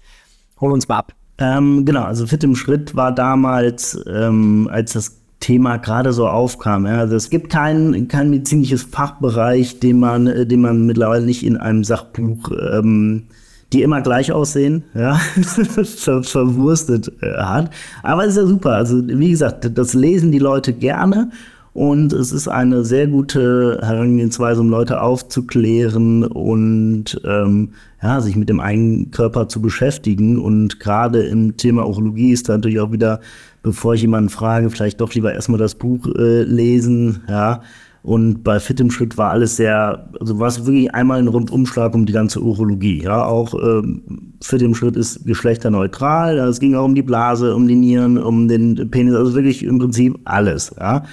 Hol 0.59 0.71
uns 0.71 0.87
mal 0.87 0.97
ab. 0.97 1.13
Ähm, 1.37 1.85
genau, 1.85 2.03
also 2.03 2.27
Fit 2.27 2.43
im 2.43 2.55
Schritt 2.55 2.95
war 2.95 3.13
damals, 3.13 3.99
ähm, 4.07 4.69
als 4.71 4.93
das 4.93 5.17
Thema 5.39 5.77
gerade 5.77 6.13
so 6.13 6.27
aufkam. 6.27 6.85
Ja. 6.85 6.99
Also 6.99 7.15
es 7.15 7.29
gibt 7.29 7.51
kein, 7.51 8.07
kein 8.07 8.29
medizinisches 8.29 8.83
Fachbereich, 8.83 9.79
den 9.79 9.99
man, 9.99 10.27
äh, 10.27 10.45
den 10.45 10.61
man 10.61 10.85
mittlerweile 10.85 11.25
nicht 11.25 11.45
in 11.45 11.57
einem 11.57 11.83
Sachbuch 11.83 12.51
ähm, 12.73 13.27
die 13.75 13.83
immer 13.83 14.01
gleich 14.01 14.31
aussehen, 14.31 14.83
ja, 14.93 15.15
ver 15.43 16.23
verwurstet 16.23 17.11
äh, 17.21 17.33
hat. 17.33 17.69
Aber 18.03 18.23
es 18.23 18.29
ist 18.29 18.37
ja 18.37 18.45
super. 18.47 18.71
Also, 18.71 19.05
wie 19.05 19.31
gesagt, 19.31 19.69
das 19.77 19.93
lesen 19.93 20.31
die 20.31 20.39
Leute 20.39 20.71
gerne. 20.71 21.29
Und 21.73 22.13
es 22.13 22.31
ist 22.31 22.47
eine 22.47 22.85
sehr 22.85 23.05
gute 23.05 23.79
Herangehensweise, 23.81 24.61
um 24.61 24.69
Leute 24.69 25.01
aufzuklären 25.01 26.23
und 26.23 27.19
ähm, 27.25 27.71
ja, 28.01 28.21
sich 28.21 28.37
mit 28.37 28.47
dem 28.47 28.61
eigenen 28.61 29.11
Körper 29.11 29.49
zu 29.49 29.61
beschäftigen. 29.61 30.39
Und 30.39 30.79
gerade 30.79 31.23
im 31.23 31.57
Thema 31.57 31.85
Urologie 31.85 32.31
ist 32.31 32.47
da 32.47 32.53
natürlich 32.53 32.79
auch 32.79 32.93
wieder, 32.93 33.19
bevor 33.61 33.93
ich 33.93 34.03
jemanden 34.03 34.29
frage, 34.29 34.69
vielleicht 34.69 35.01
doch 35.01 35.13
lieber 35.13 35.33
erstmal 35.33 35.59
das 35.59 35.75
Buch 35.75 36.07
äh, 36.17 36.43
lesen, 36.43 37.23
ja, 37.27 37.61
und 38.05 38.43
bei 38.43 38.59
Fit 38.59 38.79
im 38.79 38.91
Schritt 38.91 39.17
war 39.17 39.31
alles 39.31 39.55
sehr, 39.55 40.09
also 40.19 40.37
war 40.37 40.47
es 40.47 40.63
wirklich 40.63 40.93
einmal 40.93 41.17
ein 41.17 41.27
Rundumschlag 41.27 41.95
um 41.95 42.05
die 42.05 42.13
ganze 42.13 42.39
Urologie. 42.39 43.01
Ja, 43.01 43.25
auch 43.25 43.55
ähm, 43.55 44.03
Fit 44.43 44.61
im 44.61 44.75
Schritt 44.75 44.95
ist 44.95 45.25
geschlechterneutral. 45.25 46.37
Es 46.37 46.59
ging 46.59 46.75
auch 46.75 46.85
um 46.85 46.93
die 46.93 47.01
Blase, 47.01 47.55
um 47.55 47.67
die 47.67 47.73
Nieren, 47.73 48.19
um 48.19 48.47
den 48.47 48.91
Penis, 48.91 49.15
also 49.15 49.33
wirklich 49.33 49.63
im 49.63 49.79
Prinzip 49.79 50.19
alles. 50.23 50.75
Ja. 50.79 51.03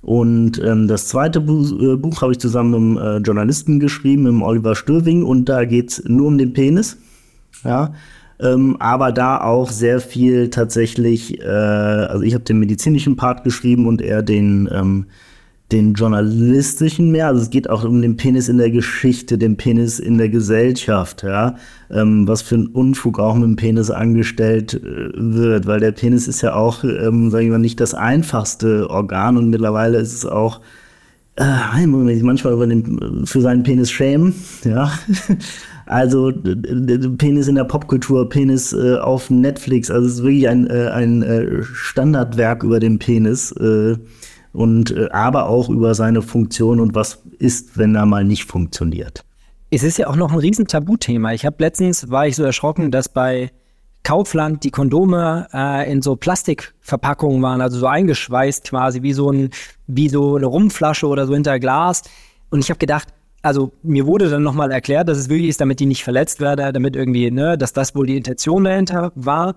Und 0.00 0.62
ähm, 0.64 0.86
das 0.86 1.08
zweite 1.08 1.40
Buch, 1.40 1.72
äh, 1.72 1.96
Buch 1.96 2.22
habe 2.22 2.30
ich 2.30 2.38
zusammen 2.38 2.70
mit 2.70 3.02
einem 3.02 3.16
äh, 3.16 3.26
Journalisten 3.26 3.80
geschrieben, 3.80 4.22
mit 4.22 4.40
Oliver 4.40 4.76
Stürving, 4.76 5.24
und 5.24 5.48
da 5.48 5.64
geht 5.64 5.90
es 5.90 6.04
nur 6.04 6.28
um 6.28 6.38
den 6.38 6.52
Penis. 6.52 6.98
Ja. 7.64 7.94
Ähm, 8.38 8.76
aber 8.78 9.10
da 9.10 9.40
auch 9.40 9.72
sehr 9.72 10.00
viel 10.00 10.50
tatsächlich, 10.50 11.40
äh, 11.40 11.48
also 11.48 12.22
ich 12.22 12.34
habe 12.34 12.44
den 12.44 12.60
medizinischen 12.60 13.16
Part 13.16 13.42
geschrieben 13.42 13.88
und 13.88 14.00
er 14.00 14.22
den 14.22 14.68
ähm, 14.72 15.06
den 15.72 15.94
journalistischen 15.94 17.10
mehr. 17.10 17.26
Also 17.26 17.42
es 17.42 17.50
geht 17.50 17.68
auch 17.68 17.84
um 17.84 18.00
den 18.00 18.16
Penis 18.16 18.48
in 18.48 18.58
der 18.58 18.70
Geschichte, 18.70 19.36
den 19.36 19.56
Penis 19.56 19.98
in 19.98 20.16
der 20.16 20.30
Gesellschaft, 20.30 21.22
ja. 21.22 21.56
Ähm, 21.90 22.26
was 22.26 22.42
für 22.42 22.56
ein 22.56 22.66
Unfug 22.68 23.18
auch 23.18 23.34
mit 23.34 23.44
dem 23.44 23.56
Penis 23.56 23.90
angestellt 23.90 24.74
äh, 24.74 25.10
wird, 25.14 25.66
weil 25.66 25.80
der 25.80 25.92
Penis 25.92 26.26
ist 26.26 26.40
ja 26.42 26.54
auch, 26.54 26.84
ähm, 26.84 27.30
sagen 27.30 27.46
wir 27.46 27.52
mal, 27.52 27.58
nicht 27.58 27.80
das 27.80 27.94
einfachste 27.94 28.88
Organ 28.88 29.36
und 29.36 29.50
mittlerweile 29.50 29.98
ist 29.98 30.14
es 30.14 30.24
auch 30.24 30.60
äh, 31.36 31.86
manchmal 31.86 32.52
über 32.54 32.66
den, 32.66 33.26
für 33.26 33.40
seinen 33.40 33.62
Penis 33.62 33.90
schämen, 33.90 34.34
ja. 34.64 34.90
Also 35.86 36.30
Penis 37.16 37.48
in 37.48 37.54
der 37.54 37.64
Popkultur, 37.64 38.28
Penis 38.28 38.74
äh, 38.74 38.98
auf 38.98 39.30
Netflix, 39.30 39.90
also 39.90 40.06
es 40.06 40.14
ist 40.16 40.22
wirklich 40.22 40.46
ein, 40.46 40.66
äh, 40.66 40.88
ein 40.88 41.22
äh, 41.22 41.62
Standardwerk 41.62 42.62
über 42.62 42.78
den 42.78 42.98
Penis. 42.98 43.52
Äh, 43.52 43.96
und 44.58 44.90
äh, 44.90 45.08
aber 45.12 45.48
auch 45.48 45.68
über 45.68 45.94
seine 45.94 46.20
Funktion 46.20 46.80
und 46.80 46.94
was 46.96 47.22
ist, 47.38 47.78
wenn 47.78 47.94
er 47.94 48.06
mal 48.06 48.24
nicht 48.24 48.44
funktioniert. 48.44 49.24
Es 49.70 49.84
ist 49.84 49.98
ja 49.98 50.08
auch 50.08 50.16
noch 50.16 50.32
ein 50.32 50.38
riesen 50.38 50.66
Tabuthema. 50.66 51.32
Ich 51.32 51.46
habe 51.46 51.56
letztens 51.60 52.10
war 52.10 52.26
ich 52.26 52.34
so 52.34 52.42
erschrocken, 52.42 52.90
dass 52.90 53.08
bei 53.08 53.52
Kaufland 54.02 54.64
die 54.64 54.70
Kondome 54.70 55.46
äh, 55.52 55.90
in 55.90 56.02
so 56.02 56.16
Plastikverpackungen 56.16 57.40
waren, 57.40 57.60
also 57.60 57.78
so 57.78 57.86
eingeschweißt 57.86 58.70
quasi 58.70 59.02
wie 59.02 59.12
so 59.12 59.30
ein 59.30 59.50
wie 59.86 60.08
so 60.08 60.34
eine 60.34 60.46
Rumflasche 60.46 61.06
oder 61.06 61.26
so 61.26 61.34
hinter 61.34 61.60
Glas. 61.60 62.02
Und 62.50 62.58
ich 62.58 62.70
habe 62.70 62.78
gedacht, 62.78 63.08
also 63.42 63.70
mir 63.84 64.06
wurde 64.06 64.28
dann 64.28 64.42
nochmal 64.42 64.72
erklärt, 64.72 65.08
dass 65.08 65.18
es 65.18 65.28
wirklich 65.28 65.50
ist, 65.50 65.60
damit 65.60 65.78
die 65.78 65.86
nicht 65.86 66.02
verletzt 66.02 66.40
werde, 66.40 66.72
damit 66.72 66.96
irgendwie, 66.96 67.30
ne, 67.30 67.56
dass 67.56 67.72
das 67.72 67.94
wohl 67.94 68.06
die 68.06 68.16
Intention 68.16 68.64
dahinter 68.64 69.12
war. 69.14 69.54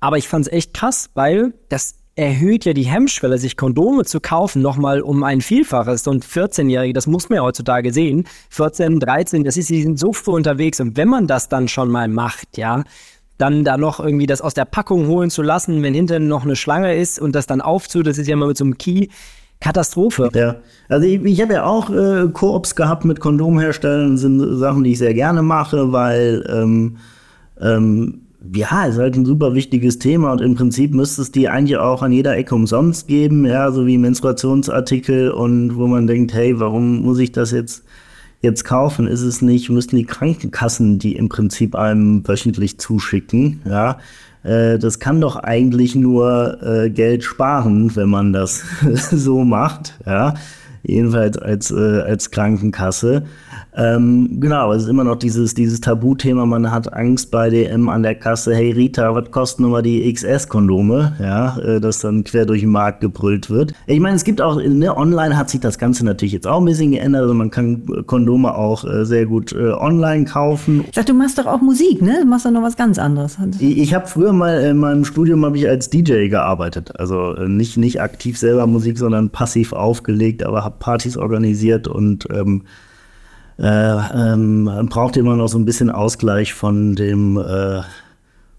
Aber 0.00 0.18
ich 0.18 0.28
fand 0.28 0.46
es 0.46 0.52
echt 0.52 0.74
krass, 0.74 1.08
weil 1.14 1.54
das 1.70 2.01
erhöht 2.14 2.64
ja 2.64 2.72
die 2.74 2.84
Hemmschwelle, 2.84 3.38
sich 3.38 3.56
Kondome 3.56 4.04
zu 4.04 4.20
kaufen, 4.20 4.60
nochmal 4.60 5.00
um 5.00 5.22
ein 5.24 5.40
Vielfaches. 5.40 6.06
Und 6.06 6.24
14-Jährige, 6.24 6.92
das 6.92 7.06
muss 7.06 7.28
man 7.28 7.36
ja 7.36 7.42
heutzutage 7.42 7.92
sehen, 7.92 8.24
14, 8.50 9.00
13, 9.00 9.44
das 9.44 9.56
ist, 9.56 9.70
die 9.70 9.82
sind 9.82 9.98
so 9.98 10.12
früh 10.12 10.32
unterwegs. 10.32 10.80
Und 10.80 10.96
wenn 10.96 11.08
man 11.08 11.26
das 11.26 11.48
dann 11.48 11.68
schon 11.68 11.90
mal 11.90 12.08
macht, 12.08 12.58
ja, 12.58 12.84
dann 13.38 13.64
da 13.64 13.76
noch 13.76 13.98
irgendwie 13.98 14.26
das 14.26 14.40
aus 14.40 14.54
der 14.54 14.66
Packung 14.66 15.06
holen 15.08 15.30
zu 15.30 15.42
lassen, 15.42 15.82
wenn 15.82 15.94
hinten 15.94 16.28
noch 16.28 16.44
eine 16.44 16.54
Schlange 16.54 16.94
ist 16.94 17.18
und 17.18 17.34
das 17.34 17.46
dann 17.46 17.60
aufzu, 17.60 18.02
das 18.02 18.18
ist 18.18 18.28
ja 18.28 18.36
mal 18.36 18.48
mit 18.48 18.58
so 18.58 18.64
einem 18.64 18.78
Key. 18.78 19.08
Katastrophe. 19.60 20.28
Ja, 20.34 20.56
also 20.88 21.06
ich, 21.06 21.24
ich 21.24 21.40
habe 21.40 21.52
ja 21.54 21.64
auch 21.64 21.88
äh, 21.88 22.26
Koops 22.32 22.74
gehabt 22.74 23.04
mit 23.04 23.20
Kondomherstellern, 23.20 24.18
sind 24.18 24.58
Sachen, 24.58 24.82
die 24.82 24.90
ich 24.90 24.98
sehr 24.98 25.14
gerne 25.14 25.40
mache, 25.40 25.92
weil 25.92 26.44
ähm, 26.52 26.96
ähm, 27.60 28.21
ja, 28.54 28.84
ist 28.86 28.98
halt 28.98 29.16
ein 29.16 29.24
super 29.24 29.54
wichtiges 29.54 29.98
Thema 29.98 30.32
und 30.32 30.40
im 30.40 30.54
Prinzip 30.54 30.94
müsste 30.94 31.22
es 31.22 31.30
die 31.30 31.48
eigentlich 31.48 31.78
auch 31.78 32.02
an 32.02 32.12
jeder 32.12 32.36
Ecke 32.36 32.54
umsonst 32.54 33.06
geben, 33.06 33.44
ja, 33.44 33.70
so 33.70 33.86
wie 33.86 33.98
Menstruationsartikel 33.98 35.30
und 35.30 35.76
wo 35.76 35.86
man 35.86 36.06
denkt, 36.06 36.34
hey, 36.34 36.58
warum 36.58 37.02
muss 37.02 37.18
ich 37.18 37.32
das 37.32 37.52
jetzt 37.52 37.84
jetzt 38.40 38.64
kaufen? 38.64 39.06
Ist 39.06 39.22
es 39.22 39.40
nicht, 39.40 39.70
müssten 39.70 39.96
die 39.96 40.04
Krankenkassen 40.04 40.98
die 40.98 41.14
im 41.16 41.28
Prinzip 41.28 41.74
einem 41.74 42.26
wöchentlich 42.26 42.78
zuschicken, 42.78 43.60
ja? 43.64 43.98
Äh, 44.42 44.78
das 44.78 44.98
kann 44.98 45.20
doch 45.20 45.36
eigentlich 45.36 45.94
nur 45.94 46.58
äh, 46.62 46.90
Geld 46.90 47.22
sparen, 47.22 47.94
wenn 47.94 48.08
man 48.08 48.32
das 48.32 48.64
so 49.10 49.44
macht, 49.44 49.98
ja? 50.04 50.34
Jedenfalls 50.82 51.38
als, 51.38 51.70
äh, 51.70 52.00
als 52.00 52.32
Krankenkasse. 52.32 53.22
Ähm, 53.74 54.38
genau, 54.38 54.72
es 54.72 54.82
ist 54.82 54.88
immer 54.88 55.04
noch 55.04 55.16
dieses, 55.16 55.54
dieses 55.54 55.80
Tabuthema, 55.80 56.44
man 56.44 56.70
hat 56.70 56.92
Angst 56.92 57.30
bei 57.30 57.48
DM 57.48 57.88
an 57.88 58.02
der 58.02 58.14
Kasse, 58.14 58.54
hey 58.54 58.70
Rita, 58.70 59.14
was 59.14 59.30
kosten 59.30 59.62
nochmal 59.62 59.82
die 59.82 60.12
XS-Kondome? 60.12 61.16
Ja, 61.18 61.58
äh, 61.58 61.80
das 61.80 62.00
dann 62.00 62.22
quer 62.24 62.44
durch 62.44 62.60
den 62.60 62.70
Markt 62.70 63.00
gebrüllt 63.00 63.48
wird. 63.48 63.72
Ich 63.86 63.98
meine, 64.00 64.16
es 64.16 64.24
gibt 64.24 64.42
auch, 64.42 64.60
ne, 64.60 64.94
online 64.94 65.38
hat 65.38 65.48
sich 65.48 65.60
das 65.60 65.78
Ganze 65.78 66.04
natürlich 66.04 66.32
jetzt 66.32 66.46
auch 66.46 66.58
ein 66.58 66.66
bisschen 66.66 66.90
geändert, 66.90 67.22
also 67.22 67.34
man 67.34 67.50
kann 67.50 67.82
Kondome 68.06 68.54
auch 68.54 68.84
äh, 68.84 69.06
sehr 69.06 69.24
gut 69.24 69.52
äh, 69.52 69.70
online 69.72 70.26
kaufen. 70.26 70.84
Ich 70.88 70.94
sag, 70.94 71.06
du 71.06 71.14
machst 71.14 71.38
doch 71.38 71.46
auch 71.46 71.62
Musik, 71.62 72.02
ne? 72.02 72.18
Du 72.22 72.26
machst 72.26 72.44
doch 72.44 72.50
noch 72.50 72.62
was 72.62 72.76
ganz 72.76 72.98
anderes. 72.98 73.38
Ich, 73.58 73.78
ich 73.78 73.94
habe 73.94 74.06
früher 74.06 74.34
mal 74.34 74.60
in 74.60 74.76
meinem 74.76 75.06
Studium 75.06 75.46
habe 75.46 75.56
ich 75.56 75.66
als 75.66 75.88
DJ 75.88 76.28
gearbeitet, 76.28 76.92
also 76.98 77.34
äh, 77.36 77.48
nicht, 77.48 77.78
nicht 77.78 78.02
aktiv 78.02 78.36
selber 78.36 78.66
Musik, 78.66 78.98
sondern 78.98 79.30
passiv 79.30 79.72
aufgelegt, 79.72 80.44
aber 80.44 80.62
habe 80.62 80.76
Partys 80.78 81.16
organisiert 81.16 81.88
und 81.88 82.28
ähm, 82.30 82.64
äh, 83.58 83.64
ähm, 84.32 84.70
braucht 84.88 85.16
immer 85.16 85.36
noch 85.36 85.48
so 85.48 85.58
ein 85.58 85.64
bisschen 85.64 85.90
Ausgleich 85.90 86.54
von 86.54 86.94
dem 86.94 87.36
äh, 87.36 87.82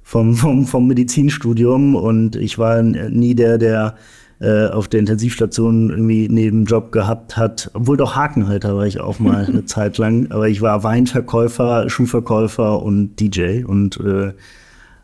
vom, 0.03 0.35
vom, 0.35 0.65
vom 0.65 0.87
Medizinstudium 0.87 1.95
und 1.95 2.35
ich 2.35 2.59
war 2.59 2.81
nie 2.83 3.35
der, 3.35 3.57
der 3.57 3.95
äh, 4.39 4.67
auf 4.67 4.87
der 4.87 4.99
Intensivstation 4.99 5.89
irgendwie 5.89 6.27
neben 6.29 6.65
Job 6.65 6.91
gehabt 6.91 7.37
hat, 7.37 7.71
obwohl 7.73 7.97
doch 7.97 8.15
Hakenhalter 8.15 8.75
war 8.75 8.85
ich 8.85 8.99
auch 8.99 9.19
mal 9.19 9.45
eine 9.45 9.65
Zeit 9.65 9.97
lang, 9.97 10.29
aber 10.31 10.49
ich 10.49 10.61
war 10.61 10.83
Weinverkäufer, 10.83 11.89
Schuhverkäufer 11.89 12.83
und 12.83 13.19
DJ 13.19 13.63
und 13.63 13.99
äh, 14.01 14.33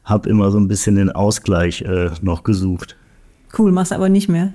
habe 0.04 0.30
immer 0.30 0.52
so 0.52 0.60
ein 0.60 0.68
bisschen 0.68 0.96
den 0.96 1.10
Ausgleich 1.10 1.82
äh, 1.82 2.10
noch 2.22 2.44
gesucht. 2.44 2.98
Cool, 3.58 3.72
machst 3.72 3.94
aber 3.94 4.10
nicht 4.10 4.30
mehr. 4.30 4.54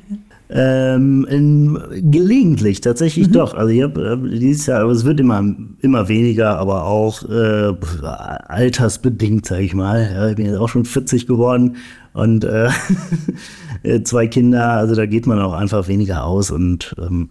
Ähm, 0.51 1.27
in, 1.31 1.79
gelegentlich, 2.11 2.83
tatsächlich 2.83 3.29
mhm. 3.29 3.33
doch. 3.33 3.55
Also 3.55 3.71
ich 3.71 3.83
habe 3.83 4.21
äh, 4.23 4.39
dieses 4.39 4.67
Jahr, 4.67 4.83
aber 4.83 4.93
es 4.93 5.05
wird 5.05 5.19
immer, 5.19 5.43
immer 5.81 6.09
weniger, 6.09 6.59
aber 6.59 6.85
auch 6.85 7.23
äh, 7.29 7.73
altersbedingt, 8.03 9.47
sag 9.47 9.61
ich 9.61 9.75
mal. 9.75 10.11
Ja, 10.13 10.29
ich 10.29 10.37
bin 10.37 10.47
jetzt 10.47 10.59
auch 10.59 10.69
schon 10.69 10.85
40 10.85 11.27
geworden 11.27 11.77
und 12.13 12.45
äh, 13.83 14.03
zwei 14.05 14.27
Kinder, 14.27 14.71
also 14.73 14.95
da 14.95 15.07
geht 15.07 15.27
man 15.27 15.41
auch 15.41 15.55
einfach 15.55 15.89
weniger 15.89 16.25
aus 16.25 16.51
und 16.51 16.95
ähm, 16.99 17.31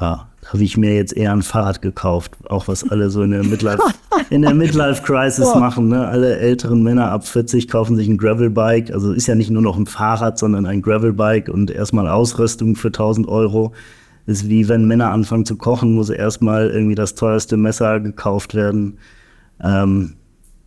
ja, 0.00 0.28
habe 0.46 0.62
ich 0.62 0.76
mir 0.76 0.94
jetzt 0.94 1.14
eher 1.14 1.32
ein 1.32 1.42
Fahrrad 1.42 1.82
gekauft, 1.82 2.32
auch 2.48 2.68
was 2.68 2.88
alle 2.88 3.10
so 3.10 3.22
in 3.22 3.32
der 3.32 3.44
Midlife, 3.44 3.82
in 4.30 4.42
der 4.42 4.54
Midlife 4.54 5.02
Crisis 5.02 5.50
oh. 5.54 5.58
machen. 5.58 5.88
Ne? 5.88 6.06
Alle 6.06 6.38
älteren 6.38 6.82
Männer 6.82 7.10
ab 7.10 7.26
40 7.26 7.68
kaufen 7.68 7.96
sich 7.96 8.08
ein 8.08 8.16
Gravelbike. 8.16 8.92
Also 8.92 9.12
ist 9.12 9.26
ja 9.26 9.34
nicht 9.34 9.50
nur 9.50 9.62
noch 9.62 9.76
ein 9.76 9.86
Fahrrad, 9.86 10.38
sondern 10.38 10.66
ein 10.66 10.82
Gravelbike 10.82 11.48
und 11.48 11.70
erstmal 11.70 12.08
Ausrüstung 12.08 12.76
für 12.76 12.88
1000 12.88 13.28
Euro. 13.28 13.72
Ist 14.26 14.48
wie 14.48 14.68
wenn 14.68 14.86
Männer 14.86 15.10
anfangen 15.10 15.44
zu 15.44 15.56
kochen, 15.56 15.94
muss 15.94 16.10
erstmal 16.10 16.70
irgendwie 16.70 16.94
das 16.94 17.16
teuerste 17.16 17.56
Messer 17.56 17.98
gekauft 18.00 18.54
werden. 18.54 18.98
Ähm, 19.62 20.14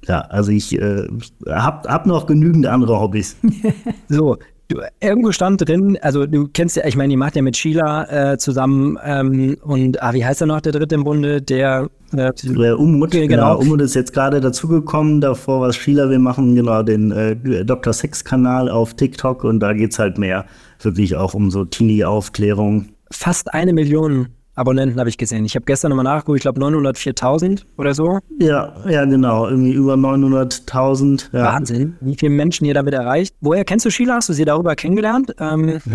ja, 0.06 0.22
also 0.22 0.52
ich 0.52 0.78
äh, 0.78 1.08
hab, 1.48 1.88
hab 1.88 2.06
noch 2.06 2.26
genügend 2.26 2.66
andere 2.66 3.00
Hobbys. 3.00 3.38
so, 4.10 4.38
du, 4.68 4.82
irgendwo 5.00 5.32
stand 5.32 5.68
drin, 5.68 5.98
also 6.02 6.26
du 6.26 6.48
kennst 6.48 6.78
ja, 6.78 6.86
ich 6.86 6.96
meine, 6.96 7.10
die 7.10 7.18
macht 7.18 7.36
ja 7.36 7.42
mit 7.42 7.58
Sheila 7.58 8.34
äh, 8.34 8.38
zusammen 8.38 8.98
ähm, 9.04 9.58
und 9.62 10.02
ah, 10.02 10.14
wie 10.14 10.26
heißt 10.26 10.42
er 10.42 10.48
noch, 10.48 10.62
der 10.62 10.72
dritte 10.72 10.96
im 10.96 11.04
Bunde, 11.04 11.42
der 11.42 11.90
äh, 12.14 12.32
der 12.44 12.80
Umut, 12.80 13.12
genau. 13.12 13.28
genau. 13.28 13.60
Umut 13.60 13.82
ist 13.82 13.96
jetzt 13.96 14.14
gerade 14.14 14.40
dazugekommen, 14.42 15.22
davor 15.22 15.62
war 15.62 15.70
es 15.70 15.76
Sheila, 15.76 16.10
wir 16.10 16.20
machen 16.20 16.56
genau 16.56 16.84
den 16.84 17.12
äh, 17.12 17.66
Dr. 17.66 17.94
Sex-Kanal 17.94 18.70
auf 18.70 18.94
TikTok 18.94 19.44
und 19.44 19.60
da 19.60 19.74
geht 19.74 19.92
es 19.92 20.00
halt 20.00 20.18
mehr 20.18 20.46
wirklich 20.82 21.16
auch 21.16 21.34
um 21.34 21.50
so 21.52 21.66
Teenie-Aufklärung. 21.66 22.90
Fast 23.12 23.54
eine 23.54 23.74
Million 23.74 24.28
Abonnenten 24.56 25.00
habe 25.00 25.10
ich 25.10 25.18
gesehen. 25.18 25.46
Ich 25.46 25.56
habe 25.56 25.66
gestern 25.66 25.90
nochmal 25.90 26.04
nachgeguckt, 26.04 26.38
ich 26.38 26.44
glaube 26.44 26.62
904.000 26.62 27.64
oder 27.78 27.96
so. 27.96 28.20
Ja, 28.40 28.76
ja, 28.88 29.04
genau. 29.06 29.48
Irgendwie 29.48 29.74
über 29.74 29.96
900.000. 29.96 31.30
Ja. 31.34 31.46
Wahnsinn, 31.46 31.96
wie 32.02 32.16
viele 32.16 32.32
Menschen 32.32 32.66
ihr 32.66 32.76
damit 32.76 32.94
erreicht. 32.94 33.36
Woher 33.42 33.66
kennst 33.66 33.86
du 33.86 33.90
Sheila? 33.90 34.16
Hast 34.16 34.30
du 34.30 34.34
sie 34.34 34.46
darüber 34.46 34.76
kennengelernt? 34.76 35.34
Ähm, 35.40 35.80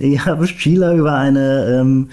ich 0.00 0.26
habe 0.26 0.48
Sheila 0.48 0.94
über 0.94 1.14
eine 1.14 1.78
ähm, 1.80 2.08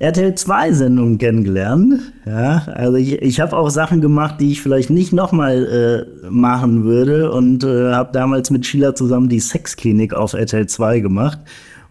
RTL 0.00 0.32
2-Sendung 0.32 1.18
kennengelernt. 1.18 2.00
Ja, 2.26 2.64
also 2.66 2.96
ich, 2.96 3.22
ich 3.22 3.40
habe 3.40 3.56
auch 3.56 3.70
Sachen 3.70 4.00
gemacht, 4.00 4.40
die 4.40 4.50
ich 4.50 4.60
vielleicht 4.60 4.90
nicht 4.90 5.12
nochmal 5.12 6.08
äh, 6.24 6.30
machen 6.30 6.82
würde 6.82 7.30
und 7.30 7.62
äh, 7.62 7.92
habe 7.92 8.10
damals 8.12 8.50
mit 8.50 8.66
Sheila 8.66 8.96
zusammen 8.96 9.28
die 9.28 9.38
Sexklinik 9.38 10.14
auf 10.14 10.32
RTL 10.32 10.66
2 10.66 10.98
gemacht 10.98 11.38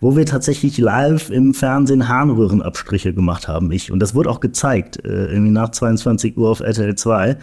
wo 0.01 0.17
wir 0.17 0.25
tatsächlich 0.25 0.77
live 0.79 1.29
im 1.29 1.53
Fernsehen 1.53 2.09
Harnröhrenabstriche 2.09 3.13
gemacht 3.13 3.47
haben, 3.47 3.71
ich. 3.71 3.91
Und 3.91 3.99
das 3.99 4.15
wurde 4.15 4.29
auch 4.29 4.39
gezeigt, 4.39 5.05
äh, 5.05 5.27
irgendwie 5.27 5.51
nach 5.51 5.69
22 5.69 6.35
Uhr 6.37 6.49
auf 6.49 6.59
RTL 6.59 6.95
2. 6.95 7.37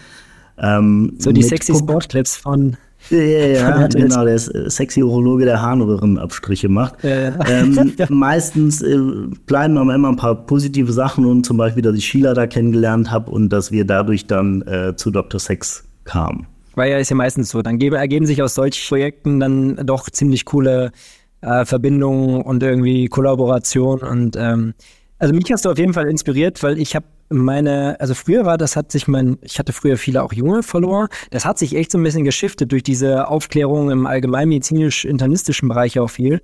Ähm, 0.58 1.14
so 1.18 1.30
die 1.30 1.44
sexy 1.44 1.74
Sportclips 1.74 2.36
von 2.36 2.76
ja, 3.10 3.18
ja, 3.18 3.86
genau, 3.92 4.24
der 4.24 4.34
ist, 4.34 4.48
äh, 4.48 4.68
sexy 4.68 5.04
Urologe, 5.04 5.44
der 5.44 5.62
Harnröhrenabstriche 5.62 6.68
macht. 6.68 7.04
Äh, 7.04 7.32
ähm, 7.48 7.94
meistens 8.08 8.82
äh, 8.82 8.98
bleiben 9.46 9.78
aber 9.78 9.94
immer 9.94 10.08
ein 10.08 10.16
paar 10.16 10.34
positive 10.34 10.92
Sachen 10.92 11.24
und 11.24 11.46
zum 11.46 11.56
Beispiel, 11.56 11.82
dass 11.82 11.96
ich 11.96 12.04
Sheila 12.04 12.34
da 12.34 12.48
kennengelernt 12.48 13.10
habe 13.10 13.30
und 13.30 13.50
dass 13.50 13.70
wir 13.70 13.84
dadurch 13.84 14.26
dann 14.26 14.62
äh, 14.62 14.96
zu 14.96 15.12
Dr. 15.12 15.38
Sex 15.38 15.84
kamen. 16.04 16.48
Weil 16.74 16.90
ja 16.90 16.98
ist 16.98 17.10
ja 17.10 17.16
meistens 17.16 17.50
so. 17.50 17.62
Dann 17.62 17.80
ergeben 17.80 18.26
sich 18.26 18.42
aus 18.42 18.54
solchen 18.54 18.86
Projekten 18.86 19.40
dann 19.40 19.76
doch 19.84 20.10
ziemlich 20.10 20.44
coole 20.44 20.92
äh, 21.40 21.64
Verbindungen 21.64 22.42
und 22.42 22.62
irgendwie 22.62 23.08
Kollaboration. 23.08 24.00
Und 24.00 24.36
ähm, 24.36 24.74
also 25.18 25.34
mich 25.34 25.50
hast 25.52 25.64
du 25.64 25.70
auf 25.70 25.78
jeden 25.78 25.94
Fall 25.94 26.08
inspiriert, 26.08 26.62
weil 26.62 26.78
ich 26.78 26.94
habe 26.94 27.06
meine, 27.30 28.00
also 28.00 28.14
früher 28.14 28.44
war, 28.44 28.56
das 28.56 28.76
hat 28.76 28.90
sich 28.90 29.06
mein, 29.06 29.38
ich 29.42 29.58
hatte 29.58 29.72
früher 29.72 29.98
viele 29.98 30.22
auch 30.22 30.32
junge 30.32 30.62
Follower, 30.62 31.08
das 31.30 31.44
hat 31.44 31.58
sich 31.58 31.74
echt 31.76 31.90
so 31.90 31.98
ein 31.98 32.04
bisschen 32.04 32.24
geschiftet 32.24 32.72
durch 32.72 32.82
diese 32.82 33.28
Aufklärung 33.28 33.90
im 33.90 34.06
allgemeinmedizinisch-internistischen 34.06 35.68
Bereich 35.68 35.98
auch 35.98 36.08
viel. 36.08 36.40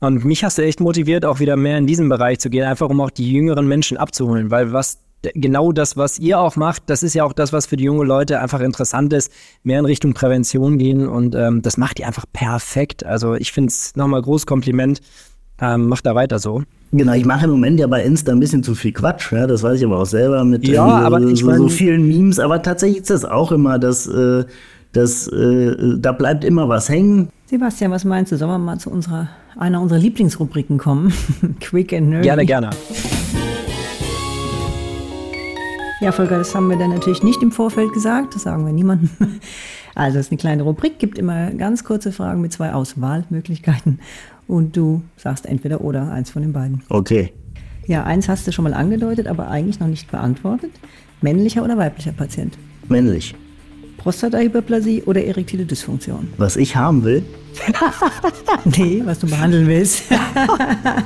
Und 0.00 0.24
mich 0.24 0.44
hast 0.44 0.58
du 0.58 0.62
echt 0.62 0.80
motiviert, 0.80 1.24
auch 1.24 1.40
wieder 1.40 1.56
mehr 1.56 1.78
in 1.78 1.86
diesem 1.86 2.08
Bereich 2.08 2.38
zu 2.38 2.50
gehen, 2.50 2.64
einfach 2.64 2.88
um 2.88 3.00
auch 3.00 3.10
die 3.10 3.32
jüngeren 3.32 3.66
Menschen 3.66 3.96
abzuholen, 3.96 4.50
weil 4.50 4.72
was 4.72 4.98
genau 5.34 5.72
das, 5.72 5.96
was 5.96 6.18
ihr 6.18 6.38
auch 6.38 6.56
macht, 6.56 6.84
das 6.86 7.02
ist 7.02 7.14
ja 7.14 7.24
auch 7.24 7.32
das, 7.32 7.52
was 7.52 7.66
für 7.66 7.76
die 7.76 7.84
jungen 7.84 8.06
Leute 8.06 8.40
einfach 8.40 8.60
interessant 8.60 9.12
ist, 9.12 9.32
mehr 9.62 9.78
in 9.78 9.84
Richtung 9.84 10.14
Prävention 10.14 10.78
gehen 10.78 11.08
und 11.08 11.34
ähm, 11.34 11.62
das 11.62 11.76
macht 11.76 11.98
ihr 11.98 12.06
einfach 12.06 12.26
perfekt. 12.32 13.04
Also 13.04 13.34
ich 13.34 13.52
finde 13.52 13.68
es 13.68 13.96
nochmal 13.96 14.22
groß 14.22 14.46
Kompliment. 14.46 15.00
Ähm, 15.60 15.88
macht 15.88 16.06
da 16.06 16.14
weiter 16.14 16.38
so. 16.38 16.62
Genau, 16.92 17.12
ich 17.14 17.24
mache 17.24 17.46
im 17.46 17.50
Moment 17.50 17.80
ja 17.80 17.86
bei 17.86 18.02
Insta 18.02 18.32
ein 18.32 18.40
bisschen 18.40 18.62
zu 18.62 18.74
viel 18.74 18.92
Quatsch, 18.92 19.32
ja, 19.32 19.46
das 19.46 19.62
weiß 19.62 19.78
ich 19.78 19.84
aber 19.84 19.98
auch 19.98 20.06
selber 20.06 20.44
mit 20.44 20.66
ja, 20.66 20.84
aber 20.84 21.20
so, 21.20 21.28
ich 21.28 21.44
mein, 21.44 21.58
so 21.58 21.68
vielen 21.68 22.06
Memes, 22.06 22.38
aber 22.38 22.62
tatsächlich 22.62 23.00
ist 23.00 23.10
das 23.10 23.24
auch 23.24 23.52
immer, 23.52 23.78
dass, 23.78 24.06
äh, 24.06 24.44
dass 24.92 25.26
äh, 25.28 25.98
da 25.98 26.12
bleibt 26.12 26.44
immer 26.44 26.68
was 26.68 26.88
hängen. 26.88 27.28
Sebastian, 27.46 27.90
was 27.90 28.04
meinst 28.04 28.32
du? 28.32 28.36
Sollen 28.36 28.52
wir 28.52 28.58
mal 28.58 28.78
zu 28.78 28.90
unserer, 28.90 29.28
einer 29.58 29.82
unserer 29.82 29.98
Lieblingsrubriken 29.98 30.78
kommen? 30.78 31.12
Quick 31.60 31.92
and 31.92 32.08
Nerdy. 32.10 32.24
Gerne, 32.24 32.46
gerne. 32.46 32.70
Ja, 36.00 36.12
Volker, 36.12 36.38
das 36.38 36.54
haben 36.54 36.68
wir 36.68 36.76
dann 36.76 36.90
natürlich 36.90 37.24
nicht 37.24 37.42
im 37.42 37.50
Vorfeld 37.50 37.92
gesagt, 37.92 38.36
das 38.36 38.42
sagen 38.44 38.64
wir 38.64 38.72
niemandem. 38.72 39.10
Also 39.94 40.20
es 40.20 40.26
ist 40.26 40.32
eine 40.32 40.38
kleine 40.38 40.62
Rubrik, 40.62 41.00
gibt 41.00 41.18
immer 41.18 41.50
ganz 41.50 41.82
kurze 41.82 42.12
Fragen 42.12 42.40
mit 42.40 42.52
zwei 42.52 42.72
Auswahlmöglichkeiten 42.72 43.98
und 44.46 44.76
du 44.76 45.02
sagst 45.16 45.44
entweder 45.44 45.80
oder 45.80 46.12
eins 46.12 46.30
von 46.30 46.42
den 46.42 46.52
beiden. 46.52 46.84
Okay. 46.88 47.32
Ja, 47.88 48.04
eins 48.04 48.28
hast 48.28 48.46
du 48.46 48.52
schon 48.52 48.62
mal 48.62 48.74
angedeutet, 48.74 49.26
aber 49.26 49.48
eigentlich 49.48 49.80
noch 49.80 49.88
nicht 49.88 50.08
beantwortet. 50.08 50.70
Männlicher 51.20 51.64
oder 51.64 51.76
weiblicher 51.76 52.12
Patient? 52.12 52.56
Männlich. 52.88 53.34
Prostatahyperplasie 53.96 55.02
oder 55.02 55.24
erektile 55.24 55.64
Dysfunktion? 55.64 56.28
Was 56.36 56.56
ich 56.56 56.76
haben 56.76 57.02
will? 57.02 57.24
nee, 58.76 59.02
was 59.04 59.18
du 59.18 59.26
behandeln 59.28 59.66
willst. 59.66 60.04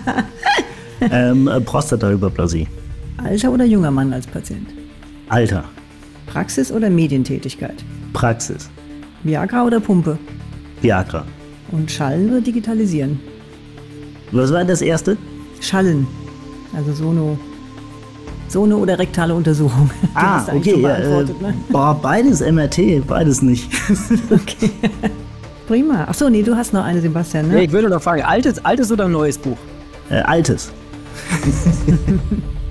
ähm, 1.00 1.48
Prostatahyperplasie. 1.64 2.68
Alter 3.24 3.52
oder 3.52 3.64
junger 3.64 3.90
Mann 3.90 4.12
als 4.12 4.26
Patient? 4.26 4.81
Alter. 5.32 5.64
Praxis 6.26 6.70
oder 6.70 6.90
Medientätigkeit? 6.90 7.76
Praxis. 8.12 8.68
Viagra 9.22 9.64
oder 9.64 9.80
Pumpe? 9.80 10.18
Viagra. 10.82 11.24
Und 11.70 11.90
Schallen 11.90 12.28
oder 12.28 12.42
Digitalisieren? 12.42 13.18
Was 14.30 14.52
war 14.52 14.62
das 14.62 14.82
erste? 14.82 15.16
Schallen. 15.58 16.06
Also 16.76 16.92
Sono. 16.92 17.38
Sono 18.48 18.76
oder 18.76 18.98
rektale 18.98 19.34
Untersuchung. 19.34 19.90
ah, 20.14 20.44
okay. 20.54 20.78
Ja, 20.78 20.96
äh, 20.96 21.24
ne? 21.24 21.54
Boah, 21.70 21.98
beides 22.02 22.42
MRT, 22.42 23.06
beides 23.06 23.40
nicht. 23.40 23.70
okay. 24.30 24.70
Prima. 25.66 26.04
Achso, 26.04 26.28
nee, 26.28 26.42
du 26.42 26.54
hast 26.54 26.74
noch 26.74 26.84
eine, 26.84 27.00
Sebastian, 27.00 27.48
ne? 27.48 27.54
Nee, 27.54 27.64
ich 27.64 27.72
würde 27.72 27.88
noch 27.88 28.02
fragen, 28.02 28.20
altes, 28.20 28.62
altes 28.62 28.92
oder 28.92 29.08
neues 29.08 29.38
Buch? 29.38 29.56
Äh, 30.10 30.16
altes. 30.16 30.70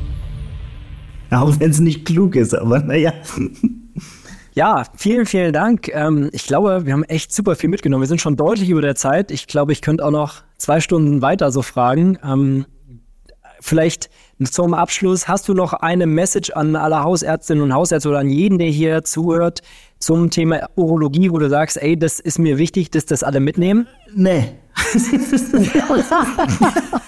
Auch 1.31 1.59
wenn 1.59 1.71
es 1.71 1.79
nicht 1.79 2.05
klug 2.05 2.35
ist, 2.35 2.53
aber 2.53 2.79
naja. 2.79 3.13
Ja, 4.53 4.83
vielen, 4.97 5.25
vielen 5.25 5.53
Dank. 5.53 5.87
Ähm, 5.93 6.29
ich 6.33 6.45
glaube, 6.45 6.85
wir 6.85 6.91
haben 6.91 7.05
echt 7.05 7.31
super 7.31 7.55
viel 7.55 7.69
mitgenommen. 7.69 8.01
Wir 8.01 8.07
sind 8.07 8.19
schon 8.19 8.35
deutlich 8.35 8.69
über 8.69 8.81
der 8.81 8.95
Zeit. 8.95 9.31
Ich 9.31 9.47
glaube, 9.47 9.71
ich 9.71 9.81
könnte 9.81 10.05
auch 10.05 10.11
noch 10.11 10.43
zwei 10.57 10.81
Stunden 10.81 11.21
weiter 11.21 11.51
so 11.51 11.61
fragen. 11.61 12.17
Ähm, 12.21 12.65
vielleicht 13.61 14.09
zum 14.45 14.73
Abschluss, 14.73 15.27
hast 15.27 15.47
du 15.47 15.53
noch 15.53 15.73
eine 15.73 16.07
Message 16.07 16.51
an 16.51 16.75
alle 16.75 17.03
Hausärztinnen 17.03 17.63
und 17.63 17.73
Hausärzte 17.73 18.09
oder 18.09 18.19
an 18.19 18.29
jeden, 18.29 18.57
der 18.57 18.69
hier 18.69 19.03
zuhört, 19.03 19.61
zum 19.99 20.31
Thema 20.31 20.67
Urologie, 20.75 21.31
wo 21.31 21.37
du 21.37 21.49
sagst, 21.49 21.81
ey, 21.81 21.97
das 21.97 22.19
ist 22.19 22.39
mir 22.39 22.57
wichtig, 22.57 22.89
dass 22.91 23.05
das 23.05 23.23
alle 23.23 23.39
mitnehmen? 23.39 23.87
Nee. 24.15 24.53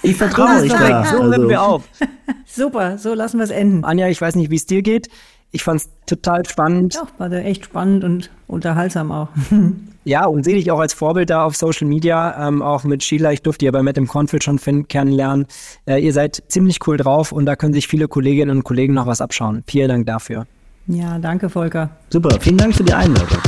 ich 0.02 0.16
vertraue 0.16 0.62
euch 0.62 0.68
da. 0.68 1.04
So 1.04 1.22
also. 1.22 1.48
wir 1.48 1.62
auf. 1.62 1.82
Super, 2.46 2.98
so 2.98 3.14
lassen 3.14 3.38
wir 3.38 3.44
es 3.44 3.50
enden. 3.50 3.84
Anja, 3.84 4.08
ich 4.08 4.20
weiß 4.20 4.36
nicht, 4.36 4.50
wie 4.50 4.56
es 4.56 4.66
dir 4.66 4.82
geht. 4.82 5.08
Ich 5.54 5.62
fand 5.62 5.82
es 5.82 5.88
total 6.06 6.44
spannend. 6.46 6.94
Ja, 6.94 7.06
war 7.18 7.30
echt 7.30 7.66
spannend 7.66 8.02
und 8.02 8.28
unterhaltsam 8.48 9.12
auch. 9.12 9.28
ja, 10.04 10.26
und 10.26 10.42
sehe 10.44 10.56
dich 10.56 10.72
auch 10.72 10.80
als 10.80 10.94
Vorbild 10.94 11.30
da 11.30 11.44
auf 11.44 11.54
Social 11.54 11.86
Media, 11.86 12.48
ähm, 12.48 12.60
auch 12.60 12.82
mit 12.82 13.04
Sheila. 13.04 13.30
Ich 13.30 13.40
durfte 13.40 13.64
ja 13.64 13.70
bei 13.70 13.80
Matt 13.80 13.96
im 13.96 14.08
Confit 14.08 14.42
schon 14.42 14.58
kennenlernen. 14.88 15.46
Äh, 15.86 16.04
ihr 16.04 16.12
seid 16.12 16.42
ziemlich 16.48 16.80
cool 16.88 16.96
drauf 16.96 17.30
und 17.30 17.46
da 17.46 17.54
können 17.54 17.72
sich 17.72 17.86
viele 17.86 18.08
Kolleginnen 18.08 18.50
und 18.50 18.64
Kollegen 18.64 18.94
noch 18.94 19.06
was 19.06 19.20
abschauen. 19.20 19.62
Vielen 19.68 19.88
Dank 19.88 20.06
dafür. 20.06 20.48
Ja, 20.88 21.20
danke, 21.20 21.48
Volker. 21.48 21.90
Super, 22.10 22.36
vielen 22.40 22.58
Dank 22.58 22.74
für 22.74 22.82
die 22.82 22.92
Einladung. 22.92 23.38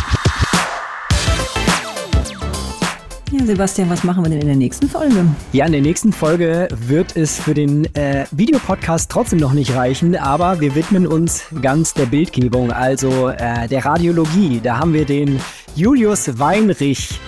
Ja, 3.33 3.45
Sebastian, 3.45 3.91
was 3.91 4.05
machen 4.05 4.23
wir 4.23 4.31
denn 4.31 4.41
in 4.41 4.47
der 4.47 4.57
nächsten 4.57 4.89
Folge? 4.89 5.27
Ja, 5.53 5.67
in 5.67 5.73
der 5.73 5.81
nächsten 5.81 6.13
Folge 6.13 6.69
wird 6.71 7.17
es 7.17 7.41
für 7.41 7.55
den 7.55 7.93
äh, 7.97 8.25
Videopodcast 8.31 9.11
trotzdem 9.11 9.41
noch 9.41 9.53
nicht 9.53 9.75
reichen, 9.75 10.15
aber 10.15 10.61
wir 10.61 10.77
widmen 10.77 11.09
uns 11.09 11.43
ganz 11.61 11.93
der 11.93 12.07
Bildgebung, 12.07 12.71
also 12.71 13.31
äh, 13.31 13.67
der 13.67 13.85
Radiologie. 13.85 14.61
Da 14.63 14.79
haben 14.79 14.93
wir 14.93 15.05
den 15.05 15.41
Julius 15.75 16.39
Weinrich 16.39 17.19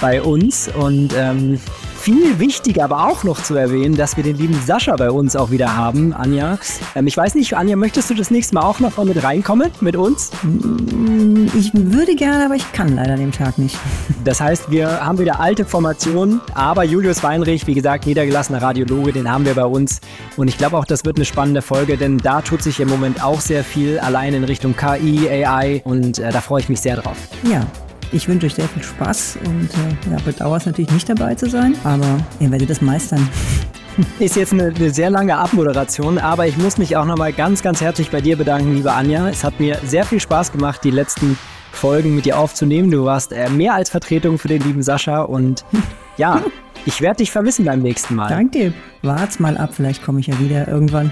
bei 0.00 0.22
uns 0.22 0.68
und 0.68 1.14
ähm, 1.16 1.58
viel 2.04 2.38
wichtiger 2.38 2.84
aber 2.84 3.08
auch 3.08 3.24
noch 3.24 3.42
zu 3.42 3.54
erwähnen, 3.54 3.96
dass 3.96 4.16
wir 4.18 4.24
den 4.24 4.36
lieben 4.36 4.60
Sascha 4.60 4.94
bei 4.96 5.10
uns 5.10 5.36
auch 5.36 5.50
wieder 5.50 5.74
haben, 5.74 6.12
Anja. 6.12 6.58
Ähm, 6.94 7.06
ich 7.06 7.16
weiß 7.16 7.34
nicht, 7.34 7.56
Anja, 7.56 7.76
möchtest 7.76 8.10
du 8.10 8.14
das 8.14 8.30
nächste 8.30 8.56
Mal 8.56 8.62
auch 8.62 8.78
noch 8.78 8.98
mal 8.98 9.06
mit 9.06 9.22
reinkommen 9.22 9.70
mit 9.80 9.96
uns? 9.96 10.30
Mm, 10.42 11.46
ich 11.56 11.70
würde 11.72 12.14
gerne, 12.14 12.44
aber 12.44 12.56
ich 12.56 12.72
kann 12.72 12.96
leider 12.96 13.16
den 13.16 13.32
Tag 13.32 13.58
nicht. 13.58 13.78
Das 14.24 14.40
heißt, 14.40 14.70
wir 14.70 15.04
haben 15.04 15.18
wieder 15.18 15.38
alte 15.38 15.66
Formationen, 15.66 16.40
aber 16.54 16.82
Julius 16.82 17.22
Weinrich, 17.22 17.66
wie 17.66 17.74
gesagt, 17.74 18.06
niedergelassener 18.06 18.62
Radiologe, 18.62 19.12
den 19.12 19.30
haben 19.30 19.44
wir 19.44 19.54
bei 19.54 19.66
uns. 19.66 20.00
Und 20.38 20.48
ich 20.48 20.56
glaube 20.56 20.78
auch, 20.78 20.86
das 20.86 21.04
wird 21.04 21.16
eine 21.16 21.26
spannende 21.26 21.60
Folge, 21.60 21.98
denn 21.98 22.16
da 22.16 22.40
tut 22.40 22.62
sich 22.62 22.80
im 22.80 22.88
Moment 22.88 23.22
auch 23.22 23.40
sehr 23.40 23.64
viel 23.64 23.98
allein 23.98 24.32
in 24.32 24.44
Richtung 24.44 24.74
KI, 24.76 25.28
AI 25.28 25.82
und 25.84 26.18
äh, 26.18 26.32
da 26.32 26.40
freue 26.40 26.60
ich 26.60 26.70
mich 26.70 26.80
sehr 26.80 26.96
drauf. 26.96 27.18
Ja, 27.42 27.66
ich 28.14 28.28
wünsche 28.28 28.46
euch 28.46 28.54
sehr 28.54 28.68
viel 28.68 28.82
Spaß 28.82 29.38
und 29.44 29.68
äh, 29.70 30.12
ja, 30.12 30.18
bedauere 30.24 30.56
es 30.56 30.66
natürlich 30.66 30.92
nicht 30.92 31.08
dabei 31.08 31.34
zu 31.34 31.50
sein, 31.50 31.74
aber 31.84 32.18
ihr 32.40 32.50
werdet 32.50 32.70
das 32.70 32.80
meistern. 32.80 33.28
Ist 34.18 34.36
jetzt 34.36 34.52
eine, 34.52 34.72
eine, 34.74 34.90
sehr 34.90 35.10
lange 35.10 35.36
Abmoderation, 35.36 36.18
aber 36.18 36.46
ich 36.46 36.56
muss 36.56 36.78
mich 36.78 36.96
auch 36.96 37.04
nochmal 37.04 37.32
ganz, 37.32 37.62
ganz 37.62 37.80
herzlich 37.80 38.10
bei 38.10 38.20
dir 38.20 38.36
bedanken, 38.36 38.74
liebe 38.74 38.92
Anja. 38.92 39.28
Es 39.28 39.44
hat 39.44 39.60
mir 39.60 39.78
sehr 39.84 40.04
viel 40.04 40.20
Spaß 40.20 40.52
gemacht, 40.52 40.82
die 40.82 40.90
letzten 40.90 41.38
Folgen 41.70 42.14
mit 42.14 42.24
dir 42.24 42.38
aufzunehmen. 42.38 42.90
Du 42.90 43.04
warst 43.04 43.32
äh, 43.32 43.48
mehr 43.50 43.74
als 43.74 43.90
Vertretung 43.90 44.38
für 44.38 44.48
den 44.48 44.62
lieben 44.62 44.82
Sascha 44.82 45.22
und 45.22 45.64
ja, 46.16 46.42
ich 46.86 47.00
werde 47.00 47.18
dich 47.18 47.30
vermissen 47.30 47.64
beim 47.64 47.80
nächsten 47.80 48.14
Mal. 48.14 48.28
Danke 48.28 48.58
dir. 48.58 48.72
Wart's 49.02 49.38
mal 49.38 49.56
ab, 49.56 49.70
vielleicht 49.72 50.04
komme 50.04 50.20
ich 50.20 50.28
ja 50.28 50.38
wieder 50.38 50.68
irgendwann. 50.68 51.10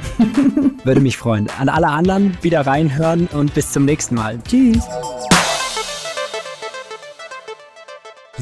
Würde 0.84 1.00
mich 1.02 1.16
freuen. 1.16 1.48
An 1.58 1.68
alle 1.68 1.88
anderen 1.88 2.36
wieder 2.42 2.66
reinhören 2.66 3.26
und 3.32 3.54
bis 3.54 3.70
zum 3.72 3.84
nächsten 3.84 4.14
Mal. 4.14 4.38
Tschüss. 4.48 4.82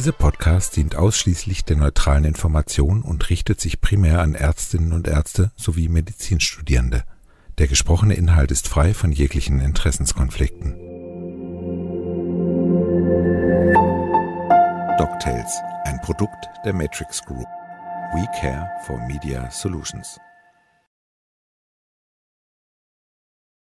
Dieser 0.01 0.13
Podcast 0.13 0.77
dient 0.77 0.97
ausschließlich 0.97 1.67
der 1.67 1.77
neutralen 1.77 2.25
Information 2.25 3.03
und 3.03 3.29
richtet 3.29 3.61
sich 3.61 3.83
primär 3.83 4.23
an 4.23 4.35
Ärztinnen 4.35 4.95
und 4.95 5.07
Ärzte 5.07 5.53
sowie 5.57 5.91
Medizinstudierende. 5.91 7.05
Der 7.59 7.69
gesprochene 7.69 8.15
Inhalt 8.15 8.51
ist 8.51 8.67
frei 8.67 8.95
von 8.95 9.13
jeglichen 9.13 9.61
Interessenskonflikten. 9.61 10.71
DocTales, 14.97 15.61
ein 15.85 16.01
Produkt 16.01 16.49
der 16.65 16.73
Matrix 16.73 17.21
Group. 17.27 17.47
We 18.15 18.27
care 18.41 18.71
for 18.87 18.99
Media 19.07 19.51
Solutions. 19.51 20.19